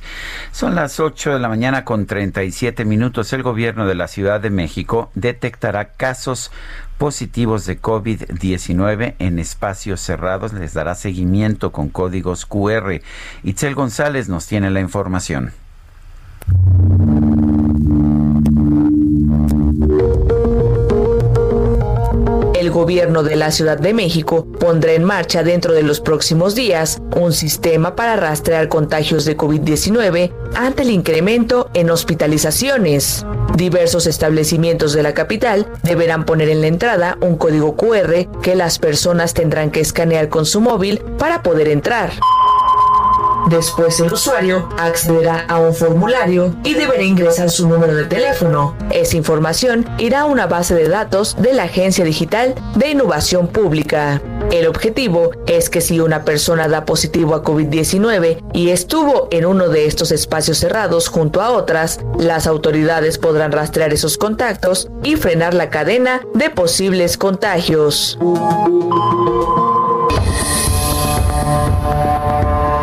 [0.53, 3.33] Son las 8 de la mañana con 37 minutos.
[3.33, 6.53] El gobierno de la Ciudad de México detectará casos
[6.99, 10.53] positivos de COVID-19 en espacios cerrados.
[10.53, 13.01] Les dará seguimiento con códigos QR.
[13.43, 15.53] Itzel González nos tiene la información.
[22.65, 26.99] El gobierno de la Ciudad de México pondrá en marcha dentro de los próximos días
[27.15, 33.27] un sistema para rastrear contagios de COVID-19 ante el incremento en hospitalizaciones.
[33.55, 38.79] Diversos establecimientos de la capital deberán poner en la entrada un código QR que las
[38.79, 42.13] personas tendrán que escanear con su móvil para poder entrar.
[43.49, 48.75] Después el usuario accederá a un formulario y deberá ingresar su número de teléfono.
[48.91, 54.23] Esa información irá a una base de datos de la Agencia Digital de Innovación Pública.
[54.51, 59.69] El objetivo es que si una persona da positivo a COVID-19 y estuvo en uno
[59.69, 65.55] de estos espacios cerrados junto a otras, las autoridades podrán rastrear esos contactos y frenar
[65.55, 68.19] la cadena de posibles contagios.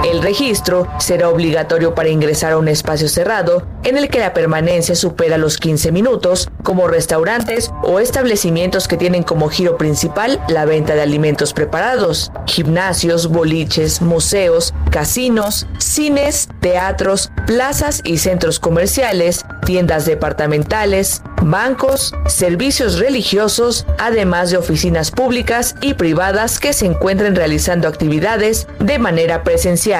[0.04, 4.96] El registro será obligatorio para ingresar a un espacio cerrado en el que la permanencia
[4.96, 10.96] supera los 15 minutos, como restaurantes o establecimientos que tienen como giro principal la venta
[10.96, 21.22] de alimentos preparados, gimnasios, boliches, museos, casinos, cines, teatros, plazas y centros comerciales, tiendas departamentales,
[21.44, 29.00] bancos, servicios religiosos, además de oficinas públicas y privadas que se encuentren realizando actividades de
[29.00, 29.91] manera presencial.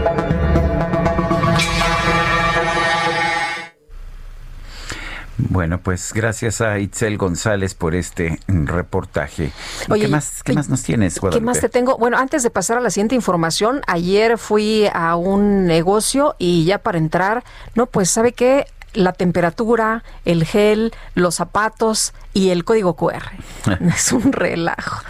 [5.48, 9.52] Bueno, pues gracias a Itzel González por este reportaje.
[9.92, 11.40] ¿Qué, más, ¿Qué más nos tienes, Guadalupe?
[11.40, 11.96] ¿Qué más te tengo?
[11.96, 16.78] Bueno, antes de pasar a la siguiente información, ayer fui a un negocio y ya
[16.78, 17.44] para entrar,
[17.74, 23.22] no, pues sabe qué, la temperatura, el gel, los zapatos y el código QR.
[23.94, 25.02] es un relajo,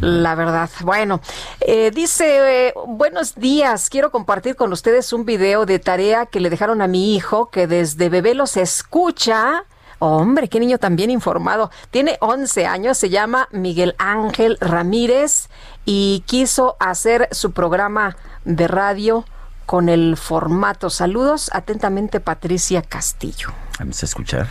[0.00, 0.70] la verdad.
[0.80, 1.20] Bueno,
[1.60, 6.50] eh, dice, eh, buenos días, quiero compartir con ustedes un video de tarea que le
[6.50, 9.64] dejaron a mi hijo que desde bebé los escucha
[10.06, 11.70] Hombre, qué niño tan bien informado.
[11.90, 15.48] Tiene 11 años, se llama Miguel Ángel Ramírez
[15.86, 19.24] y quiso hacer su programa de radio
[19.64, 20.90] con el formato.
[20.90, 23.48] Saludos, atentamente Patricia Castillo.
[23.78, 24.46] Vamos a escuchar.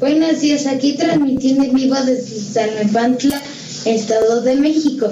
[0.00, 3.40] Buenos días, aquí transmitiendo en vivo desde Salmepantla,
[3.84, 5.06] Estado de México.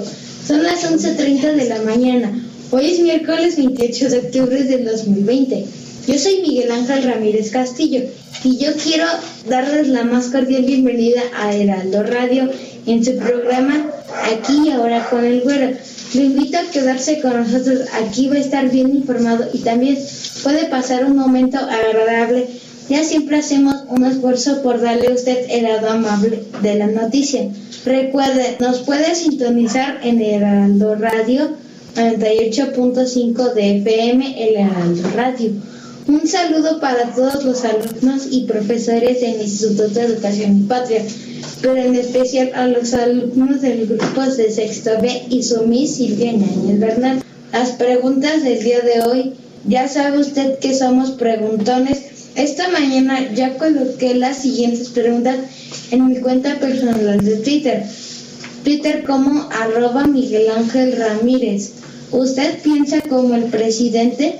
[0.45, 2.50] Son las 11.30 de la mañana.
[2.73, 5.65] Hoy es miércoles 28 de octubre del 2020.
[6.07, 7.99] Yo soy Miguel Ángel Ramírez Castillo
[8.45, 9.03] y yo quiero
[9.49, 12.49] darles la más cordial bienvenida a Heraldo Radio
[12.85, 13.87] en su programa
[14.23, 15.75] Aquí y Ahora con el Güero.
[16.13, 19.97] Lo invito a quedarse con nosotros, aquí va a estar bien informado y también
[20.41, 22.47] puede pasar un momento agradable.
[22.87, 27.49] Ya siempre hacemos un esfuerzo por darle a usted el lado amable de la noticia.
[27.83, 31.57] Recuerde, nos puede sintonizar en Heraldo Radio
[31.95, 35.51] 98.5 de FM El Radio.
[36.07, 41.03] Un saludo para todos los alumnos y profesores del Instituto de Educación y Patria,
[41.61, 46.31] pero en especial a los alumnos del grupo de Sexto B y su Miss Silvia
[46.31, 47.23] Ñañez Bernal.
[47.51, 49.33] Las preguntas del día de hoy,
[49.67, 51.99] ya sabe usted que somos preguntones.
[52.35, 55.37] Esta mañana ya coloqué las siguientes preguntas
[55.91, 57.83] en mi cuenta personal de Twitter.
[58.63, 61.73] Twitter como arroba Miguel Ángel Ramírez.
[62.11, 64.35] ¿Usted piensa como el presidente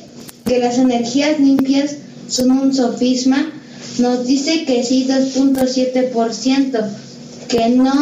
[0.46, 1.96] que las energías limpias
[2.28, 3.52] son un sofisma?
[4.00, 6.90] Nos dice que sí 2.7%,
[7.48, 7.94] que no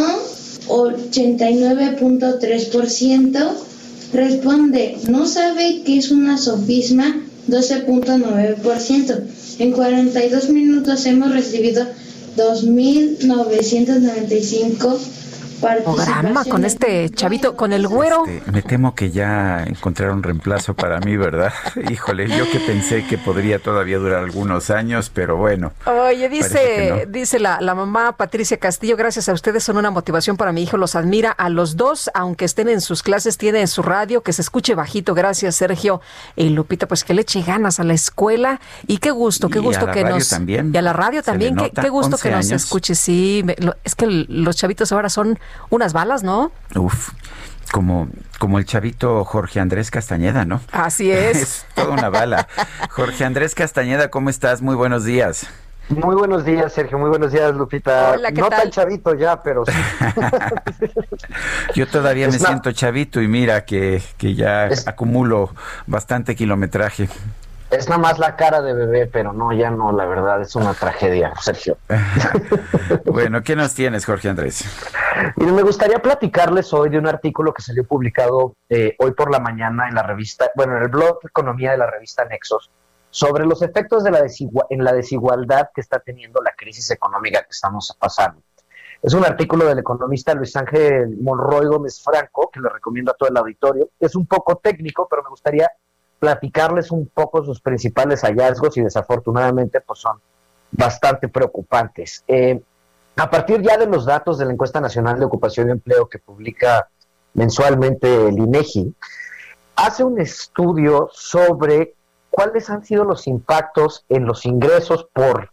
[0.67, 3.51] 89.3%.
[4.11, 7.15] Responde, ¿no sabe qué es una sofisma?
[7.47, 9.21] 12.9%.
[9.59, 11.85] En 42 minutos hemos recibido
[12.37, 14.97] 2.995
[15.59, 18.25] Programa con este chavito, con el güero.
[18.25, 21.53] Este, me temo que ya encontraron reemplazo para mí, ¿verdad?
[21.89, 25.73] Híjole, yo que pensé que podría todavía durar algunos años, pero bueno.
[25.85, 30.51] Oye, dice, dice la, la mamá Patricia Castillo, gracias a ustedes son una motivación para
[30.51, 33.81] mi hijo, los admira a los dos, aunque estén en sus clases, tiene en su
[33.81, 36.01] radio, que se escuche bajito, gracias Sergio.
[36.35, 39.87] Y Lupita, pues que le eche ganas a la escuela y qué gusto, qué gusto
[39.87, 40.29] que nos...
[40.29, 40.71] También.
[40.73, 43.43] Y a la radio también, qué, qué, gusto que nos escuche, sí,
[43.83, 45.39] es que los chavitos ahora son
[45.69, 46.51] unas balas, ¿no?
[46.75, 47.11] Uf
[47.71, 48.07] como,
[48.39, 50.61] como el chavito Jorge Andrés Castañeda, ¿no?
[50.71, 51.37] Así es.
[51.37, 52.47] es toda una bala.
[52.89, 54.61] Jorge Andrés Castañeda, ¿cómo estás?
[54.61, 55.47] Muy buenos días.
[55.89, 56.99] Muy buenos días, Sergio.
[56.99, 58.11] Muy buenos días, Lupita.
[58.11, 58.61] Hola, ¿qué no tal?
[58.61, 59.73] tan chavito ya, pero sí.
[61.75, 65.51] Yo todavía me siento chavito y mira que, que ya acumulo
[65.87, 67.09] bastante kilometraje.
[67.71, 70.73] Es nada más la cara de bebé, pero no, ya no, la verdad, es una
[70.73, 71.77] tragedia, Sergio.
[73.05, 74.65] bueno, ¿qué nos tienes, Jorge Andrés?
[75.37, 79.39] Y me gustaría platicarles hoy de un artículo que salió publicado eh, hoy por la
[79.39, 82.71] mañana en la revista, bueno, en el blog Economía de la revista Nexos,
[83.11, 84.25] sobre los efectos de la
[84.69, 88.41] en la desigualdad que está teniendo la crisis económica que estamos pasando.
[89.01, 93.29] Es un artículo del economista Luis Ángel Monroy Gómez Franco, que le recomiendo a todo
[93.29, 93.91] el auditorio.
[93.99, 95.71] Es un poco técnico, pero me gustaría
[96.19, 100.19] platicarles un poco sus principales hallazgos y desafortunadamente pues son
[100.71, 102.23] bastante preocupantes.
[102.27, 102.61] Eh,
[103.15, 106.19] a partir ya de los datos de la encuesta nacional de ocupación y empleo que
[106.19, 106.89] publica
[107.33, 108.93] mensualmente el INEGI,
[109.75, 111.95] hace un estudio sobre
[112.29, 115.51] cuáles han sido los impactos en los ingresos por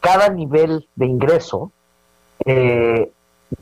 [0.00, 1.70] cada nivel de ingreso
[2.44, 3.12] eh,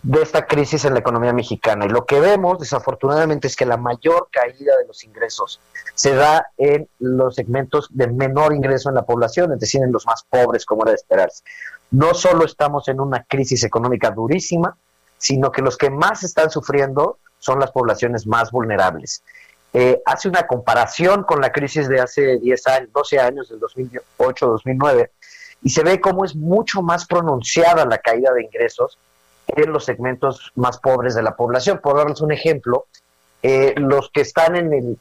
[0.02, 1.84] de esta crisis en la economía mexicana.
[1.86, 5.60] Y lo que vemos, desafortunadamente, es que la mayor caída de los ingresos
[5.94, 10.06] se da en los segmentos de menor ingreso en la población, es decir, en los
[10.06, 11.42] más pobres, como era de esperarse.
[11.90, 14.76] No solo estamos en una crisis económica durísima,
[15.18, 19.22] sino que los que más están sufriendo son las poblaciones más vulnerables.
[19.72, 25.10] Eh, hace una comparación con la crisis de hace 10 años, 12 años, del 2008-2009,
[25.62, 28.98] y se ve cómo es mucho más pronunciada la caída de ingresos
[29.56, 31.80] en los segmentos más pobres de la población.
[31.82, 32.86] Por darles un ejemplo,
[33.42, 34.98] eh, los que están en el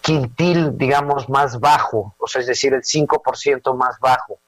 [0.00, 4.38] quintil, digamos, más bajo, o sea, es decir, el 5% más bajo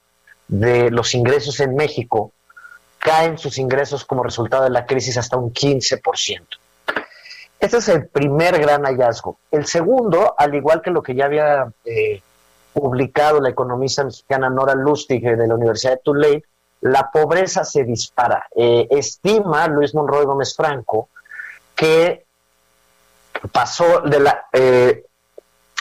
[0.47, 2.31] de los ingresos en México,
[2.99, 6.41] caen sus ingresos como resultado de la crisis hasta un 15%.
[7.59, 9.37] Ese es el primer gran hallazgo.
[9.51, 12.21] El segundo, al igual que lo que ya había eh,
[12.73, 16.43] publicado la economista mexicana Nora Lustig de la Universidad de Tulane,
[16.83, 18.47] la pobreza se dispara.
[18.55, 21.09] Eh, estima Luis Monroy Gómez Franco
[21.75, 22.25] que
[23.51, 25.05] pasó de la eh,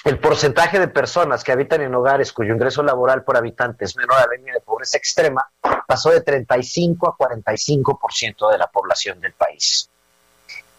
[0.05, 4.17] el porcentaje de personas que habitan en hogares cuyo ingreso laboral por habitante es menor
[4.19, 5.45] a la línea de pobreza extrema
[5.87, 9.89] pasó de 35 a 45% de la población del país.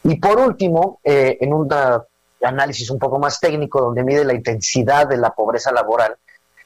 [0.03, 1.69] Y por último, eh, en un
[2.41, 6.17] análisis un poco más técnico donde mide la intensidad de la pobreza laboral,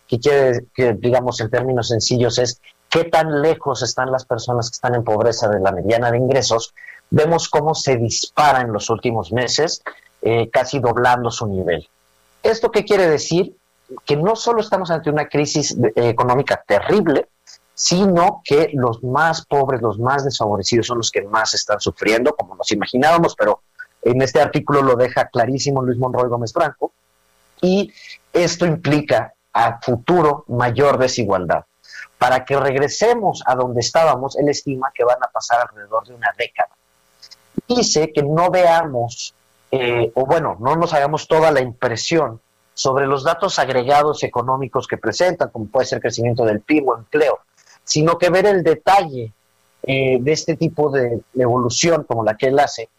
[0.08, 2.60] que quiere que digamos en términos sencillos es
[2.90, 6.74] qué tan lejos están las personas que están en pobreza de la mediana de ingresos,
[7.10, 9.84] vemos cómo se dispara en los últimos meses,
[10.22, 11.88] eh, casi doblando su nivel.
[12.44, 13.56] ¿Esto qué quiere decir?
[14.06, 17.28] Que no solo estamos ante una crisis eh, económica terrible,
[17.74, 22.56] sino que los más pobres, los más desfavorecidos son los que más están sufriendo, como
[22.56, 23.62] nos imaginábamos, pero
[24.02, 26.92] en este artículo lo deja clarísimo Luis Monroy Gómez Franco,
[27.62, 27.92] y
[28.34, 31.66] esto implica a futuro mayor desigualdad.
[32.18, 36.34] Para que regresemos a donde estábamos, él estima que van a pasar alrededor de una
[36.38, 36.70] década.
[37.68, 39.34] Dice que no veamos,
[39.72, 42.42] eh, o bueno, no nos hagamos toda la impresión
[42.74, 47.40] sobre los datos agregados económicos que presentan, como puede ser crecimiento del PIB o empleo,
[47.84, 49.34] sino que ver el detalle
[49.84, 52.90] eh, de este tipo de evolución como la que él hace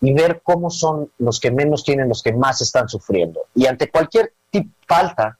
[0.00, 3.46] y ver cómo son los que menos tienen, los que más están sufriendo.
[3.54, 4.32] Y ante cualquier
[4.86, 5.38] falta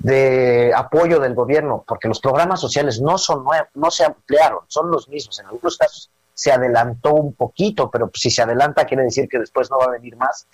[0.00, 3.44] de apoyo del gobierno, porque los programas sociales no son
[3.74, 5.38] no se ampliaron, son los mismos.
[5.38, 9.70] En algunos casos se adelantó un poquito, pero si se adelanta quiere decir que después
[9.70, 10.46] no va a venir más.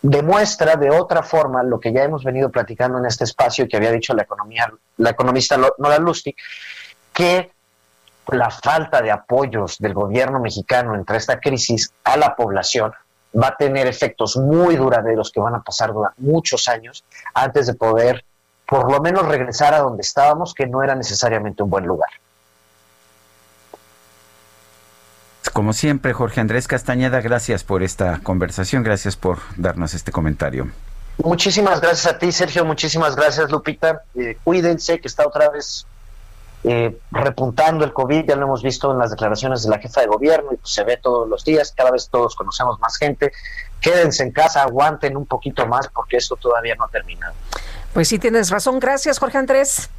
[0.00, 3.90] Demuestra de otra forma lo que ya hemos venido platicando en este espacio que había
[3.90, 6.36] dicho la economía, la economista Nora Lustig,
[7.12, 7.50] que
[8.28, 12.92] la falta de apoyos del gobierno mexicano entre esta crisis a la población
[13.34, 17.74] va a tener efectos muy duraderos que van a pasar durante muchos años antes de
[17.74, 18.24] poder
[18.72, 22.08] por lo menos regresar a donde estábamos, que no era necesariamente un buen lugar.
[25.52, 30.70] Como siempre, Jorge Andrés Castañeda, gracias por esta conversación, gracias por darnos este comentario.
[31.22, 34.04] Muchísimas gracias a ti, Sergio, muchísimas gracias, Lupita.
[34.14, 35.86] Eh, cuídense, que está otra vez
[36.64, 40.06] eh, repuntando el COVID, ya lo hemos visto en las declaraciones de la jefa de
[40.06, 43.32] gobierno y pues se ve todos los días, cada vez todos conocemos más gente.
[43.82, 47.34] Quédense en casa, aguanten un poquito más porque esto todavía no ha terminado.
[47.92, 48.80] Pues sí, tienes razón.
[48.80, 49.90] Gracias, Jorge Andrés.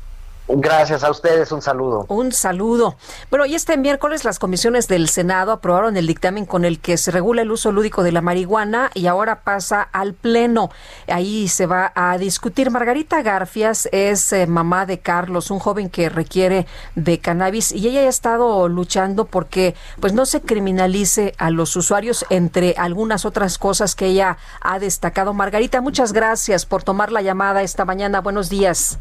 [0.47, 2.05] Gracias a ustedes, un saludo.
[2.09, 2.97] Un saludo.
[3.29, 7.11] Bueno, y este miércoles las comisiones del Senado aprobaron el dictamen con el que se
[7.11, 10.69] regula el uso lúdico de la marihuana y ahora pasa al Pleno.
[11.07, 12.71] Ahí se va a discutir.
[12.71, 18.01] Margarita Garfias es eh, mamá de Carlos, un joven que requiere de cannabis y ella
[18.01, 23.95] ha estado luchando porque pues no se criminalice a los usuarios entre algunas otras cosas
[23.95, 25.33] que ella ha destacado.
[25.33, 28.19] Margarita, muchas gracias por tomar la llamada esta mañana.
[28.19, 28.99] Buenos días.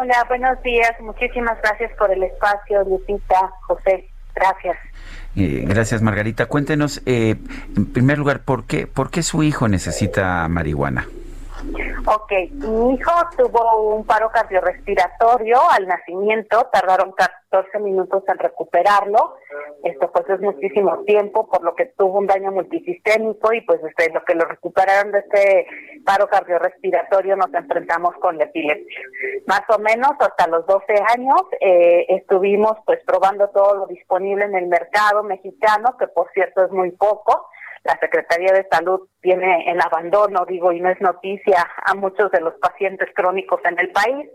[0.00, 0.92] Hola, buenos días.
[1.00, 4.08] Muchísimas gracias por el espacio, Lupita, José.
[4.34, 4.76] Gracias.
[5.36, 6.46] Eh, gracias, Margarita.
[6.46, 7.36] Cuéntenos, eh,
[7.76, 11.06] en primer lugar, ¿por qué, ¿por qué su hijo necesita marihuana?
[12.06, 19.36] Ok, mi hijo tuvo un paro cardiorrespiratorio al nacimiento, tardaron 14 minutos en recuperarlo,
[19.84, 24.12] esto pues es muchísimo tiempo, por lo que tuvo un daño multisistémico y pues este,
[24.12, 25.66] lo que lo recuperaron de este
[26.04, 29.00] paro cardiorrespiratorio nos enfrentamos con la epilepsia.
[29.46, 30.84] Más o menos hasta los 12
[31.16, 36.64] años eh, estuvimos pues probando todo lo disponible en el mercado mexicano, que por cierto
[36.64, 37.46] es muy poco,
[37.84, 42.40] la Secretaría de Salud tiene en abandono, digo, y no es noticia a muchos de
[42.40, 44.28] los pacientes crónicos en el país.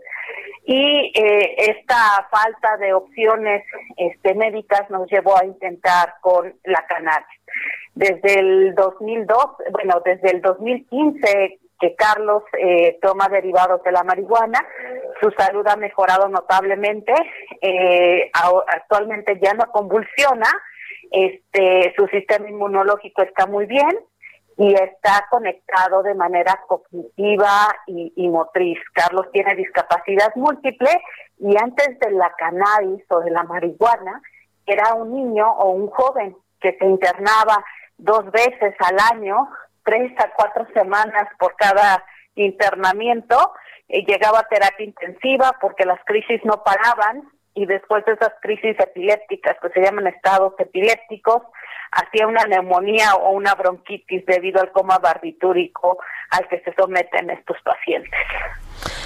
[0.64, 3.64] Y eh, esta falta de opciones
[3.96, 7.26] este, médicas nos llevó a intentar con la cannabis.
[7.94, 14.60] Desde el 2002, bueno, desde el 2015 que Carlos eh, toma derivados de la marihuana,
[15.20, 17.12] su salud ha mejorado notablemente,
[17.62, 18.30] eh,
[18.66, 20.48] actualmente ya no convulsiona,
[21.10, 23.98] este, su sistema inmunológico está muy bien
[24.58, 28.78] y está conectado de manera cognitiva y, motriz.
[28.92, 30.90] Carlos tiene discapacidad múltiple
[31.38, 34.20] y antes de la cannabis o de la marihuana
[34.66, 37.64] era un niño o un joven que se internaba
[37.98, 39.48] dos veces al año,
[39.84, 42.04] tres a cuatro semanas por cada
[42.34, 43.52] internamiento,
[43.88, 48.76] eh, llegaba a terapia intensiva porque las crisis no paraban, y después de esas crisis
[48.78, 51.42] epilépticas que se llaman estados epilépticos,
[51.92, 55.98] hacía una neumonía o una bronquitis debido al coma barbitúrico
[56.30, 58.20] al que se someten estos pacientes.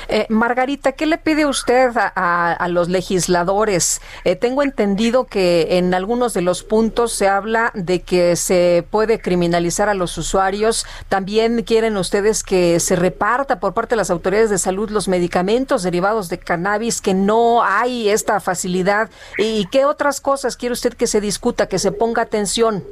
[0.09, 4.01] Eh, Margarita, ¿qué le pide usted a, los legisladores?
[4.25, 9.21] Eh, tengo entendido que en algunos de los puntos se habla de que se puede
[9.21, 10.87] criminalizar a los usuarios.
[11.09, 15.83] También quieren ustedes que se reparta por parte de las autoridades de salud los medicamentos
[15.83, 19.11] derivados de cannabis, que no hay esta facilidad.
[19.39, 22.85] ¿Y qué otras cosas quiere usted que se discuta, que se ponga atención?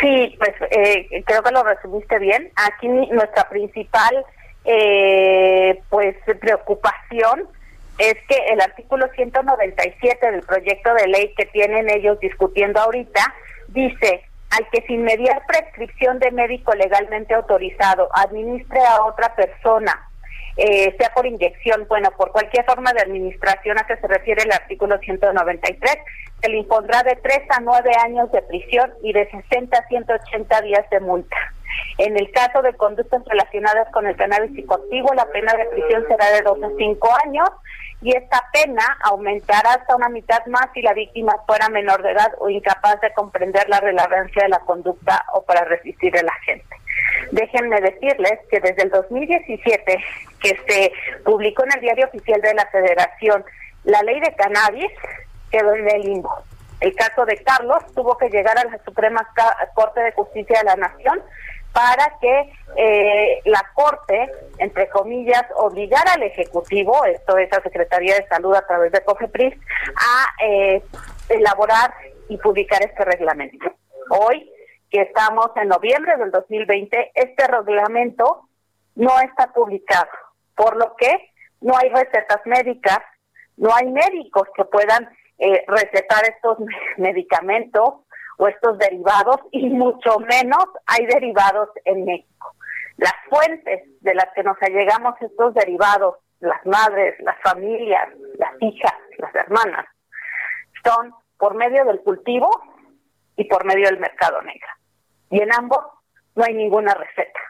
[0.00, 2.50] Sí, pues eh, creo que lo resumiste bien.
[2.56, 4.24] Aquí nuestra principal
[4.64, 7.48] eh, pues preocupación
[7.98, 13.34] es que el artículo 197 del proyecto de ley que tienen ellos discutiendo ahorita
[13.68, 20.08] dice al que sin mediar prescripción de médico legalmente autorizado administre a otra persona
[20.56, 24.52] eh, sea por inyección, bueno, por cualquier forma de administración a que se refiere el
[24.52, 25.98] artículo 193,
[26.40, 30.60] se le impondrá de 3 a 9 años de prisión y de 60 a 180
[30.62, 31.36] días de multa.
[31.98, 36.30] En el caso de conductas relacionadas con el cannabis psicoactivo, la pena de prisión será
[36.30, 37.48] de 2 a 5 años
[38.02, 42.32] y esta pena aumentará hasta una mitad más si la víctima fuera menor de edad
[42.38, 46.76] o incapaz de comprender la relevancia de la conducta o para resistir el agente.
[47.30, 50.04] Déjenme decirles que desde el 2017,
[50.40, 50.92] que se
[51.24, 53.44] publicó en el Diario Oficial de la Federación
[53.84, 54.90] la ley de cannabis,
[55.50, 56.34] quedó en el limbo.
[56.80, 59.26] El caso de Carlos tuvo que llegar a la Suprema
[59.74, 61.22] Corte de Justicia de la Nación
[61.74, 68.28] para que eh, la Corte, entre comillas, obligara al Ejecutivo, esto es la Secretaría de
[68.28, 69.54] Salud a través de COFEPRIS,
[69.96, 70.82] a eh,
[71.28, 71.92] elaborar
[72.28, 73.74] y publicar este reglamento.
[74.08, 74.48] Hoy,
[74.88, 78.48] que estamos en noviembre del 2020, este reglamento
[78.94, 80.10] no está publicado,
[80.54, 83.00] por lo que no hay recetas médicas,
[83.56, 86.58] no hay médicos que puedan eh, recetar estos
[86.98, 87.94] medicamentos
[88.38, 92.54] o estos derivados y mucho menos hay derivados en México.
[92.96, 98.08] Las fuentes de las que nos allegamos estos derivados, las madres, las familias,
[98.38, 99.86] las hijas, las hermanas,
[100.84, 102.48] son por medio del cultivo
[103.36, 104.68] y por medio del mercado negro.
[105.30, 105.80] Y en ambos
[106.34, 107.40] no hay ninguna receta.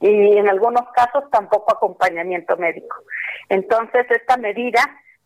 [0.00, 2.96] Y en algunos casos tampoco acompañamiento médico.
[3.48, 4.80] Entonces esta medida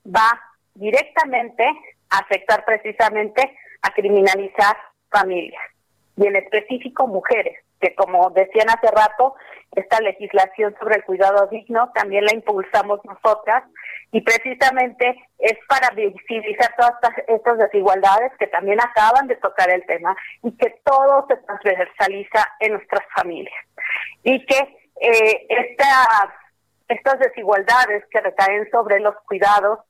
[0.05, 0.41] va
[0.75, 1.65] directamente
[2.11, 4.77] a afectar precisamente a criminalizar
[5.11, 5.63] familias
[6.17, 9.35] y en específico mujeres, que como decían hace rato,
[9.73, 13.65] esta legislación sobre el cuidado digno también la impulsamos nosotras
[14.13, 16.95] y precisamente es para visibilizar todas
[17.27, 22.75] estas, desigualdades que también acaban de tocar el tema y que todo se transversaliza en
[22.75, 23.55] nuestras familias.
[24.23, 24.59] Y que
[25.01, 25.47] eh,
[26.89, 29.81] estas desigualdades que recaen sobre los cuidados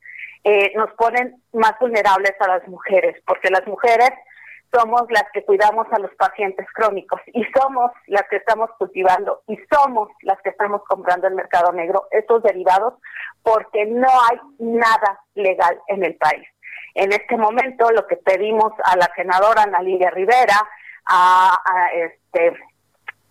[0.45, 4.11] eh, nos ponen más vulnerables a las mujeres porque las mujeres
[4.75, 9.57] somos las que cuidamos a los pacientes crónicos y somos las que estamos cultivando y
[9.73, 12.95] somos las que estamos comprando el mercado negro estos derivados
[13.43, 16.47] porque no hay nada legal en el país.
[16.95, 20.57] En este momento lo que pedimos a la senadora Ana Lidia Rivera,
[21.07, 21.59] a,
[21.95, 22.57] este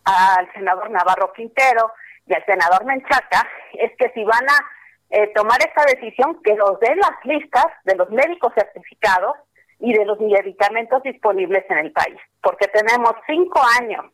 [0.05, 1.91] al senador Navarro Quintero
[2.27, 4.73] y al senador Menchaca es que si van a
[5.09, 9.37] eh, tomar esta decisión, que nos den las listas de los médicos certificados
[9.83, 14.05] y de los medicamentos disponibles en el país, porque tenemos cinco años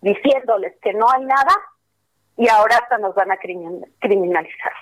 [0.00, 1.52] diciéndoles que no hay nada
[2.36, 4.72] y ahora hasta nos van a criminalizar.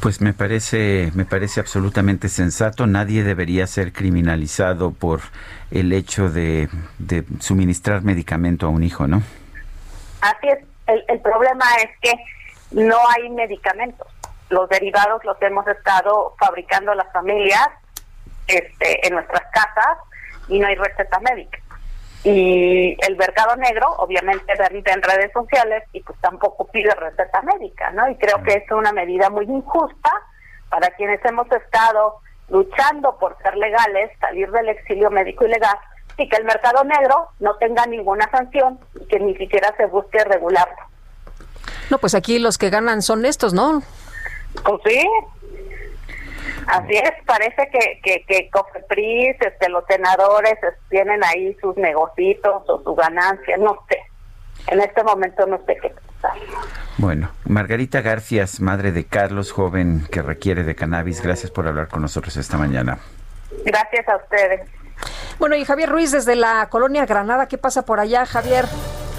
[0.00, 2.86] Pues me parece, me parece absolutamente sensato.
[2.86, 5.20] Nadie debería ser criminalizado por
[5.72, 6.68] el hecho de,
[7.40, 9.20] suministrar medicamento a un hijo, ¿no?
[10.20, 10.58] Así es.
[10.86, 12.14] El, el problema es que
[12.70, 14.06] no hay medicamentos.
[14.48, 17.68] Los derivados los hemos estado fabricando las familias
[18.46, 19.98] este, en nuestras casas
[20.48, 21.58] y no hay receta médica.
[22.24, 27.90] Y el mercado negro, obviamente, vende en redes sociales y pues tampoco pide receta médica,
[27.90, 28.08] ¿no?
[28.08, 30.10] Y creo que es una medida muy injusta
[30.70, 35.76] para quienes hemos estado luchando por ser legales, salir del exilio médico ilegal
[36.16, 40.22] y que el mercado negro no tenga ninguna sanción y que ni siquiera se busque
[40.24, 40.76] regularlo.
[41.90, 43.82] No, pues aquí los que ganan son estos, ¿no?
[44.64, 45.06] Pues sí,
[46.66, 50.54] Así es, parece que, que, que Cofepris, este, los senadores
[50.88, 53.98] tienen ahí sus negocios o su ganancia, no sé.
[54.68, 56.32] En este momento no sé qué pensar.
[56.96, 62.02] Bueno, Margarita Garcias, madre de Carlos, joven que requiere de cannabis, gracias por hablar con
[62.02, 62.98] nosotros esta mañana.
[63.64, 64.68] Gracias a ustedes.
[65.38, 68.64] Bueno, y Javier Ruiz desde la colonia Granada, ¿qué pasa por allá, Javier?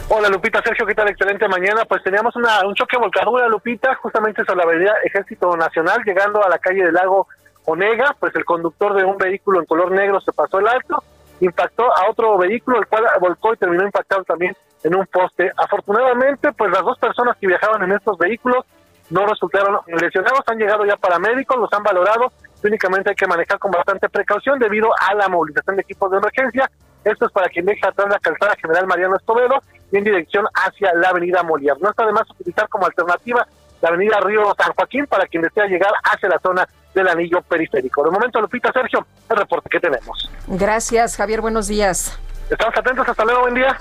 [0.08, 1.10] Hola Lupita, Sergio, ¿qué tal?
[1.10, 1.84] Excelente mañana.
[1.86, 6.50] Pues teníamos una, un choque volcadura, Lupita, justamente sobre la avenida Ejército Nacional, llegando a
[6.50, 7.28] la calle del lago
[7.66, 11.04] Onega, pues el conductor de un vehículo en color negro se pasó el alto,
[11.40, 15.52] impactó a otro vehículo, el cual volcó y terminó impactado también en un poste.
[15.58, 18.64] Afortunadamente, pues las dos personas que viajaban en estos vehículos
[19.10, 22.32] no resultaron lesionados, han llegado ya paramédicos, los han valorado,
[22.64, 26.70] únicamente hay que manejar con bastante precaución debido a la movilización de equipos de emergencia.
[27.06, 29.62] Esto es para quien deja atrás la calzada General Mariano Escobedo
[29.92, 31.80] y en dirección hacia la avenida Molière.
[31.80, 33.48] No está de más utilizar como alternativa
[33.82, 38.04] la avenida Río San Joaquín para quien desea llegar hacia la zona del anillo periférico.
[38.04, 40.30] De momento, Lupita, Sergio, el reporte que tenemos.
[40.48, 42.18] Gracias, Javier, buenos días.
[42.50, 43.78] Estamos atentos, hasta luego, buen día.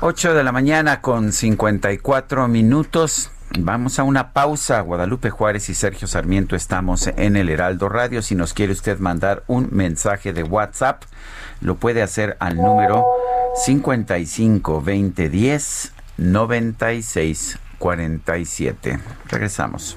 [0.00, 3.30] 8 de la mañana con 54 minutos.
[3.58, 4.80] Vamos a una pausa.
[4.80, 8.22] Guadalupe Juárez y Sergio Sarmiento estamos en el Heraldo Radio.
[8.22, 11.02] Si nos quiere usted mandar un mensaje de WhatsApp,
[11.60, 13.04] lo puede hacer al número
[13.64, 19.00] 55 20 10 96 47.
[19.28, 19.96] Regresamos.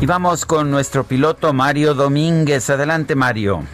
[0.00, 2.70] Y vamos con nuestro piloto Mario Domínguez.
[2.70, 3.64] Adelante, Mario.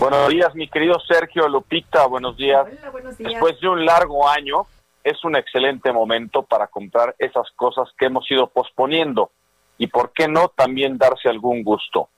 [0.00, 2.06] Buenos días, mi querido Sergio Lupita.
[2.06, 2.66] Buenos días.
[2.90, 3.30] buenos días.
[3.30, 4.66] Después de un largo año,
[5.02, 9.32] es un excelente momento para comprar esas cosas que hemos ido posponiendo.
[9.76, 12.08] Y por qué no también darse algún gusto.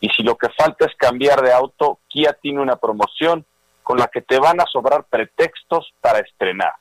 [0.00, 3.46] Y si lo que falta es cambiar de auto, Kia tiene una promoción
[3.84, 6.72] con la que te van a sobrar pretextos para estrenar.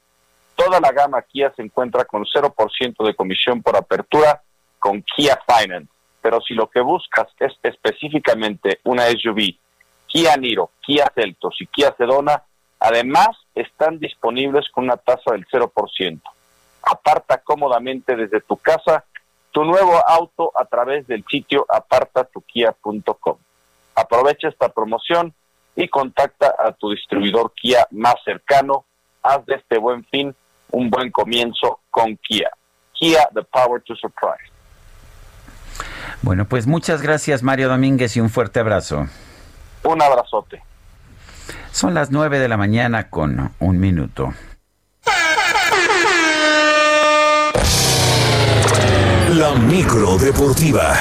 [0.56, 4.42] Toda la gama Kia se encuentra con 0% de comisión por apertura
[4.82, 5.91] con Kia Finance.
[6.22, 9.56] Pero si lo que buscas es específicamente una SUV,
[10.08, 12.44] Kia Niro, Kia Celtos y Kia Sedona,
[12.80, 16.22] además están disponibles con una tasa del 0%.
[16.84, 19.06] Aparta cómodamente desde tu casa
[19.52, 23.38] tu nuevo auto a través del sitio apartatukia.com.
[23.96, 25.42] Aprovecha esta promoción y
[25.76, 28.86] y contacta a tu distribuidor Kia más cercano.
[29.24, 30.36] Haz de este buen fin
[30.72, 32.52] un buen comienzo con Kia.
[32.94, 34.51] Kia, the power to surprise.
[36.22, 39.08] Bueno, pues muchas gracias Mario Domínguez y un fuerte abrazo.
[39.84, 40.62] Un abrazote.
[41.72, 44.34] Son las nueve de la mañana con un minuto.
[49.34, 50.98] La micro deportiva.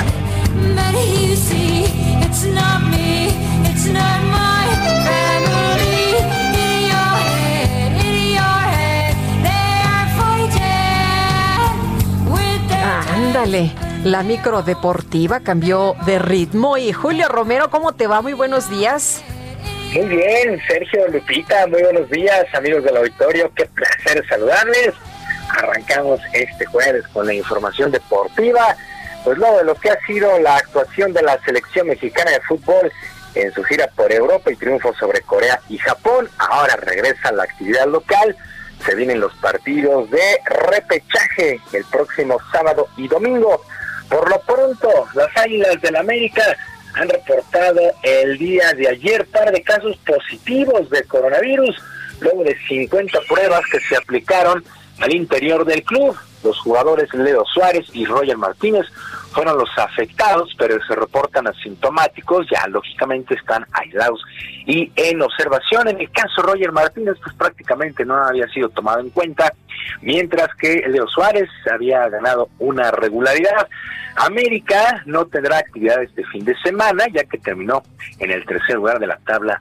[13.12, 13.72] Ándale,
[14.04, 18.22] la micro deportiva cambió de ritmo y Julio Romero, ¿cómo te va?
[18.22, 19.22] Muy buenos días.
[19.92, 24.94] Muy bien, Sergio Lupita, muy buenos días, amigos del auditorio, qué placer saludarles.
[25.50, 28.74] Arrancamos este jueves con la información deportiva,
[29.24, 32.90] pues luego de lo que ha sido la actuación de la selección mexicana de fútbol
[33.34, 37.86] en su gira por Europa y triunfo sobre Corea y Japón, ahora regresa la actividad
[37.86, 38.36] local,
[38.84, 43.60] se vienen los partidos de repechaje el próximo sábado y domingo.
[44.10, 46.42] Por lo pronto, las Águilas del América
[46.94, 51.80] han reportado el día de ayer par de casos positivos de coronavirus,
[52.20, 54.64] luego de 50 pruebas que se aplicaron
[54.98, 56.16] al interior del club.
[56.42, 58.86] Los jugadores Leo Suárez y Roger Martínez
[59.32, 64.22] fueron los afectados, pero se reportan asintomáticos, ya lógicamente están aislados
[64.66, 65.88] y en observación.
[65.88, 69.52] En el caso Roger Martínez, pues prácticamente no había sido tomado en cuenta,
[70.02, 73.68] mientras que Leo Suárez había ganado una regularidad.
[74.16, 77.82] América no tendrá actividad este fin de semana, ya que terminó
[78.18, 79.58] en el tercer lugar de la tabla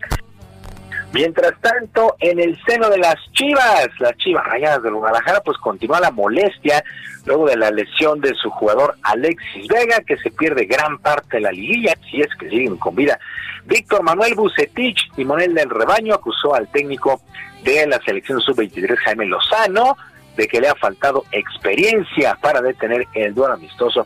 [1.11, 5.99] Mientras tanto, en el seno de las Chivas, las Chivas Rayadas de Guadalajara, pues continúa
[5.99, 6.84] la molestia
[7.26, 11.41] luego de la lesión de su jugador Alexis Vega, que se pierde gran parte de
[11.41, 13.19] la liguilla, si es que siguen con vida.
[13.65, 17.22] Víctor Manuel Bucetich, timonel del rebaño, acusó al técnico
[17.64, 19.98] de la selección sub-23, Jaime Lozano,
[20.38, 24.06] de que le ha faltado experiencia para detener el duelo amistoso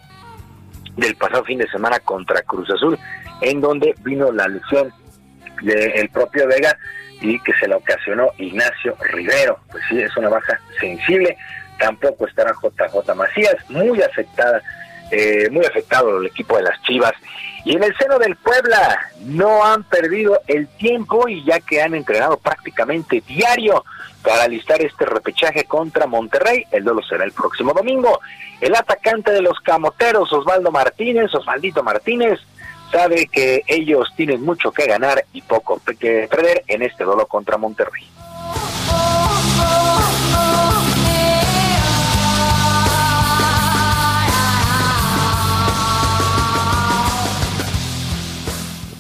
[0.96, 2.98] del pasado fin de semana contra Cruz Azul,
[3.42, 4.94] en donde vino la lesión
[5.64, 6.78] del propio Vega
[7.22, 9.60] y que se la ocasionó Ignacio Rivero.
[9.72, 11.38] Pues sí, es una baja sensible.
[11.80, 14.62] Tampoco estará JJ Macías, muy afectada,
[15.12, 17.14] eh, muy afectado el equipo de las Chivas.
[17.66, 21.96] Y en el seno del Puebla no han perdido el tiempo y ya que han
[21.96, 23.84] entrenado prácticamente diario
[24.22, 28.20] para alistar este repechaje contra Monterrey, el duelo será el próximo domingo.
[28.62, 32.40] El atacante de los Camoteros, Osvaldo Martínez, Osvaldito Martínez,
[32.92, 37.58] sabe que ellos tienen mucho que ganar y poco que perder en este duelo contra
[37.58, 38.04] Monterrey.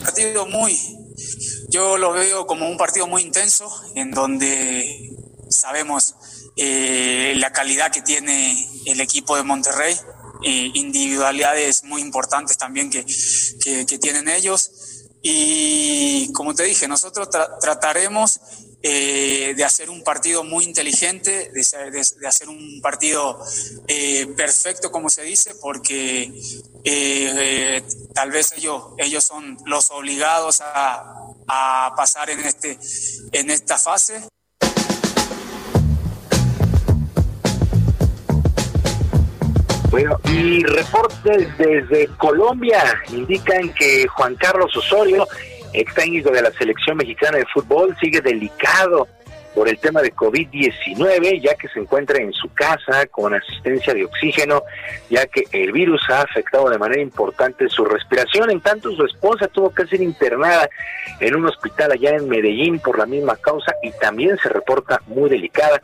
[0.04, 0.78] Partido muy,
[1.70, 5.12] yo lo veo como un partido muy intenso en donde
[5.50, 6.16] sabemos
[6.56, 9.96] eh, la calidad que tiene el equipo de Monterrey
[10.42, 13.06] eh, individualidades muy importantes también que,
[13.64, 14.72] que, tienen ellos.
[15.22, 17.30] Y como te dije, nosotros
[17.62, 18.40] trataremos
[18.82, 23.40] eh, de hacer un partido muy inteligente, de, hacer un partido
[23.88, 26.34] eh, perfecto, como se dice, porque
[28.14, 32.78] tal vez ellos, ellos son los obligados a, a pasar en, este,
[33.32, 34.22] en esta fase.
[39.94, 45.28] Bueno, y reportes desde Colombia indican que Juan Carlos Osorio,
[45.72, 49.08] ex técnico de la selección mexicana de fútbol, sigue delicado
[49.54, 54.06] por el tema de COVID-19, ya que se encuentra en su casa con asistencia de
[54.06, 54.64] oxígeno,
[55.12, 58.50] ya que el virus ha afectado de manera importante su respiración.
[58.50, 60.68] En tanto, su esposa tuvo que ser internada
[61.20, 65.30] en un hospital allá en Medellín por la misma causa y también se reporta muy
[65.30, 65.80] delicada.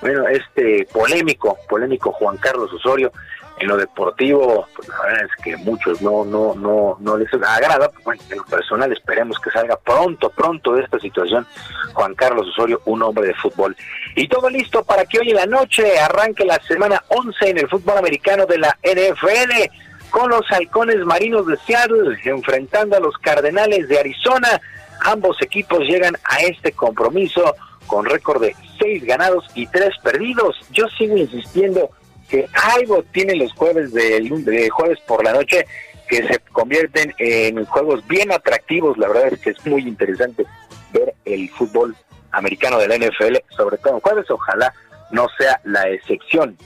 [0.00, 3.12] Bueno, este polémico, polémico Juan Carlos Osorio
[3.60, 7.90] en lo deportivo, pues la verdad es que muchos no, no, no, no les agrada.
[7.90, 11.46] Pues, bueno, en lo personal esperemos que salga pronto, pronto de esta situación
[11.92, 13.76] Juan Carlos Osorio, un hombre de fútbol.
[14.16, 17.68] Y todo listo para que hoy en la noche arranque la semana 11 en el
[17.68, 19.70] fútbol americano de la NFL
[20.08, 24.60] con los halcones marinos de Seattle enfrentando a los cardenales de Arizona.
[25.02, 27.54] Ambos equipos llegan a este compromiso
[27.86, 30.56] con récord de seis ganados y tres perdidos.
[30.70, 31.90] Yo sigo insistiendo
[32.30, 35.66] que algo tiene los jueves de jueves por la noche
[36.10, 38.98] que se convierten en juegos bien atractivos.
[38.98, 40.44] La verdad es que es muy interesante
[40.92, 41.96] ver el fútbol
[42.32, 44.30] americano de la NFL, sobre todo en jueves.
[44.30, 44.74] Ojalá
[45.12, 46.56] no sea la excepción.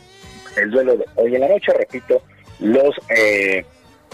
[0.56, 2.22] El duelo de hoy en la noche, repito,
[2.60, 3.66] los eh,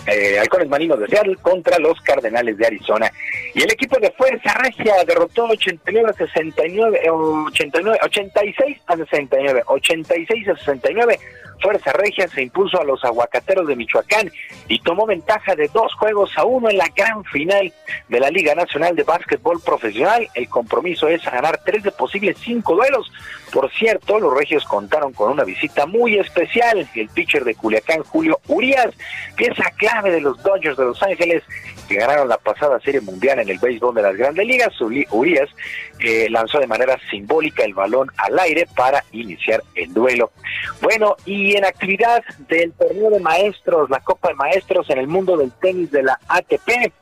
[0.07, 3.11] eh, Halcones Marinos de Seattle contra los Cardenales de Arizona.
[3.55, 10.49] Y el equipo de Fuerza Regia derrotó 89 a 69, 89, 86 a 69, 86
[10.49, 11.19] a 69
[11.61, 14.31] Fuerza Regia se impuso a los aguacateros de Michoacán
[14.69, 17.73] y tomó ventaja de dos juegos a uno en la gran final
[18.09, 20.29] de la Liga Nacional de Básquetbol Profesional.
[20.35, 23.11] El compromiso es ganar tres de posibles cinco duelos.
[23.53, 26.89] Por cierto, los regios contaron con una visita muy especial.
[26.95, 28.95] El pitcher de Culiacán, Julio Urias,
[29.37, 31.43] pieza clave de los Dodgers de Los Ángeles,
[31.89, 34.73] que ganaron la pasada Serie Mundial en el béisbol de las Grandes Ligas.
[34.81, 35.49] Urias
[35.99, 40.31] eh, lanzó de manera simbólica el balón al aire para iniciar el duelo.
[40.81, 45.37] Bueno, y en actividad del torneo de maestros, la Copa de Maestros en el mundo
[45.37, 46.93] del tenis de la ATP,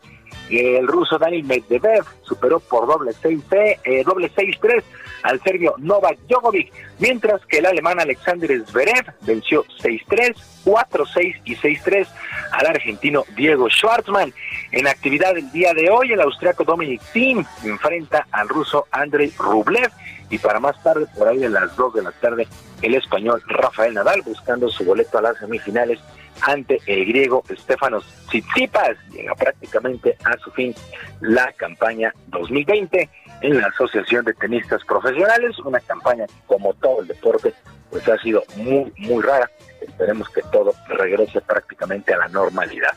[0.51, 3.43] el ruso Daniel Medvedev superó por doble 6
[3.85, 4.83] eh, doble 6-3
[5.23, 10.35] al serbio Novak Djokovic, mientras que el alemán Alexander Zverev venció 6-3,
[10.65, 12.07] 4-6 y 6-3
[12.53, 14.33] al argentino Diego Schwartzman.
[14.73, 19.91] En actividad el día de hoy, el austriaco Dominic Thiem enfrenta al ruso Andrei Rublev
[20.31, 22.47] y para más tarde, por ahí de las 2 de la tarde,
[22.83, 25.99] el español Rafael Nadal buscando su boleto a las semifinales
[26.43, 28.97] ante el griego Stefanos Tsitsipas.
[29.11, 30.75] Llega prácticamente a su fin
[31.21, 33.09] la campaña 2020
[33.43, 37.55] en la Asociación de Tenistas Profesionales, una campaña como todo el deporte
[37.91, 39.51] pues ha sido muy muy rara.
[39.81, 42.93] Esperemos que todo regrese prácticamente a la normalidad.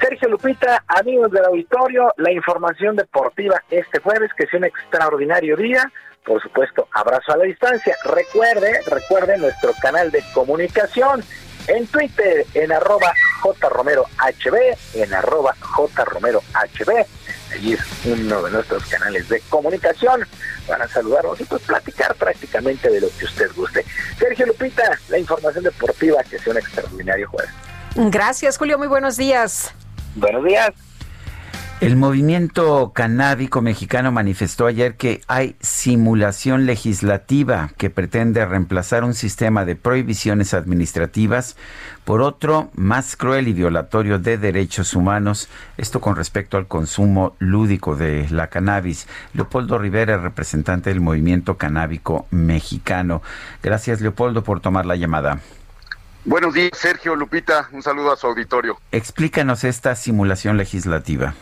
[0.00, 5.90] Sergio Lupita, amigos del auditorio, la información deportiva este jueves, que es un extraordinario día.
[6.24, 7.94] Por supuesto, abrazo a la distancia.
[8.04, 11.22] Recuerde, recuerde nuestro canal de comunicación
[11.68, 14.06] en Twitter, en arroba jromerohb,
[14.94, 16.42] en arroba jromerohb.
[17.54, 20.26] Allí es uno de nuestros canales de comunicación.
[20.68, 23.84] Van a saludarnos y pues platicar prácticamente de lo que usted guste.
[24.18, 27.52] Sergio Lupita, la información deportiva que sea un extraordinario jueves.
[27.94, 28.76] Gracias, Julio.
[28.76, 29.72] Muy buenos días.
[30.16, 30.72] Buenos días.
[31.84, 39.66] El movimiento canábico mexicano manifestó ayer que hay simulación legislativa que pretende reemplazar un sistema
[39.66, 41.56] de prohibiciones administrativas
[42.04, 47.96] por otro más cruel y violatorio de derechos humanos, esto con respecto al consumo lúdico
[47.96, 49.06] de la cannabis.
[49.34, 53.20] Leopoldo Rivera, representante del movimiento canábico mexicano.
[53.62, 55.40] Gracias, Leopoldo, por tomar la llamada.
[56.24, 57.68] Buenos días, Sergio Lupita.
[57.72, 58.78] Un saludo a su auditorio.
[58.90, 61.34] Explícanos esta simulación legislativa.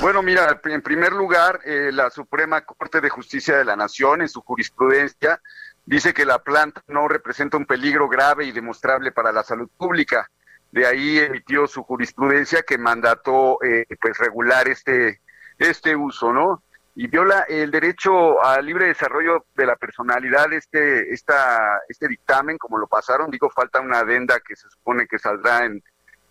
[0.00, 4.28] Bueno, mira, en primer lugar, eh, la Suprema Corte de Justicia de la Nación, en
[4.28, 5.40] su jurisprudencia,
[5.86, 10.30] dice que la planta no representa un peligro grave y demostrable para la salud pública.
[10.70, 15.20] De ahí emitió su jurisprudencia que mandató eh, pues regular este
[15.56, 16.62] este uso, ¿no?
[16.96, 22.76] Y viola el derecho al libre desarrollo de la personalidad este esta este dictamen, como
[22.76, 25.82] lo pasaron, digo, falta una adenda que se supone que saldrá en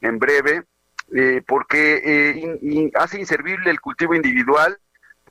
[0.02, 0.66] en breve
[1.16, 4.80] eh, porque eh, hace inservible el cultivo individual,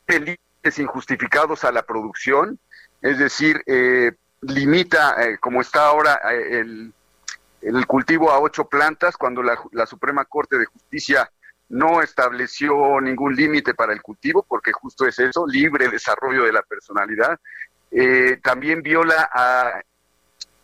[0.06, 2.60] límites injustificados a la producción,
[3.00, 6.92] es decir, eh, limita, como está ahora, el,
[7.62, 11.30] el, cultivo a ocho plantas, cuando la, la Suprema Corte de Justicia
[11.68, 16.62] no estableció ningún límite para el cultivo, porque justo es eso, libre desarrollo de la
[16.62, 17.40] personalidad.
[18.42, 19.80] también viola a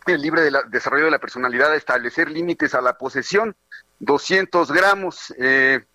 [0.05, 3.55] el libre desarrollo de la personalidad a establecer límites a la posesión
[3.99, 5.85] 200 gramos, eh,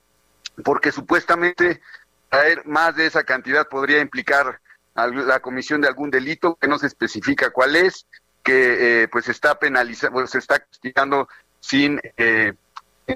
[0.65, 1.81] porque supuestamente
[2.29, 4.61] traer más de esa cantidad podría implicar
[4.95, 8.07] la comisión de algún delito que no se especifica cuál es,
[8.45, 11.29] que eh, pues está penalizando, se está castigando
[11.59, 12.53] sin eh,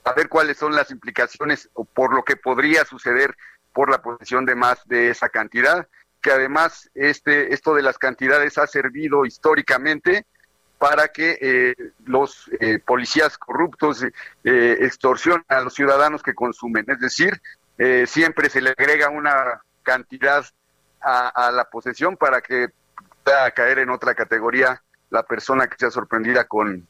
[0.05, 3.37] saber cuáles son las implicaciones o por lo que podría suceder
[3.73, 5.87] por la posesión de más de esa cantidad,
[6.21, 10.27] que además este esto de las cantidades ha servido históricamente
[10.79, 11.75] para que eh,
[12.07, 16.85] los eh, policías corruptos eh, extorsionen a los ciudadanos que consumen.
[16.89, 17.41] Es decir,
[18.07, 20.45] siempre se le agrega una cantidad
[21.01, 22.71] a, la posesión para que
[23.23, 26.89] pueda caer en otra categoría la persona que sea sorprendida con,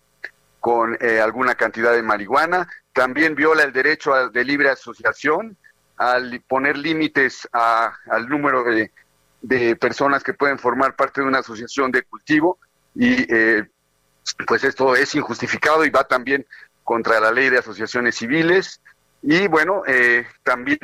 [0.60, 2.66] con alguna cantidad de marihuana.
[2.94, 5.59] También viola el derecho de libre asociación
[5.98, 8.90] al poner límites al número de,
[9.43, 12.59] de, personas que pueden formar parte de una asociación de cultivo
[12.94, 13.27] y
[14.47, 16.47] pues esto es injustificado y va también
[16.85, 18.81] contra la ley de asociaciones civiles.
[19.23, 20.79] Y bueno, eh, también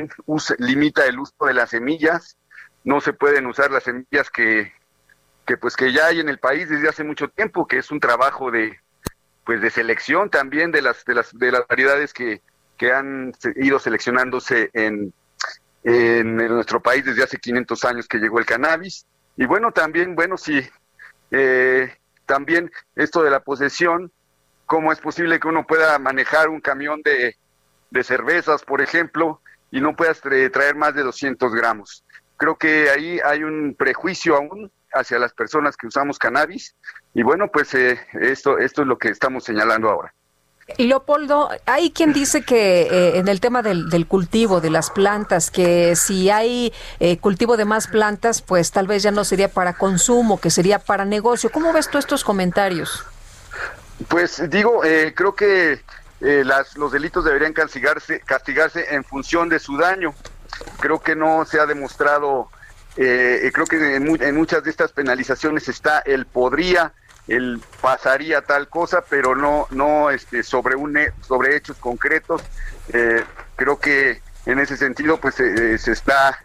[0.59, 2.37] limita el uso de las semillas.
[2.83, 4.73] No se pueden usar las semillas que,
[5.47, 8.01] que pues que ya hay en el país desde hace mucho tiempo, que es un
[8.01, 8.81] trabajo de
[9.45, 12.41] pues de selección también de las de las de las variedades que,
[12.77, 15.12] que han ido seleccionándose en,
[15.83, 19.07] en, nuestro país desde hace 500 años que llegó el cannabis.
[19.37, 20.61] Y bueno, también, bueno, sí,
[21.31, 21.95] eh,
[22.27, 24.13] también esto de la posesión,
[24.67, 27.37] cómo es posible que uno pueda manejar un camión de,
[27.91, 29.41] de cervezas, por ejemplo,
[29.71, 32.05] y no puedas traer más de 200 gramos.
[32.37, 36.77] Creo que ahí hay un prejuicio aún hacia las personas que usamos cannabis
[37.13, 40.15] y bueno, pues eh, esto, esto es lo que estamos señalando ahora.
[40.78, 45.95] Leopoldo, hay quien dice que eh, en el tema del, cultivo de las plantas, que
[45.95, 50.41] si hay eh, cultivo de más plantas, pues tal vez ya no sería para consumo,
[50.41, 51.51] que sería para negocio.
[51.51, 53.05] ¿Cómo ves tú estos comentarios?
[54.09, 54.81] Pues digo,
[55.15, 55.81] creo que
[56.20, 58.23] las, los delitos deberían castigarse,
[58.91, 60.15] en función de su daño.
[60.81, 62.49] Creo que no se ha demostrado
[62.97, 66.93] eh, creo que en, muchas de estas penalizaciones está el podría,
[67.29, 72.43] el pasaría tal cosa, pero no, no este, sobre, un, sobre hechos concretos.
[72.93, 73.25] Eh,
[73.57, 76.41] creo que en ese sentido pues eh, se está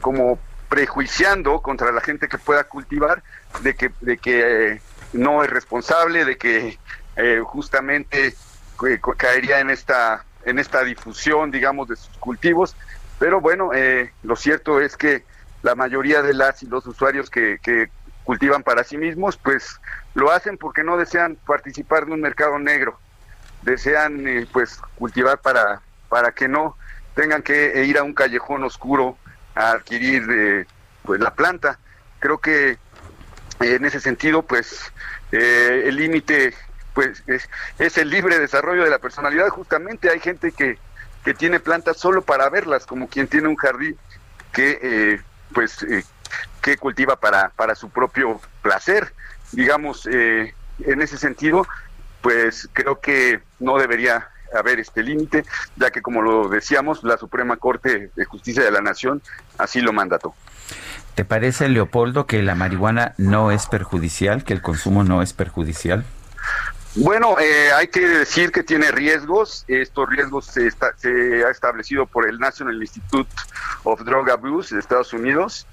[0.00, 0.38] como
[0.70, 3.22] prejuiciando contra la gente que pueda cultivar
[3.60, 4.80] de que, de que
[5.12, 6.78] no es responsable, de que
[7.42, 8.34] justamente
[9.18, 12.74] caería en esta, en esta difusión, digamos, de sus cultivos.
[13.18, 13.70] Pero bueno,
[14.22, 15.24] lo cierto es que
[15.64, 17.58] la mayoría de las y los usuarios que,
[18.24, 19.80] cultivan para sí mismos, pues
[20.14, 22.98] lo hacen porque no desean participar de un mercado negro,
[23.62, 26.76] desean eh, pues cultivar para, para que no
[27.14, 29.16] tengan que ir a un callejón oscuro
[29.54, 30.66] a adquirir eh,
[31.02, 31.78] pues la planta.
[32.18, 32.78] Creo que
[33.60, 34.92] en ese sentido pues
[35.32, 36.54] eh, el límite
[36.94, 37.48] pues es,
[37.78, 39.48] es, el libre desarrollo de la personalidad.
[39.48, 40.78] Justamente hay gente que,
[41.24, 43.98] que tiene plantas solo para verlas, como quien tiene un jardín
[44.52, 45.20] que
[45.54, 46.04] pues eh,
[46.62, 49.12] que cultiva para, para su propio placer.
[49.52, 51.66] Digamos, eh, en ese sentido,
[52.22, 55.44] pues creo que no debería haber este límite,
[55.76, 59.20] ya que como lo decíamos, la Suprema Corte de Justicia de la Nación
[59.58, 60.34] así lo mandató.
[61.14, 66.04] ¿Te parece, Leopoldo, que la marihuana no es perjudicial, que el consumo no es perjudicial?
[66.96, 69.64] Bueno, eh, hay que decir que tiene riesgos.
[69.66, 73.30] Estos riesgos se, se ha establecido por el National Institute
[73.82, 75.66] of Drug Abuse de Estados Unidos,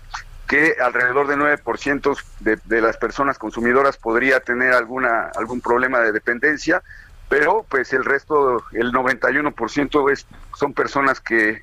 [0.51, 6.11] que alrededor del 9% de, de las personas consumidoras podría tener alguna algún problema de
[6.11, 6.83] dependencia,
[7.29, 10.27] pero pues el resto, el 91% es,
[10.59, 11.61] son personas que,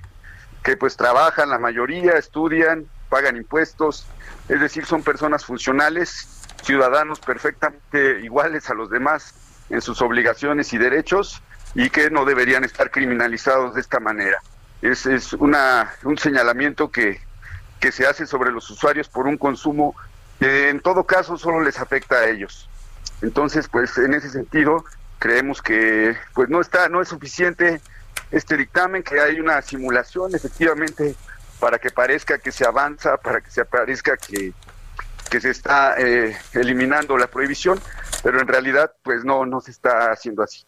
[0.64, 4.06] que pues trabajan, la mayoría estudian, pagan impuestos,
[4.48, 9.34] es decir, son personas funcionales, ciudadanos perfectamente iguales a los demás
[9.68, 11.42] en sus obligaciones y derechos
[11.74, 14.38] y que no deberían estar criminalizados de esta manera.
[14.80, 17.27] Es, es una, un señalamiento que,
[17.80, 19.94] que se hace sobre los usuarios por un consumo
[20.38, 22.68] que en todo caso solo les afecta a ellos.
[23.22, 24.84] Entonces, pues en ese sentido,
[25.18, 27.80] creemos que pues no está, no es suficiente
[28.30, 31.14] este dictamen, que hay una simulación efectivamente
[31.58, 34.52] para que parezca que se avanza, para que se parezca que,
[35.30, 37.80] que se está eh, eliminando la prohibición,
[38.22, 40.64] pero en realidad pues no, no se está haciendo así.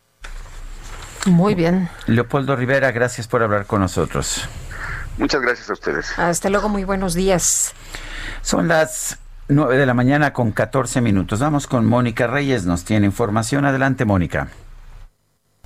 [1.27, 1.89] Muy bien.
[2.07, 4.49] Leopoldo Rivera, gracias por hablar con nosotros.
[5.21, 6.19] Muchas gracias a ustedes.
[6.19, 7.75] Hasta luego, muy buenos días.
[8.41, 9.19] Son las
[9.49, 11.41] 9 de la mañana con 14 minutos.
[11.41, 13.67] Vamos con Mónica Reyes, nos tiene información.
[13.67, 14.49] Adelante, Mónica.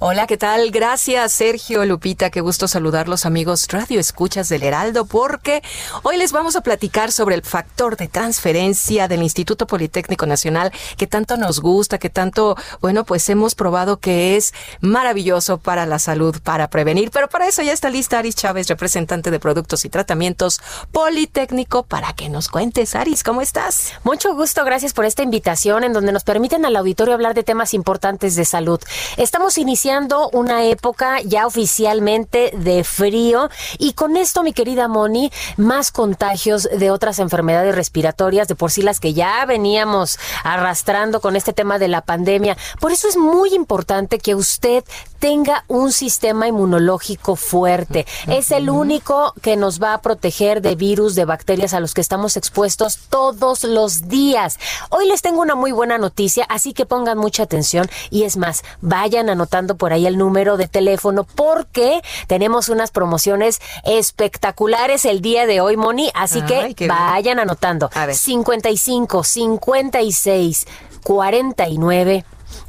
[0.06, 0.70] Hola, ¿qué tal?
[0.70, 2.28] Gracias, Sergio Lupita.
[2.28, 5.62] Qué gusto saludarlos, amigos Radio Escuchas del Heraldo, porque
[6.02, 11.06] hoy les vamos a platicar sobre el factor de transferencia del Instituto Politécnico Nacional, que
[11.06, 14.52] tanto nos gusta, que tanto, bueno, pues hemos probado que es
[14.82, 17.10] maravilloso para la salud, para prevenir.
[17.10, 20.60] Pero para eso ya está lista Aris Chávez, representante de Productos y Tratamientos
[20.92, 22.94] Politécnico, para que nos cuentes.
[22.94, 23.94] Aris, ¿cómo estás?
[24.02, 27.72] Mucho gusto, gracias por esta invitación en donde nos permiten al auditorio hablar de temas
[27.72, 28.80] importantes de salud.
[29.16, 29.93] Estamos iniciando
[30.32, 33.48] una época ya oficialmente de frío
[33.78, 38.82] y con esto, mi querida Moni, más contagios de otras enfermedades respiratorias, de por sí
[38.82, 42.56] las que ya veníamos arrastrando con este tema de la pandemia.
[42.80, 44.84] Por eso es muy importante que usted
[45.24, 48.04] tenga un sistema inmunológico fuerte.
[48.26, 52.02] Es el único que nos va a proteger de virus, de bacterias a los que
[52.02, 54.58] estamos expuestos todos los días.
[54.90, 58.64] Hoy les tengo una muy buena noticia, así que pongan mucha atención y es más,
[58.82, 65.46] vayan anotando por ahí el número de teléfono porque tenemos unas promociones espectaculares el día
[65.46, 66.10] de hoy, Moni.
[66.12, 67.88] Así que vayan anotando.
[67.94, 68.14] A ver.
[68.14, 70.66] 55 56
[71.02, 72.24] 49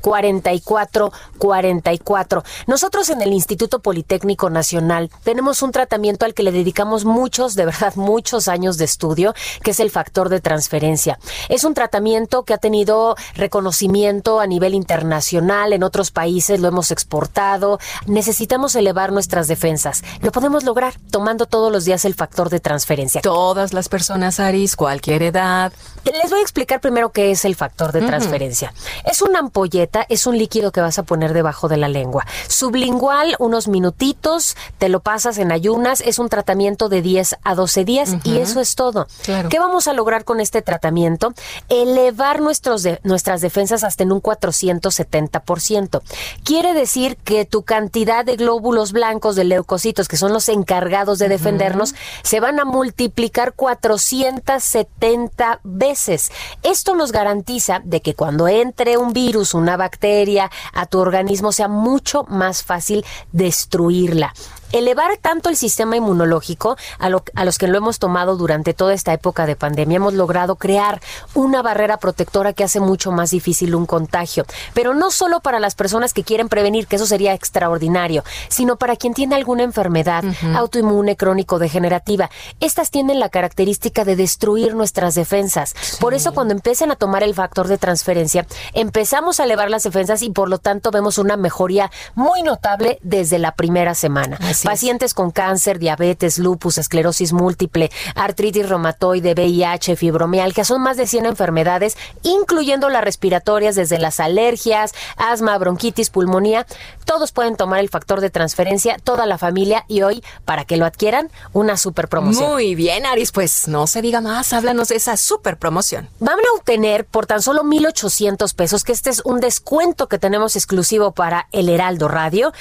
[0.05, 2.43] 44 44.
[2.67, 7.65] Nosotros en el Instituto Politécnico Nacional tenemos un tratamiento al que le dedicamos muchos, de
[7.65, 9.33] verdad, muchos años de estudio,
[9.63, 11.17] que es el factor de transferencia.
[11.49, 16.91] Es un tratamiento que ha tenido reconocimiento a nivel internacional, en otros países lo hemos
[16.91, 17.79] exportado.
[18.05, 20.03] Necesitamos elevar nuestras defensas.
[20.21, 23.21] Lo podemos lograr tomando todos los días el factor de transferencia.
[23.21, 25.73] Todas las personas, Aris, cualquier edad.
[26.05, 28.71] Les voy a explicar primero qué es el factor de transferencia.
[29.03, 32.25] Es una ampolleta es un líquido que vas a poner debajo de la lengua.
[32.47, 37.85] Sublingual, unos minutitos, te lo pasas en ayunas, es un tratamiento de 10 a 12
[37.85, 39.07] días y eso es todo.
[39.49, 41.33] ¿Qué vamos a lograr con este tratamiento?
[41.69, 46.01] Elevar nuestros nuestras defensas hasta en un 470%.
[46.43, 51.29] Quiere decir que tu cantidad de glóbulos blancos, de leucocitos, que son los encargados de
[51.29, 51.93] defendernos,
[52.23, 56.31] se van a multiplicar 470 veces.
[56.63, 61.67] Esto nos garantiza de que cuando entre un virus, una bacteria a tu organismo sea
[61.67, 64.33] mucho más fácil destruirla
[64.77, 69.13] elevar tanto el sistema inmunológico a, a, los que lo hemos tomado durante toda esta
[69.13, 69.97] época de pandemia.
[69.97, 71.01] Hemos logrado crear
[71.33, 74.45] una barrera protectora que hace mucho más difícil un contagio.
[74.73, 78.95] Pero no solo para las personas que quieren prevenir, que eso sería extraordinario, sino para
[78.95, 80.23] quien tiene alguna enfermedad
[80.55, 82.29] autoinmune, crónico, degenerativa.
[82.59, 85.73] Estas tienen la característica de destruir nuestras defensas.
[85.99, 90.21] Por eso cuando empiecen a tomar el factor de transferencia, empezamos a elevar las defensas
[90.21, 94.37] y por lo tanto vemos una mejoría muy notable desde la primera semana.
[94.65, 101.27] Pacientes con cáncer, diabetes, lupus, esclerosis múltiple, artritis reumatoide, VIH, fibromialgia, son más de 100
[101.27, 106.65] enfermedades, incluyendo las respiratorias desde las alergias, asma, bronquitis, pulmonía.
[107.05, 110.85] Todos pueden tomar el factor de transferencia, toda la familia y hoy, para que lo
[110.85, 112.49] adquieran, una super promoción.
[112.49, 116.09] Muy bien, Aris, pues no se diga más, háblanos de esa super promoción.
[116.19, 120.55] Van a obtener por tan solo 1,800 pesos, que este es un descuento que tenemos
[120.55, 122.51] exclusivo para el Heraldo Radio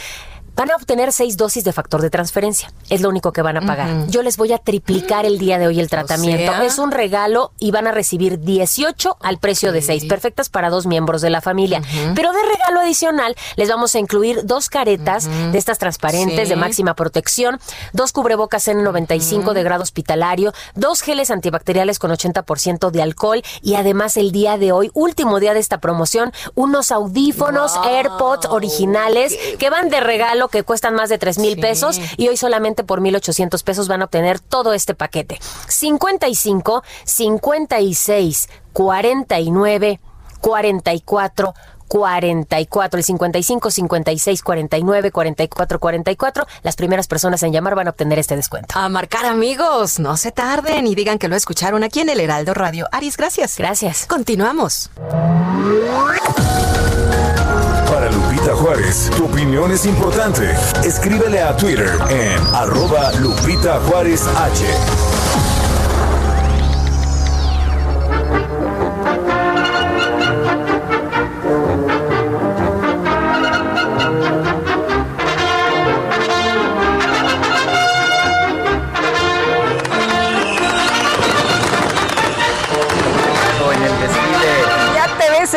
[0.56, 2.72] van a obtener seis dosis de factor de transferencia.
[2.88, 4.06] Es lo único que van a pagar.
[4.08, 6.52] Yo les voy a triplicar el día de hoy el tratamiento.
[6.62, 10.86] es un regalo y van a recibir 18 al precio de 6, perfectas para dos
[10.86, 11.82] miembros de la familia.
[12.14, 16.94] Pero de regalo adicional les vamos a incluir dos caretas de estas transparentes de máxima
[16.94, 17.58] protección,
[17.92, 24.16] dos cubrebocas N95 de grado hospitalario, dos geles antibacteriales con 80% de alcohol y además
[24.16, 29.88] el día de hoy, último día de esta promoción, unos audífonos AirPods originales que van
[29.88, 33.88] de regalo que cuestan más de 3 mil pesos y hoy solamente por 1,800 pesos
[33.88, 35.38] van a obtener todo este paquete.
[35.68, 40.00] 55, 56, 49,
[40.40, 41.54] 44,
[41.94, 46.46] 44, el 55, 56, 49, 44, 44.
[46.64, 48.76] Las primeras personas en llamar van a obtener este descuento.
[48.76, 52.52] A marcar amigos, no se tarden y digan que lo escucharon aquí en el Heraldo
[52.52, 52.88] Radio.
[52.90, 53.56] Aris, gracias.
[53.58, 54.06] Gracias.
[54.06, 54.90] Continuamos.
[57.86, 60.50] Para Lupita Juárez, tu opinión es importante.
[60.84, 64.64] Escríbele a Twitter en arroba Lupita Juárez H.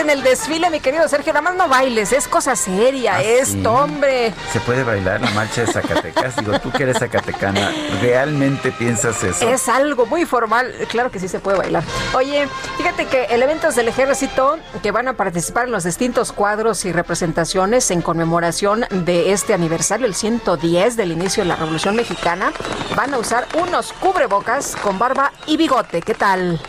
[0.08, 1.34] en el desfile, mi querido Sergio.
[1.34, 4.34] Nada más no bailes, es cosa seria ¿Ah, esto, hombre.
[4.54, 6.38] ¿Se puede bailar la marcha de Zacatecas?
[6.38, 7.72] Digo, tú que eres zacatecana,
[8.02, 9.50] ¿realmente piensas eso?
[9.50, 10.74] Es algo muy formal.
[10.88, 11.84] Claro que sí se puede bailar.
[12.14, 12.48] Oye,
[12.78, 17.92] fíjate que elementos del ejército que van a participar en los distintos cuadros y representaciones
[17.92, 22.54] en conmemoración de este aniversario, el 110 del inicio de la Revolución Mexicana,
[22.96, 26.02] van a usar unos cubrebocas con barba y bigote.
[26.02, 26.62] ¿Qué tal?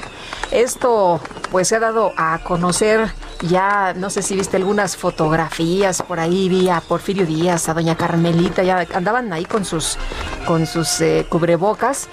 [0.51, 1.21] Esto
[1.51, 3.11] pues se ha dado a conocer
[3.43, 7.97] ya, no sé si viste algunas fotografías por ahí, vi a Porfirio Díaz, a doña
[7.97, 9.97] Carmelita, ya andaban ahí con sus,
[10.47, 12.09] con sus eh, cubrebocas.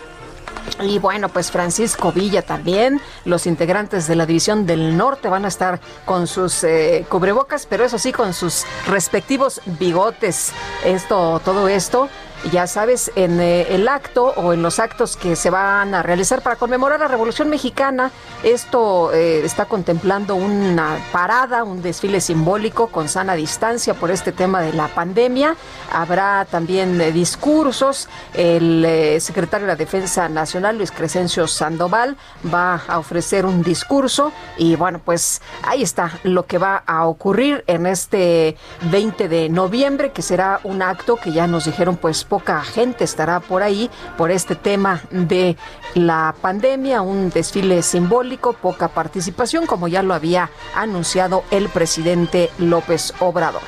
[0.81, 5.47] Y bueno, pues Francisco Villa también, los integrantes de la División del Norte van a
[5.47, 10.51] estar con sus eh, cubrebocas, pero eso sí, con sus respectivos bigotes.
[10.83, 12.09] Esto, todo esto
[12.51, 16.41] ya sabes, en eh, el acto o en los actos que se van a realizar
[16.41, 18.11] para conmemorar la Revolución Mexicana,
[18.43, 24.61] esto eh, está contemplando una parada, un desfile simbólico con sana distancia por este tema
[24.61, 25.55] de la pandemia.
[25.91, 28.07] Habrá también eh, discursos.
[28.33, 28.85] El
[29.21, 32.17] secretario de la Defensa Nacional, Luis Crescencio Sandoval,
[32.53, 37.63] va a ofrecer un discurso y bueno, pues ahí está lo que va a ocurrir
[37.67, 38.57] en este
[38.91, 43.39] 20 de noviembre, que será un acto que ya nos dijeron pues poca gente estará
[43.39, 45.55] por ahí por este tema de
[45.93, 53.13] la pandemia, un desfile simbólico, poca participación, como ya lo había anunciado el presidente López
[53.19, 53.61] Obrador.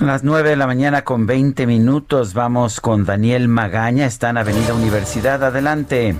[0.00, 2.32] Son las 9 de la mañana con 20 minutos.
[2.32, 4.06] Vamos con Daniel Magaña.
[4.06, 5.44] Está en Avenida Universidad.
[5.44, 6.16] Adelante.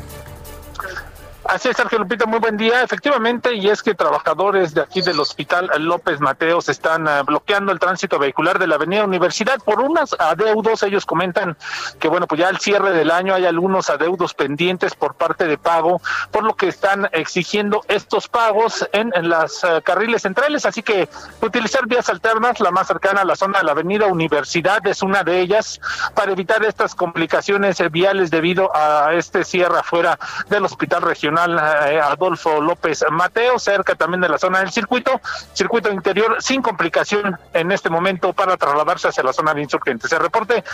[1.51, 2.81] Así es, Sergio Lupita, muy buen día.
[2.81, 7.81] Efectivamente, y es que trabajadores de aquí del Hospital López Mateos están uh, bloqueando el
[7.81, 10.85] tránsito vehicular de la Avenida Universidad por unos adeudos.
[10.85, 11.57] Ellos comentan
[11.99, 15.59] que, bueno, pues ya al cierre del año hay algunos adeudos pendientes por parte de
[15.59, 16.01] pago,
[16.31, 20.65] por lo que están exigiendo estos pagos en, en las uh, carriles centrales.
[20.67, 21.09] Así que
[21.41, 25.25] utilizar vías alternas, la más cercana a la zona de la Avenida Universidad es una
[25.25, 25.81] de ellas,
[26.15, 30.17] para evitar estas complicaciones viales debido a este cierre afuera
[30.49, 35.21] del Hospital Regional eh, Adolfo López Mateo, cerca también de la zona del circuito,
[35.53, 40.11] circuito interior sin complicación en este momento para trasladarse hacia la zona de insurgentes.
[40.11, 40.65] Se reporte,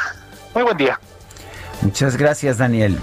[0.54, 0.98] muy buen día.
[1.82, 2.98] Muchas gracias, Daniel.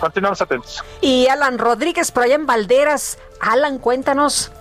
[0.00, 0.84] Continuamos atentos.
[1.00, 3.18] Y Alan Rodríguez, por allá en Valderas.
[3.40, 4.52] Alan, cuéntanos.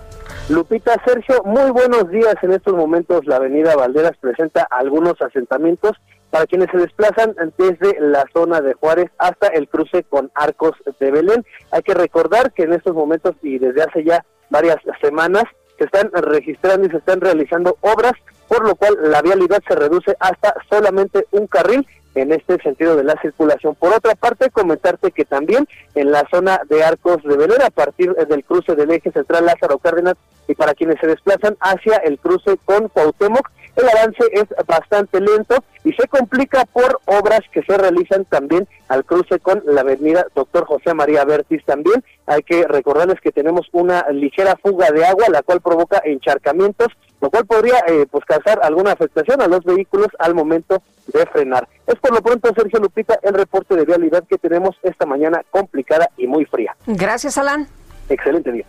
[0.49, 2.35] Lupita, Sergio, muy buenos días.
[2.41, 5.93] En estos momentos la avenida Valderas presenta algunos asentamientos
[6.31, 11.11] para quienes se desplazan desde la zona de Juárez hasta el cruce con Arcos de
[11.11, 11.45] Belén.
[11.71, 15.43] Hay que recordar que en estos momentos y desde hace ya varias semanas
[15.77, 18.13] se están registrando y se están realizando obras,
[18.47, 21.85] por lo cual la vialidad se reduce hasta solamente un carril
[22.15, 23.75] en este sentido de la circulación.
[23.75, 28.13] Por otra parte, comentarte que también en la zona de Arcos de Belén, a partir
[28.13, 30.15] del cruce del eje central Lázaro Cárdenas
[30.47, 35.63] y para quienes se desplazan hacia el cruce con Cuauhtémoc, el avance es bastante lento
[35.83, 40.65] y se complica por obras que se realizan también al cruce con la avenida Doctor
[40.65, 42.03] José María Bertis también.
[42.27, 46.89] Hay que recordarles que tenemos una ligera fuga de agua, la cual provoca encharcamientos,
[47.21, 51.67] lo cual podría eh, pues causar alguna afectación a los vehículos al momento de frenar.
[51.87, 56.09] Es por lo pronto, Sergio Lupita, el reporte de vialidad que tenemos esta mañana complicada
[56.17, 56.75] y muy fría.
[56.85, 57.67] Gracias, Alan.
[58.09, 58.65] Excelente día.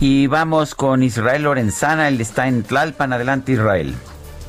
[0.00, 3.12] Y vamos con Israel Lorenzana, él está en Tlalpan.
[3.12, 3.96] Adelante, Israel.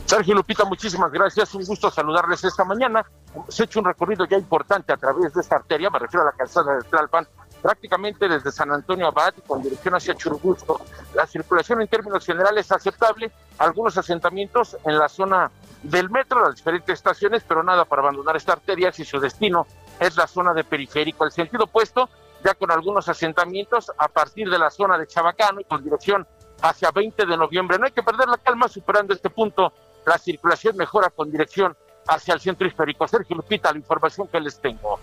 [0.05, 1.53] Sergio Lupita, muchísimas gracias.
[1.55, 3.03] Un gusto saludarles esta mañana.
[3.47, 6.31] Se ha hecho un recorrido ya importante a través de esta arteria, me refiero a
[6.31, 7.27] la calzada de Tlalpan,
[7.61, 10.81] prácticamente desde San Antonio Abad con dirección hacia Churubusco.
[11.15, 13.31] La circulación en términos generales es aceptable.
[13.57, 15.51] Algunos asentamientos en la zona
[15.83, 19.65] del metro, las diferentes estaciones, pero nada para abandonar esta arteria si su destino
[19.99, 21.25] es la zona de periférico.
[21.25, 22.09] El sentido opuesto,
[22.43, 26.27] ya con algunos asentamientos a partir de la zona de Chabacano y con dirección
[26.61, 27.77] hacia 20 de noviembre.
[27.77, 29.73] No hay que perder la calma superando este punto.
[30.05, 31.75] La circulación mejora con dirección
[32.07, 33.07] hacia el centro histórico.
[33.07, 34.99] Sergio Lupita, la información que les tengo.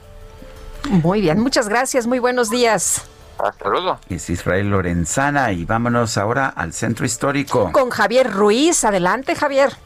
[0.89, 3.07] Muy bien, muchas gracias, muy buenos días.
[3.39, 3.99] Hasta luego.
[4.09, 7.71] Es Israel Lorenzana y vámonos ahora al centro histórico.
[7.73, 8.85] Con Javier Ruiz.
[8.85, 9.77] Adelante, Javier.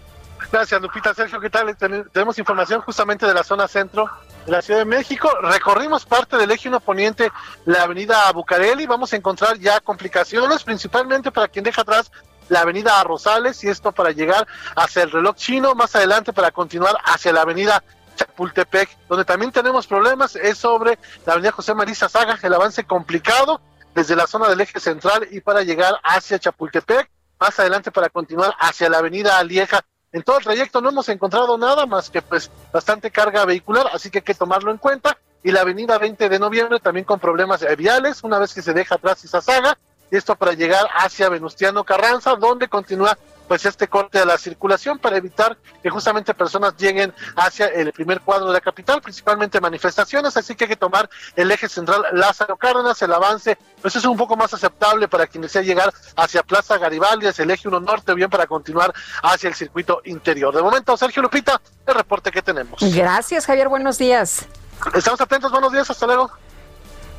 [0.53, 1.15] Gracias, Lupita.
[1.15, 1.77] Sergio, ¿qué tal?
[1.77, 4.11] Tenemos información justamente de la zona centro
[4.47, 5.31] de la Ciudad de México.
[5.43, 7.31] Recorrimos parte del eje 1 poniente,
[7.67, 8.85] la avenida Bucareli.
[8.87, 12.11] Vamos a encontrar ya complicaciones, principalmente para quien deja atrás
[12.49, 14.45] la avenida Rosales y esto para llegar
[14.75, 17.85] hacia el reloj chino, más adelante para continuar hacia la avenida
[18.17, 23.61] Chapultepec, donde también tenemos problemas, es sobre la avenida José Marisa Saga, el avance complicado
[23.95, 27.09] desde la zona del eje central y para llegar hacia Chapultepec,
[27.39, 29.81] más adelante para continuar hacia la avenida Alieja
[30.13, 34.11] en todo el trayecto no hemos encontrado nada más que pues bastante carga vehicular, así
[34.11, 35.19] que hay que tomarlo en cuenta.
[35.43, 38.97] Y la avenida 20 de noviembre también con problemas viales, una vez que se deja
[38.97, 39.79] atrás esa saga,
[40.11, 43.17] y esto para llegar hacia Venustiano Carranza, donde continúa
[43.51, 48.21] pues este corte de la circulación para evitar que justamente personas lleguen hacia el primer
[48.21, 52.57] cuadro de la capital, principalmente manifestaciones, así que hay que tomar el eje central Lázaro
[52.57, 56.79] Cárdenas, el avance, pues es un poco más aceptable para quien desea llegar hacia Plaza
[56.79, 60.55] Garibaldi, hacia el eje 1 norte, bien para continuar hacia el circuito interior.
[60.55, 62.81] De momento, Sergio Lupita, el reporte que tenemos.
[62.81, 64.47] Gracias, Javier, buenos días.
[64.95, 66.31] Estamos atentos, buenos días, hasta luego.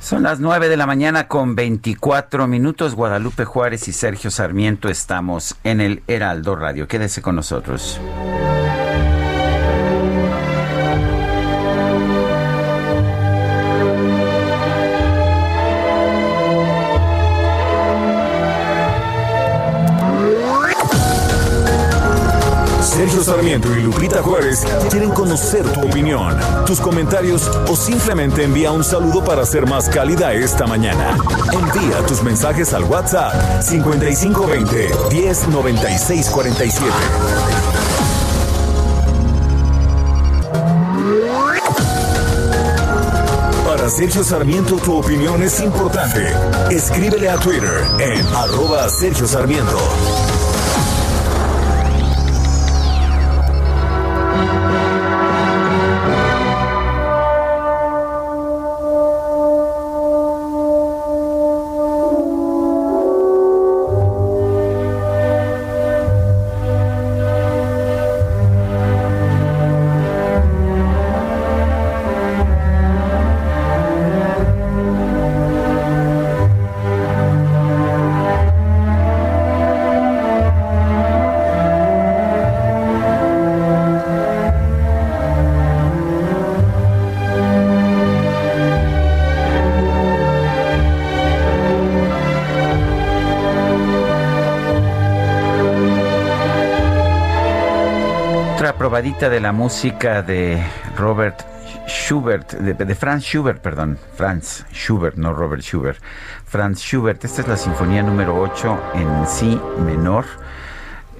[0.01, 2.95] Son las 9 de la mañana con 24 minutos.
[2.95, 6.87] Guadalupe Juárez y Sergio Sarmiento estamos en el Heraldo Radio.
[6.87, 8.01] Quédese con nosotros.
[22.81, 23.80] Sergio Sarmiento y
[24.19, 29.87] Juárez quieren conocer tu opinión, tus comentarios o simplemente envía un saludo para ser más
[29.89, 31.17] cálida esta mañana.
[31.53, 36.91] Envía tus mensajes al WhatsApp 5520 109647.
[43.65, 46.27] Para Sergio Sarmiento tu opinión es importante.
[46.69, 49.77] Escríbele a Twitter en arroba Sergio Sarmiento.
[54.51, 54.80] Thank you.
[99.01, 100.63] Probadita de la música de
[100.95, 101.41] Robert
[101.87, 105.97] Schubert, de, Franz Schubert, perdón, Franz Schubert, no Robert Schubert,
[106.45, 107.25] Franz Schubert.
[107.25, 110.25] Esta es la sinfonía número 8 en Si menor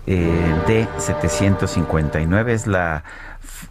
[0.06, 2.54] eh, de 759.
[2.54, 3.04] Es la,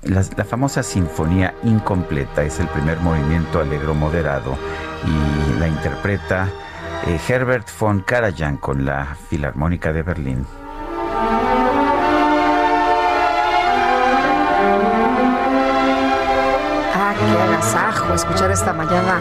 [0.02, 4.58] la, famosa sinfonía incompleta, es el primer movimiento alegro moderado
[5.06, 6.48] y la interpreta
[7.06, 10.59] eh, Herbert von Karajan con la Filarmónica de Berlín.
[18.14, 19.20] Escuchar esta mañana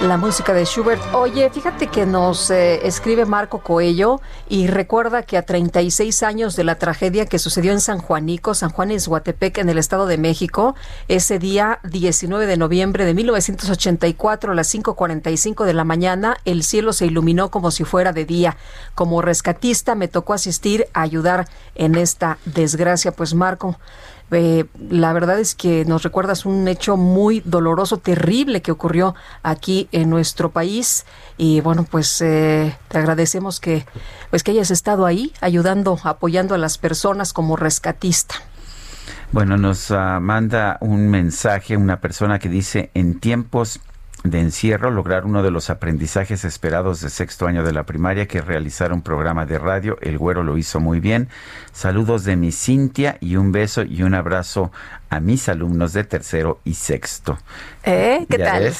[0.00, 1.00] la música de Schubert.
[1.14, 6.64] Oye, fíjate que nos eh, escribe Marco Coello y recuerda que a 36 años de
[6.64, 10.74] la tragedia que sucedió en San Juanico, San Juan Guatepec, en el Estado de México,
[11.06, 16.92] ese día 19 de noviembre de 1984 a las 5.45 de la mañana, el cielo
[16.92, 18.56] se iluminó como si fuera de día.
[18.96, 21.46] Como rescatista me tocó asistir a ayudar
[21.76, 23.12] en esta desgracia.
[23.12, 23.76] Pues Marco,
[24.32, 29.88] eh, la verdad es que nos recuerdas un hecho muy doloroso, terrible que ocurrió aquí
[29.92, 31.04] en nuestro país
[31.36, 33.86] y bueno, pues eh, te agradecemos que
[34.30, 38.34] pues que hayas estado ahí ayudando, apoyando a las personas como rescatista.
[39.32, 43.80] Bueno, nos ah, manda un mensaje una persona que dice en tiempos
[44.24, 48.40] de encierro lograr uno de los aprendizajes esperados de sexto año de la primaria que
[48.40, 49.98] realizar un programa de radio.
[50.00, 51.28] El güero lo hizo muy bien.
[51.72, 54.70] Saludos de mi Cintia y un beso y un abrazo
[55.10, 57.38] a mis alumnos de tercero y sexto.
[57.82, 58.26] ¿Eh?
[58.30, 58.72] ¿Qué tal?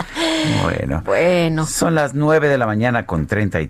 [0.62, 1.02] bueno.
[1.04, 1.66] Bueno.
[1.66, 3.68] Son las nueve de la mañana con treinta y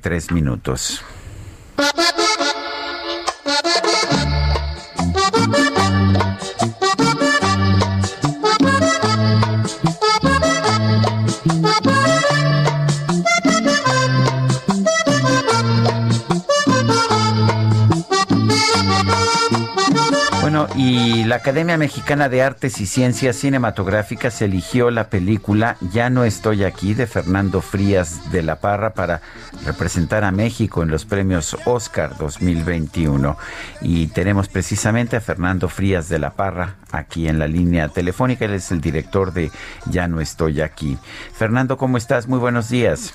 [20.51, 20.77] minutos.
[20.77, 26.65] y la Academia Mexicana de Artes y Ciencias Cinematográficas eligió la película Ya no estoy
[26.65, 29.21] aquí de Fernando Frías de la Parra para
[29.65, 33.37] representar a México en los premios Oscar 2021.
[33.81, 38.45] Y tenemos precisamente a Fernando Frías de la Parra aquí en la línea telefónica.
[38.45, 39.51] Él es el director de
[39.87, 40.99] Ya no estoy aquí.
[41.33, 42.29] Fernando, ¿cómo estás?
[42.29, 43.15] Muy buenos días.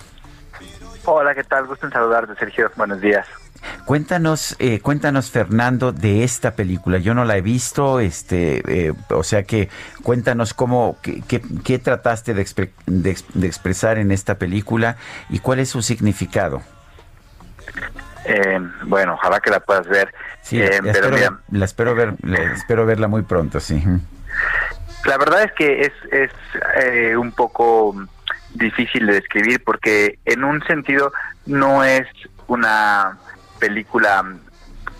[1.06, 1.68] Hola, ¿qué tal?
[1.68, 2.72] Gusto en saludarte, Sergio.
[2.76, 3.28] Buenos días.
[3.86, 6.98] Cuéntanos, eh, cuéntanos Fernando de esta película.
[6.98, 9.70] Yo no la he visto, este, eh, o sea que
[10.04, 12.42] cuéntanos cómo, qué, trataste de,
[13.42, 14.98] expresar en esta película
[15.30, 16.62] y cuál es su significado.
[18.26, 20.14] Eh, bueno, ojalá que la puedas ver.
[20.42, 22.16] Sí, la, espero, la espero ver,
[22.56, 23.84] espero verla muy pronto, sí.
[25.06, 27.96] La verdad es que es, es un poco
[28.56, 31.12] difícil de describir porque en un sentido
[31.46, 32.08] no es
[32.48, 33.18] una
[33.60, 34.23] película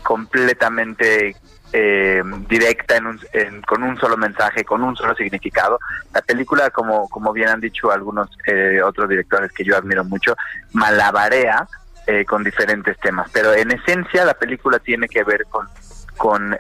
[0.04, 1.36] completamente
[1.74, 5.80] eh, directa en con un solo mensaje, con un solo significado.
[6.14, 10.38] La película, como, como bien han dicho algunos eh, otros directores que yo admiro mucho,
[10.74, 11.68] malabarea
[12.08, 13.30] eh, con diferentes temas.
[13.34, 15.68] Pero en esencia la película tiene que ver con,
[16.16, 16.58] con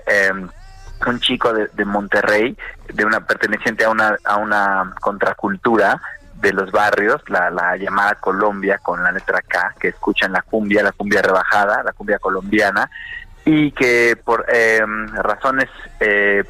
[1.07, 2.57] un chico de, de, Monterrey,
[2.93, 6.01] de una perteneciente a una, a una contracultura
[6.45, 10.83] de los barrios, la, la, llamada Colombia con la letra K, que escuchan la cumbia,
[10.83, 12.87] la cumbia rebajada, la cumbia colombiana,
[13.45, 15.69] y que por em, razones
[15.99, 16.43] eh,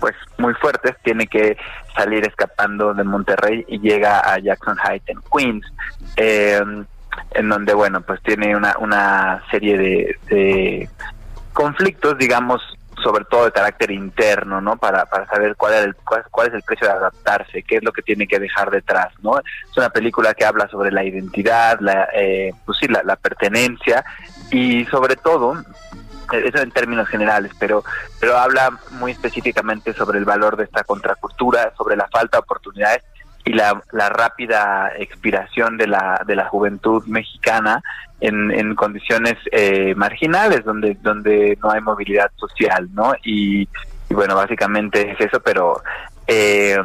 [0.00, 1.56] pues muy fuertes tiene que
[1.94, 5.66] salir escapando de Monterrey y llega a Jackson Heights en Queens,
[6.16, 6.84] em,
[7.30, 10.88] en donde bueno pues tiene una, una serie de
[11.52, 14.76] conflictos digamos sobre todo de carácter interno, ¿no?
[14.76, 15.94] Para, para saber cuál, es el,
[16.30, 19.38] cuál, es el precio de adaptarse, qué es lo que tiene que dejar detrás, ¿no?
[19.38, 24.04] Es una película que habla sobre la identidad, la, eh, pues sí, la, la pertenencia
[24.50, 25.54] y sobre todo
[26.32, 27.82] eso en términos generales, pero
[28.20, 33.02] pero habla muy específicamente sobre el valor de esta contracultura, sobre la falta de oportunidades
[33.44, 37.82] y la, la rápida expiración de la, de la juventud mexicana
[38.20, 43.14] en, en condiciones eh, marginales, donde, donde no hay movilidad social, ¿no?
[43.24, 43.68] Y,
[44.10, 45.82] bueno, básicamente es eso, pero
[46.26, 46.76] eh,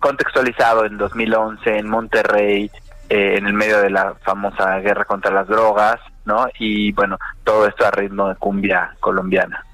[0.00, 2.70] contextualizado en 2011 en Monterrey,
[3.08, 6.46] eh, en el medio de la famosa guerra contra las drogas, ¿no?
[6.58, 9.64] Y bueno, todo esto a ritmo de cumbia colombiana.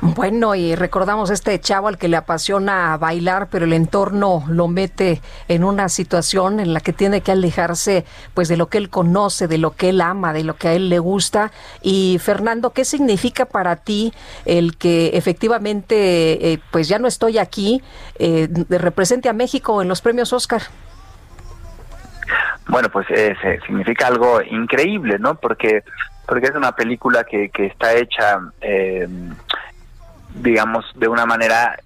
[0.00, 5.22] Bueno, y recordamos este chavo al que le apasiona bailar, pero el entorno lo mete
[5.48, 8.04] en una situación en la que tiene que alejarse
[8.34, 10.72] pues de lo que él conoce, de lo que él ama, de lo que a
[10.74, 11.52] él le gusta.
[11.82, 14.12] Y Fernando, ¿qué significa para ti
[14.44, 17.82] el que efectivamente eh, pues ya no estoy aquí,
[18.18, 20.62] eh, represente a México en los premios Oscar?
[22.68, 23.36] Bueno, pues eh,
[23.66, 25.36] significa algo increíble, ¿no?
[25.36, 25.84] Porque
[26.26, 29.06] porque es una película que, que está hecha eh,
[30.40, 31.76] digamos, de una manera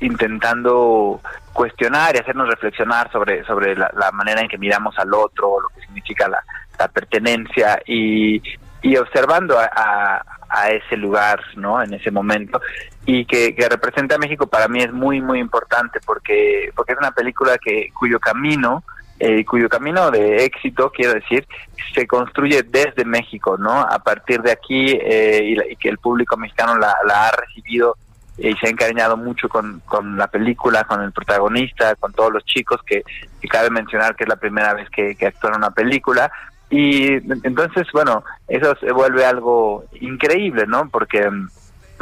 [0.00, 1.20] intentando
[1.52, 5.80] cuestionar y hacernos reflexionar sobre, sobre la, manera en que miramos al otro, lo que
[5.80, 6.42] significa la,
[6.88, 8.42] pertenencia y,
[8.82, 11.82] y observando a, a, ese lugar, ¿no?
[11.82, 12.60] En ese momento
[13.06, 16.98] y que, que representa a México para mí es muy, muy importante porque, porque es
[16.98, 18.84] una película que cuyo camino
[19.18, 21.46] eh, cuyo camino de éxito, quiero decir,
[21.94, 23.72] se construye desde México, ¿no?
[23.72, 27.96] A partir de aquí eh, y, que el público mexicano la, ha recibido
[28.36, 32.44] y se ha encariñado mucho con, con la película, con el protagonista, con todos los
[32.44, 33.02] chicos, que,
[33.48, 36.30] cabe mencionar que es la primera vez que, que actúan en una película.
[36.68, 37.12] Y
[37.46, 40.90] entonces, bueno, eso se vuelve algo increíble, ¿no?
[40.90, 41.30] Porque,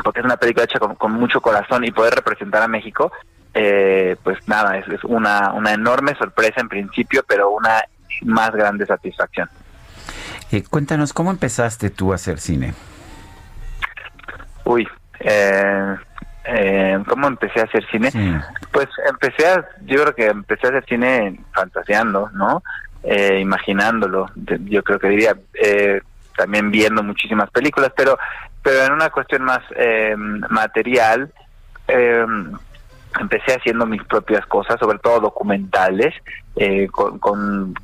[0.02, 3.12] porque es una película hecha con, con mucho corazón y poder representar a México
[3.54, 7.84] eh, pues nada, es, una, una enorme sorpresa en principio, pero una
[8.22, 9.48] más grande satisfacción.
[10.50, 12.74] Eh, cuéntanos, ¿cómo empezaste tú a hacer cine?
[14.64, 14.88] Uy,
[15.20, 15.96] eh,
[16.44, 18.10] eh, ¿cómo empecé a hacer cine?
[18.72, 22.62] Pues empecé a, yo creo que empecé a hacer cine fantaseando, ¿no?
[23.02, 25.36] Eh, imaginándolo, yo creo que diría,
[26.36, 28.18] también viendo muchísimas películas, pero,
[28.62, 29.60] pero en una cuestión más
[30.48, 31.32] material,
[31.88, 32.26] eh,
[33.20, 36.14] empecé haciendo mis propias cosas, sobre todo documentales,
[36.56, 37.74] eh, con, con,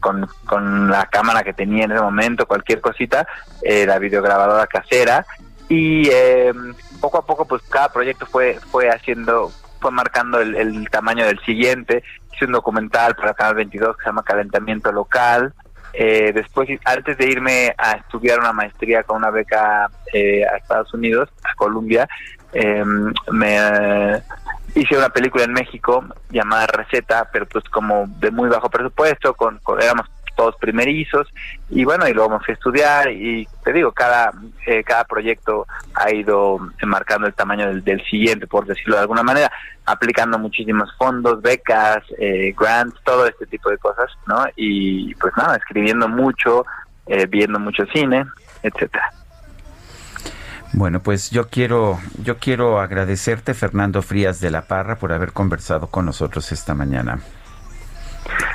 [0.47, 3.27] con, la cámara que tenía en ese momento, cualquier cosita,
[3.63, 5.27] eh, la videograbadora casera,
[5.69, 6.53] y eh,
[7.01, 9.51] poco a poco pues cada proyecto fue, fue haciendo,
[9.81, 12.03] fue marcando el, tamaño del siguiente,
[12.33, 15.55] hice un documental para Canal 22 que se llama Calentamiento Local,
[15.93, 21.55] después, antes de irme a estudiar una maestría con una beca a Estados Unidos, a
[21.57, 22.09] Columbia,
[23.33, 24.23] me
[24.75, 29.61] hice una película en México llamada Receta, pero pues como de muy bajo presupuesto, con,
[29.81, 30.07] éramos
[30.37, 31.27] todos primerizos
[31.69, 34.33] y bueno y luego me fui a estudiar y te digo cada
[34.65, 39.53] eh, cada proyecto ha ido marcando el tamaño del, siguiente por decirlo de alguna manera
[39.85, 45.57] aplicando muchísimos fondos becas eh, grants todo este tipo de cosas no y pues nada
[45.57, 46.65] escribiendo mucho
[47.07, 48.25] eh, viendo mucho cine
[48.63, 49.13] etcétera
[50.73, 55.89] bueno, pues yo quiero, yo quiero agradecerte, Fernando Frías de la Parra, por haber conversado
[55.89, 57.21] con nosotros esta mañana.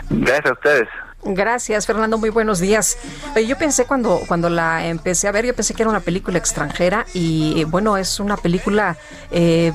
[0.10, 0.88] Gracias a ustedes.
[1.28, 2.20] Gracias, Fernando.
[2.20, 3.00] Muy buenos días.
[3.48, 7.08] Yo pensé cuando, cuando la empecé a ver, yo pensé que era una película extranjera
[7.16, 8.96] y bueno, es una película
[9.32, 9.74] eh,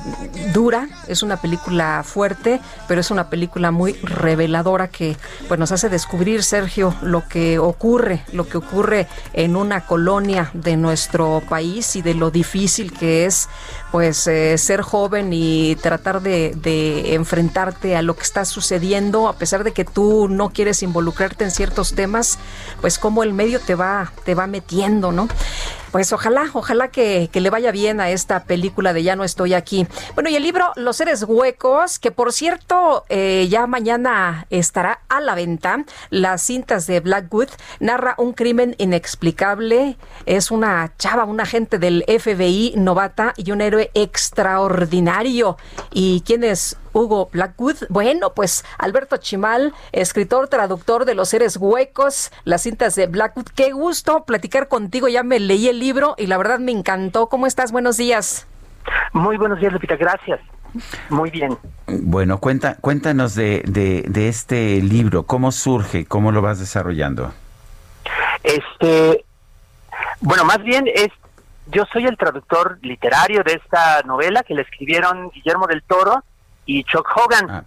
[0.53, 5.17] dura, es una película fuerte, pero es una película muy reveladora que
[5.49, 10.77] pues, nos hace descubrir, Sergio, lo que ocurre, lo que ocurre en una colonia de
[10.77, 13.49] nuestro país y de lo difícil que es
[13.91, 19.33] pues eh, ser joven y tratar de, de enfrentarte a lo que está sucediendo, a
[19.33, 22.39] pesar de que tú no quieres involucrarte en ciertos temas,
[22.79, 25.27] pues como el medio te va, te va metiendo, ¿no?
[25.91, 29.87] Pues ojalá, ojalá que, le vaya bien a esta película de Ya no estoy aquí.
[30.13, 35.19] Bueno, y el libro Los seres huecos, que por cierto eh, ya mañana estará a
[35.19, 35.83] la venta.
[36.09, 37.49] Las cintas de Blackwood
[37.79, 39.97] narra un crimen inexplicable.
[40.25, 45.57] Es una chava, un agente del FBI novata y un héroe extraordinario.
[45.91, 47.77] ¿Y quién es Hugo Blackwood?
[47.89, 53.47] Bueno, pues Alberto Chimal, escritor, traductor de Los seres huecos, las cintas de Blackwood.
[53.55, 55.07] Qué gusto platicar contigo.
[55.07, 57.27] Ya me leí el libro y la verdad me encantó.
[57.27, 57.71] ¿Cómo estás?
[57.71, 58.47] Buenos días.
[59.13, 59.95] Muy buenos días, Lupita.
[59.95, 60.39] Gracias.
[61.09, 61.57] Muy bien.
[61.87, 65.23] Bueno, cuenta, cuéntanos de, de, este libro.
[65.23, 66.05] ¿Cómo surge?
[66.05, 67.33] ¿Cómo lo vas desarrollando?
[68.43, 69.25] Este,
[70.21, 71.09] bueno, más bien es,
[71.67, 76.23] yo soy el traductor literario de esta novela que le escribieron Guillermo del Toro
[76.79, 77.63] y Chuck Hogan, ah,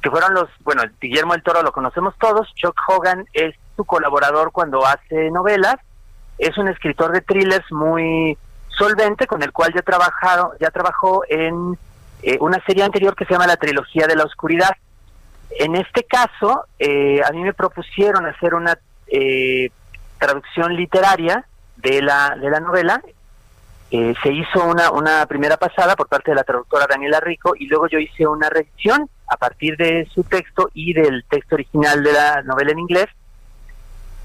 [0.00, 4.52] que fueron los, bueno, Guillermo del Toro lo conocemos todos, Chuck Hogan es su colaborador
[4.52, 5.76] cuando hace novelas
[6.38, 8.36] es un escritor de thrillers muy
[8.68, 11.78] solvente con el cual ya trabajado, ya trabajó en
[12.22, 14.76] eh, una serie anterior que se llama La trilogía de la oscuridad.
[15.58, 19.70] En este caso, eh, a mí me propusieron hacer una eh,
[20.18, 21.44] traducción literaria
[21.76, 23.02] de la de la novela.
[24.22, 27.88] Se hizo una, una primera pasada por parte de la traductora Daniela Rico y luego
[27.88, 32.42] yo hice una revisión a partir de su texto y del texto original de la
[32.42, 33.08] novela en inglés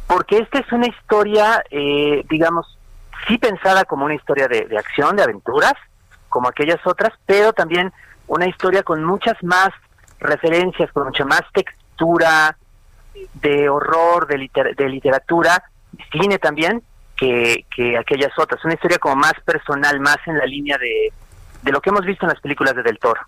[0.08, 2.78] porque esta es una historia, eh, digamos,
[3.28, 5.74] sí pensada como una historia de, acción, de aventuras,
[6.30, 7.92] como aquellas otras, pero también
[8.28, 9.70] una historia con muchas más
[10.20, 12.58] referencias, con mucha más textura
[13.34, 15.62] de horror, de, de literatura,
[16.12, 16.82] cine también,
[17.18, 18.64] que, que aquellas otras.
[18.64, 21.12] Una historia como más personal, más en la línea de,
[21.62, 23.22] de lo que hemos visto en las películas de Del Toro.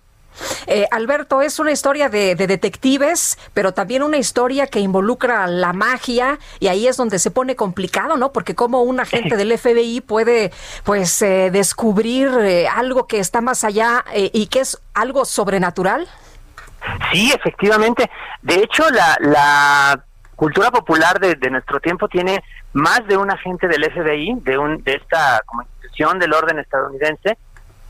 [0.66, 6.38] Eh, Alberto, es una historia de, detectives, pero también una historia que involucra la magia
[6.60, 8.32] y ahí es donde se pone complicado, ¿no?
[8.32, 10.52] Porque como un agente del FBI puede,
[10.84, 16.08] pues, eh, descubrir eh, algo que está más allá y que es algo sobrenatural.
[17.12, 18.10] Sí, efectivamente.
[18.42, 20.04] De hecho, la,
[20.40, 24.94] cultura popular de, nuestro tiempo tiene más de un agente del FBI, de, un, de
[24.94, 27.36] esta como institución del orden estadounidense,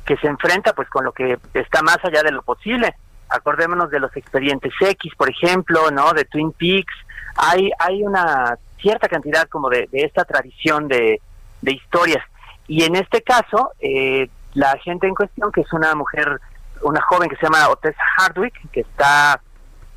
[0.04, 2.96] que se enfrenta pues con lo que está más allá de lo posible.
[3.28, 6.12] Acordémonos de los expedientes X, por ejemplo, ¿no?
[6.12, 6.92] De Twin Peaks.
[7.36, 11.20] Hay, hay una cierta cantidad como de, esta tradición de,
[11.62, 12.24] de, historias.
[12.66, 16.40] Y en este caso, eh, la gente en cuestión, que es una mujer,
[16.82, 19.40] una joven que se llama Otessa Hardwick, que está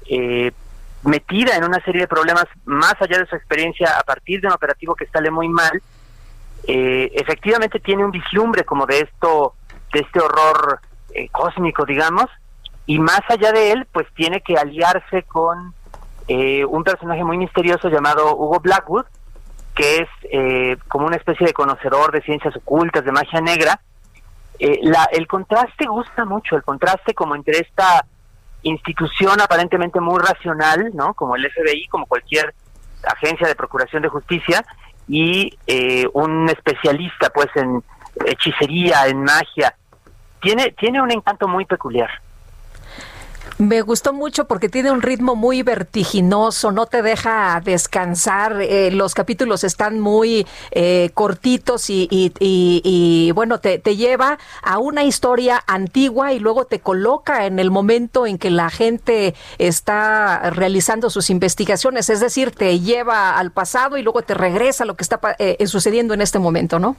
[0.08, 0.52] eh,
[1.04, 4.54] metida en una serie de problemas más allá de su experiencia a partir de un
[4.54, 5.82] operativo que sale muy mal,
[6.68, 9.56] eh, efectivamente tiene un vislumbre como de esto
[9.92, 10.80] de este horror
[11.14, 12.26] eh, cósmico, digamos,
[12.86, 15.74] y más allá de él, pues tiene que aliarse con
[16.28, 19.06] eh, un personaje muy misterioso llamado Hugo Blackwood,
[19.76, 23.80] que es eh, como una especie de conocedor de ciencias ocultas, de magia negra.
[24.60, 28.06] la, el contraste gusta mucho, el contraste como entre esta
[28.64, 31.14] institución aparentemente muy racional, ¿no?
[31.14, 32.54] Como el FBI, como cualquier
[33.06, 34.66] agencia de procuración de justicia,
[35.08, 35.58] y
[36.14, 37.84] un especialista, pues, en
[38.26, 39.76] hechicería, en magia,
[40.42, 42.10] tiene, tiene un encanto muy peculiar.
[43.60, 49.14] Me gustó mucho porque tiene un ritmo muy vertiginoso, no te deja descansar, eh, los
[49.14, 56.66] capítulos están muy eh, cortitos y, bueno, te, lleva a una historia antigua y luego
[56.66, 62.52] te coloca en el momento en que la gente está realizando sus investigaciones, es decir,
[62.52, 66.22] te lleva al pasado y luego te regresa a lo que está eh, sucediendo en
[66.22, 66.96] este momento, ¿no?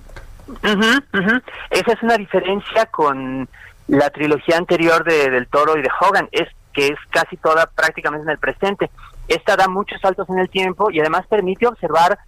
[1.70, 3.48] Esa es una diferencia con
[3.88, 8.24] la trilogía anterior de Del Toro y de Hogan, es que es casi toda prácticamente
[8.24, 8.90] en el presente.
[9.28, 12.18] Esta da muchos saltos en el tiempo y además permite observar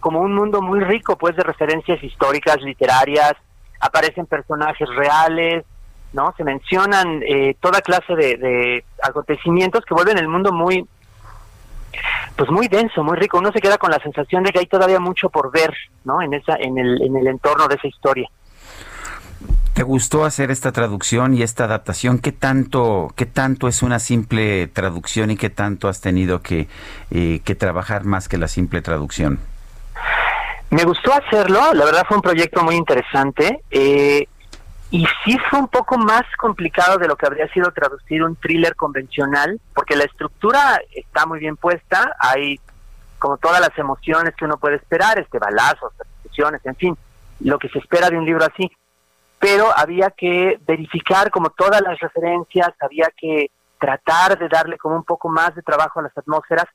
[0.00, 3.34] como un mundo muy rico pues de referencias históricas, literarias,
[3.80, 5.64] aparecen personajes reales,
[6.12, 6.34] ¿no?
[6.36, 10.86] Se mencionan eh, toda clase de, de acontecimientos que vuelven el mundo muy
[12.36, 13.38] pues muy denso, muy rico.
[13.38, 15.74] Uno se queda con la sensación de que hay todavía mucho por ver,
[16.04, 16.22] ¿no?
[16.22, 18.30] En esa, en el, en el entorno de esa historia.
[19.80, 22.18] ¿Te gustó hacer esta traducción y esta adaptación?
[22.18, 26.68] ¿Qué tanto, qué tanto es una simple traducción y qué tanto has tenido que,
[27.10, 29.38] eh, que trabajar más que la simple traducción?
[30.68, 33.62] Me gustó hacerlo, la verdad fue un proyecto muy interesante.
[33.70, 34.28] Eh,
[34.90, 38.76] y sí fue un poco más complicado de lo que habría sido traducir un thriller
[38.76, 42.60] convencional, porque la estructura está muy bien puesta, hay
[43.18, 46.98] como todas las emociones que uno puede esperar, este balazos, persecuciones, en fin,
[47.40, 48.70] lo que se espera de un libro así.
[49.40, 55.04] Pero había que verificar como todas las referencias, había que tratar de darle como un
[55.04, 56.66] poco más de trabajo a las atmósferas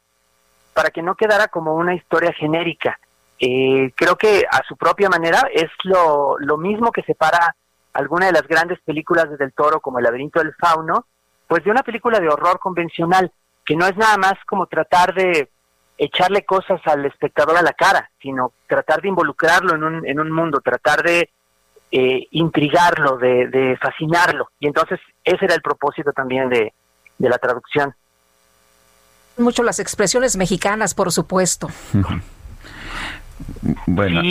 [0.74, 3.00] para que no quedara como una historia genérica.
[3.40, 7.56] Eh, creo que a su propia manera es lo, lo mismo que separa
[7.94, 11.06] alguna de las grandes películas de Del Toro, como El laberinto del fauno,
[11.48, 13.32] pues de una película de horror convencional,
[13.64, 15.50] que no es nada más como tratar de
[15.98, 20.32] echarle cosas al espectador a la cara, sino tratar de involucrarlo en un, en un
[20.32, 21.30] mundo, tratar de
[21.92, 24.50] eh, intrigarlo, de, fascinarlo.
[24.60, 26.74] Y entonces ese era el propósito también de,
[27.18, 27.94] de la traducción.
[29.38, 31.70] Mucho las expresiones mexicanas, por supuesto.
[33.88, 34.22] bueno.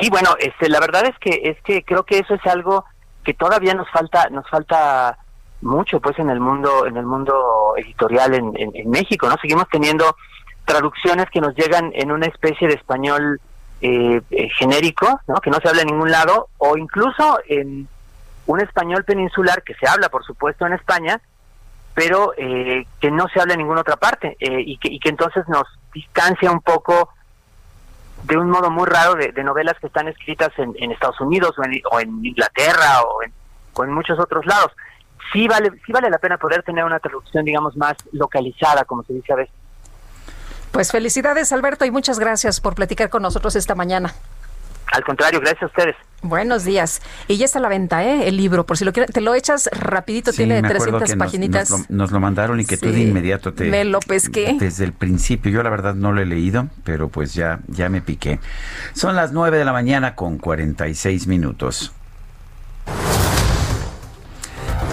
[0.00, 2.84] Sí, bueno, este, la verdad es que es que creo que eso es algo
[3.22, 5.18] que todavía nos falta nos falta
[5.60, 10.16] mucho, pues, en el mundo en el mundo editorial en, en, México, no seguimos teniendo
[10.64, 13.40] traducciones que nos llegan en una especie de español
[13.84, 15.34] eh, eh, genérico, ¿no?
[15.36, 17.88] que no se habla en ningún lado, o incluso en
[18.46, 21.20] un español peninsular que se habla, por supuesto, en España,
[21.92, 25.48] pero eh, que no se habla en ninguna otra parte y, que, y que entonces
[25.48, 27.10] nos distancia un poco
[28.22, 31.82] de un modo muy raro de, novelas que están escritas en, Estados Unidos o en,
[31.90, 33.32] o en Inglaterra o en,
[33.74, 34.70] o en, muchos otros lados.
[35.32, 39.14] Sí vale, sí vale la pena poder tener una traducción, digamos, más localizada, como se
[39.14, 39.54] dice a veces.
[40.72, 44.14] Pues felicidades, Alberto, y muchas gracias por platicar con nosotros esta mañana.
[44.92, 45.96] Al contrario, gracias a ustedes.
[46.22, 47.00] Buenos días.
[47.26, 48.28] Y ya está a la venta, ¿eh?
[48.28, 51.90] El libro, por si lo quieres, te lo echas rapidito, tiene 300 páginas.
[51.90, 53.64] Nos, lo, mandaron y que tú de inmediato te...
[53.70, 54.56] Me lo pesqué.
[54.58, 58.02] Desde el principio, yo la verdad no lo he leído, pero pues ya, ya me
[58.02, 58.38] piqué.
[58.92, 61.92] Son las 9 de la mañana con 46 minutos.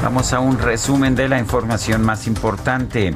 [0.02, 3.16] Vamos a un resumen de la información más importante.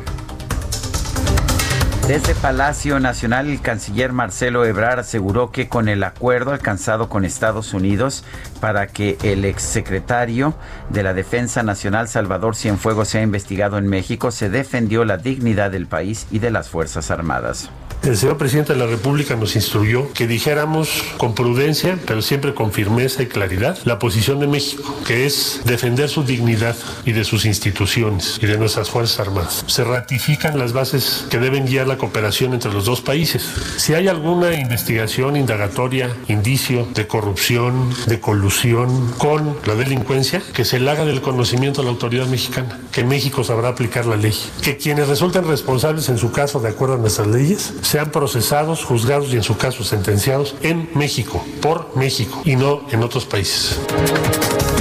[2.08, 7.74] Desde Palacio Nacional, el canciller Marcelo Ebrard aseguró que con el acuerdo alcanzado con Estados
[7.74, 8.26] Unidos
[8.60, 10.54] para que el exsecretario
[10.90, 15.88] de la Defensa Nacional Salvador Cienfuegos sea investigado en México, se defendió la dignidad del
[15.88, 17.70] país y de las Fuerzas Armadas.
[18.04, 22.74] El señor presidente de la República nos instruyó que dijéramos con prudencia, pero siempre con
[22.74, 26.76] firmeza y claridad, la posición de México, que es defender su dignidad
[27.06, 29.64] y de sus instituciones y de nuestras Fuerzas Armadas.
[29.68, 33.44] Se ratifican las bases que deben guiar la cooperación entre los dos países.
[33.78, 40.80] Si hay alguna investigación, indagatoria, indicio de corrupción, de colusión con la delincuencia, que se
[40.80, 44.78] le haga del conocimiento a la autoridad mexicana, que México sabrá aplicar la ley, que
[44.78, 49.36] quienes resulten responsables en su caso de acuerdo a nuestras leyes, sean procesados, juzgados y
[49.36, 53.80] en su caso sentenciados en México, por México y no en otros países.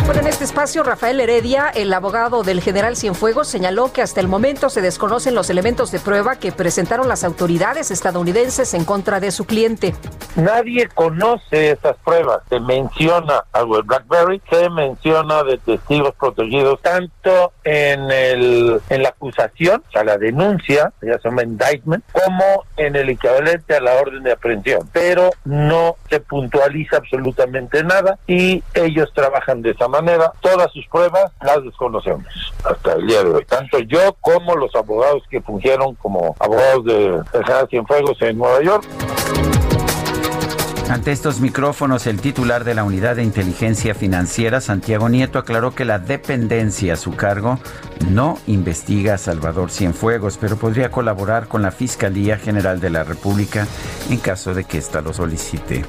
[0.04, 4.26] Bueno, en este espacio, Rafael Heredia, el abogado del general Cienfuegos, señaló que hasta el
[4.26, 9.30] momento se desconocen los elementos de prueba que presentaron las autoridades estadounidenses en contra de
[9.30, 9.94] su cliente.
[10.36, 12.42] Nadie conoce esas pruebas.
[12.48, 19.10] Se menciona algo de BlackBerry, se menciona de testigos protegidos tanto en el en la
[19.10, 23.94] acusación, o sea, la denuncia, ya se llama indictment, como en el equivalente a la
[23.94, 24.88] orden de aprehensión.
[24.92, 30.32] Pero no se puntualiza absolutamente nada y ellos trabajan de esa manera.
[30.40, 33.44] Todas sus pruebas las desconocemos hasta el día de hoy.
[33.44, 36.91] Tanto yo como los abogados que fungieron como abogados de
[37.68, 38.84] Cienfuegos en Nueva York.
[40.92, 45.86] Ante estos micrófonos, el titular de la Unidad de Inteligencia Financiera, Santiago Nieto, aclaró que
[45.86, 47.58] la dependencia a su cargo
[48.10, 53.66] no investiga a Salvador Cienfuegos, pero podría colaborar con la Fiscalía General de la República
[54.10, 55.86] en caso de que ésta lo solicite.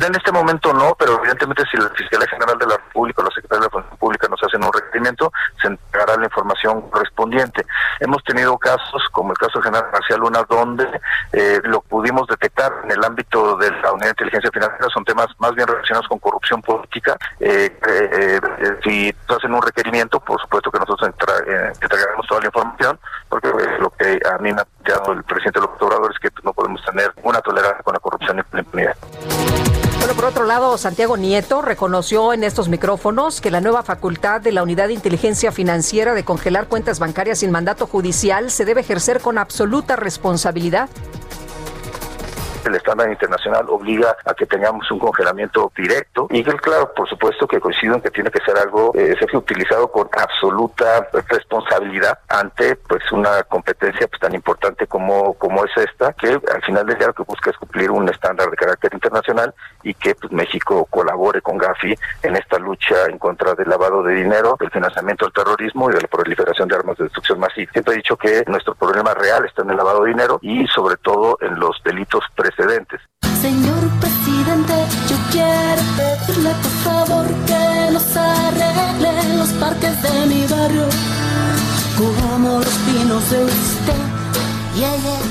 [0.00, 3.30] En este momento no, pero evidentemente si la Fiscalía General de la República o la
[3.30, 5.32] Secretaría de la Función Pública nos hacen un requerimiento,
[5.62, 7.64] se entregará la información correspondiente.
[8.00, 10.84] Hemos tenido casos, como el caso General García Luna, donde
[11.32, 15.28] eh, lo pudimos detectar en el ámbito de la Unidad de Inteligencia Financiera, son temas
[15.38, 17.16] más bien relacionados con corrupción política.
[17.40, 18.40] Eh, eh,
[18.82, 22.98] si hacen un requerimiento, por supuesto que nosotros entregaremos toda la información,
[23.28, 23.48] porque
[23.78, 26.84] lo que a mí me ha planteado el presidente López Obrador es que no podemos
[26.84, 28.96] tener una tolerancia con la corrupción y la impunidad.
[30.04, 34.52] Bueno, por otro lado, Santiago Nieto reconoció en estos micrófonos que la nueva facultad de
[34.52, 39.22] la Unidad de Inteligencia Financiera de congelar cuentas bancarias sin mandato judicial se debe ejercer
[39.22, 40.90] con absoluta responsabilidad
[42.64, 47.60] el estándar internacional obliga a que tengamos un congelamiento directo y claro, por supuesto que
[47.60, 53.10] coincido en que tiene que ser algo, eh, ser utilizado con absoluta responsabilidad ante pues
[53.12, 57.22] una competencia pues tan importante como, como es esta, que al final del día que
[57.22, 62.36] busca cumplir un estándar de carácter internacional y que pues México colabore con Gafi en
[62.36, 66.08] esta lucha en contra del lavado de dinero, del financiamiento del terrorismo y de la
[66.08, 67.72] proliferación de armas de destrucción masiva.
[67.72, 70.96] Siempre he dicho que nuestro problema real está en el lavado de dinero y sobre
[70.96, 72.24] todo en los delitos
[72.56, 73.00] precedentes.
[73.40, 74.72] Señor presidente,
[75.08, 80.86] yo quiero pedirle por favor que nos arregle los parques de mi barrio,
[81.98, 84.24] como los pinos de usted.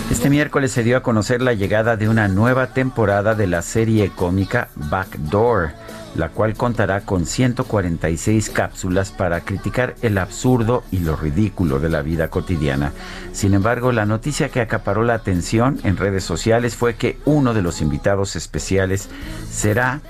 [0.10, 4.10] Este miércoles se dio a conocer la llegada de una nueva temporada de la serie
[4.10, 5.74] cómica Backdoor,
[6.16, 12.02] la cual contará con 146 cápsulas para criticar el absurdo y lo ridículo de la
[12.02, 12.92] vida cotidiana.
[13.32, 17.62] Sin embargo, la noticia que acaparó la atención en redes sociales fue que uno de
[17.62, 19.10] los invitados especiales
[19.50, 20.02] será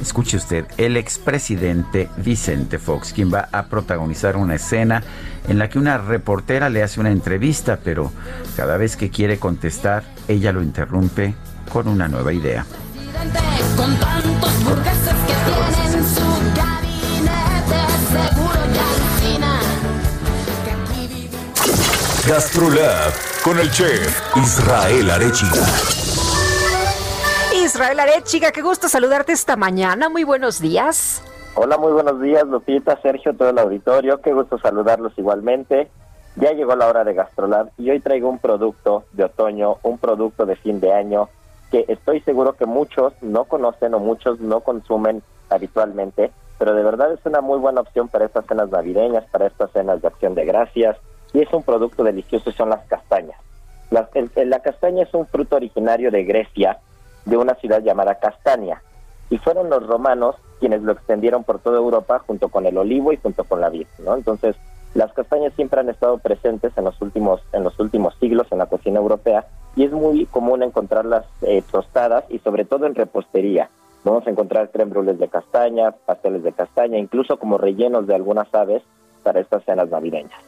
[0.00, 5.02] escuche usted, el expresidente Vicente Fox, quien va a protagonizar una escena
[5.48, 8.12] en la que una reportera le hace una entrevista, pero
[8.56, 11.34] cada vez que quiere contestar, ella lo interrumpe
[11.72, 12.64] con una nueva idea.
[22.26, 23.12] Gastrolab
[23.42, 25.66] con el chef Israel Arechiga.
[27.52, 30.08] Israel Arechiga, qué gusto saludarte esta mañana.
[30.08, 31.22] Muy buenos días.
[31.56, 34.20] Hola, muy buenos días, Lupita, Sergio, todo el auditorio.
[34.20, 35.90] Qué gusto saludarlos igualmente.
[36.36, 40.46] Ya llegó la hora de Gastrolab y hoy traigo un producto de otoño, un producto
[40.46, 41.28] de fin de año
[41.70, 47.12] que estoy seguro que muchos no conocen o muchos no consumen habitualmente, pero de verdad
[47.12, 50.44] es una muy buena opción para estas cenas navideñas, para estas cenas de acción de
[50.44, 50.96] gracias
[51.32, 53.40] y es un producto delicioso, son las castañas.
[53.90, 56.78] la castaña es un fruto originario de Grecia,
[57.24, 58.82] de una ciudad llamada Castania,
[59.30, 63.16] y fueron los romanos quienes lo extendieron por toda Europa junto con el olivo y
[63.16, 63.86] junto con la vid.
[64.06, 64.56] Entonces,
[64.94, 68.66] las castañas siempre han estado presentes en los últimos en los últimos siglos en la
[68.66, 69.46] cocina europea
[69.76, 73.70] y es muy común encontrarlas eh, tostadas y sobre todo en repostería.
[74.04, 78.52] Vamos a encontrar creme brules de castaña, pasteles de castaña, incluso como rellenos de algunas
[78.54, 78.82] aves
[79.22, 80.40] para estas cenas navideñas.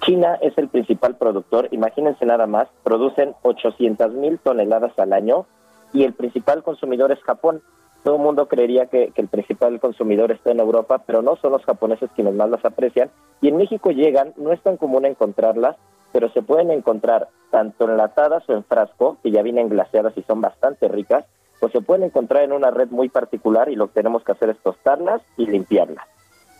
[0.00, 5.46] China es el principal productor, imagínense nada más, producen 800 mil toneladas al año
[5.92, 7.62] y el principal consumidor es Japón.
[8.02, 11.64] Todo el mundo creería que, el principal consumidor está en Europa, pero no son los
[11.64, 13.10] japoneses quienes más las aprecian.
[13.40, 15.76] Y en México llegan, no es tan común encontrarlas,
[16.12, 20.40] pero se pueden encontrar tanto enlatadas o en frasco, que ya vienen glaseadas y son
[20.40, 21.24] bastante ricas,
[21.62, 24.50] pues se pueden encontrar en una red muy particular y lo que tenemos que hacer
[24.50, 26.04] es tostarlas y limpiarlas.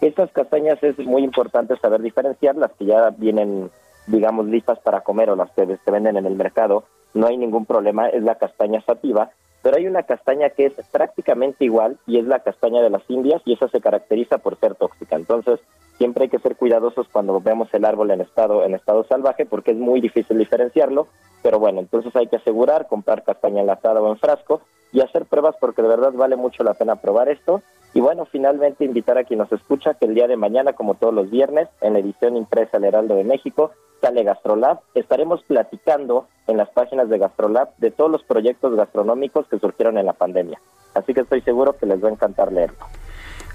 [0.01, 3.69] Estas castañas es muy importante saber diferenciar, las que ya vienen,
[4.07, 7.67] digamos, listas para comer o las que se venden en el mercado, no hay ningún
[7.67, 12.25] problema, es la castaña sativa, pero hay una castaña que es prácticamente igual y es
[12.25, 15.17] la castaña de las Indias y esa se caracteriza por ser tóxica.
[15.17, 15.59] Entonces,
[15.99, 19.73] siempre hay que ser cuidadosos cuando vemos el árbol en estado en estado salvaje porque
[19.73, 21.09] es muy difícil diferenciarlo,
[21.43, 24.63] pero bueno, entonces hay que asegurar comprar castaña enlatada o en frasco
[24.93, 27.63] y hacer pruebas porque de verdad vale mucho la pena probar esto
[27.95, 31.13] y bueno, finalmente invitar a quien nos escucha que el día de mañana, como todos
[31.13, 34.81] los viernes, en la edición impresa El Heraldo de México, sale Gastrolab.
[34.95, 40.07] Estaremos platicando en las páginas de Gastrolab de todos los proyectos gastronómicos que surgieron en
[40.07, 40.59] la pandemia.
[40.95, 42.87] Así que estoy seguro que les va a encantar leerlo.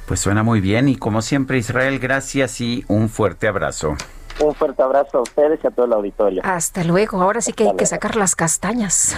[0.08, 3.98] Pues suena muy bien y como siempre Israel, gracias y un fuerte abrazo.
[4.40, 6.42] Un fuerte abrazo a ustedes y a todo el auditorio.
[6.46, 7.22] Hasta luego.
[7.22, 9.16] Ahora sí que hay que sacar las castañas.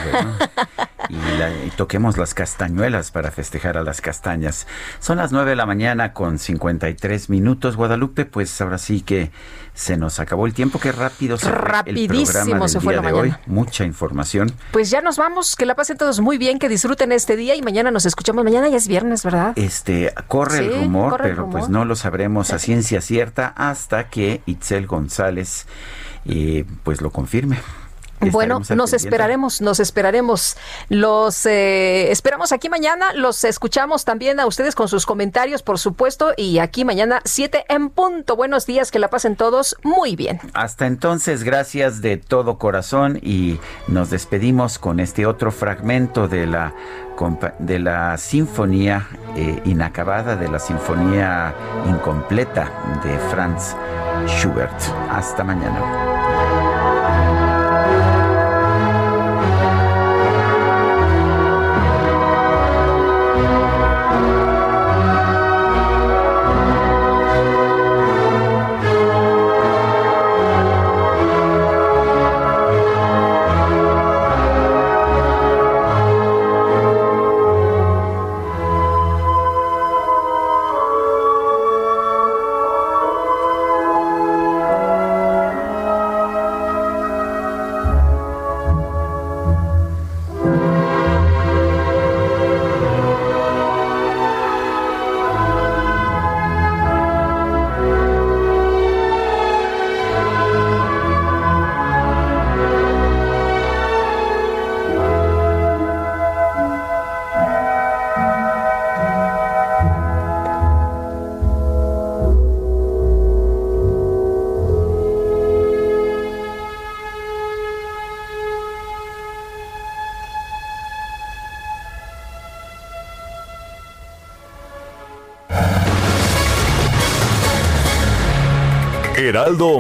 [1.10, 4.66] y, toquemos las castañuelas para festejar a las castañas.
[5.00, 7.76] Son las 9 de la mañana con 53 minutos.
[7.76, 9.32] Guadalupe, pues ahora sí que
[9.74, 13.22] se nos acabó el tiempo, qué rápido se Rapidísimo se fue la mañana.
[13.22, 13.34] Hoy.
[13.46, 14.52] Mucha información.
[14.72, 17.62] Pues ya nos vamos, que la pasen todos muy bien, que disfruten este día y
[17.62, 18.44] mañana nos escuchamos.
[18.44, 19.54] Mañana ya es viernes, ¿verdad?
[19.56, 24.88] Este, corre el rumor, pero pues no lo sabremos a ciencia cierta hasta que Itzel
[24.88, 25.09] González
[26.26, 27.58] eh, pues lo confirme.
[28.32, 30.58] Bueno, nos esperaremos, nos esperaremos.
[30.90, 33.14] Los eh, esperamos aquí mañana.
[33.14, 36.34] Los escuchamos también a ustedes con sus comentarios, por supuesto.
[36.36, 38.36] Y aquí mañana, 7 en punto.
[38.36, 40.40] Buenos días, que la pasen todos muy bien.
[40.54, 43.20] Hasta entonces, gracias de todo corazón.
[43.22, 46.74] Y nos despedimos con este otro fragmento de la,
[47.60, 51.54] de la sinfonía eh, inacabada, de la sinfonía
[51.88, 52.72] incompleta
[53.04, 53.76] de Franz
[54.28, 54.80] Schubert.
[55.10, 56.29] Hasta mañana.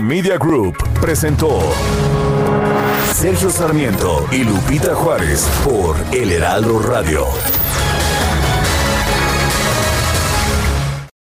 [0.09, 1.59] Media Group presentó
[3.13, 7.27] Sergio Sarmiento y Lupita Juárez por El Heraldo Radio.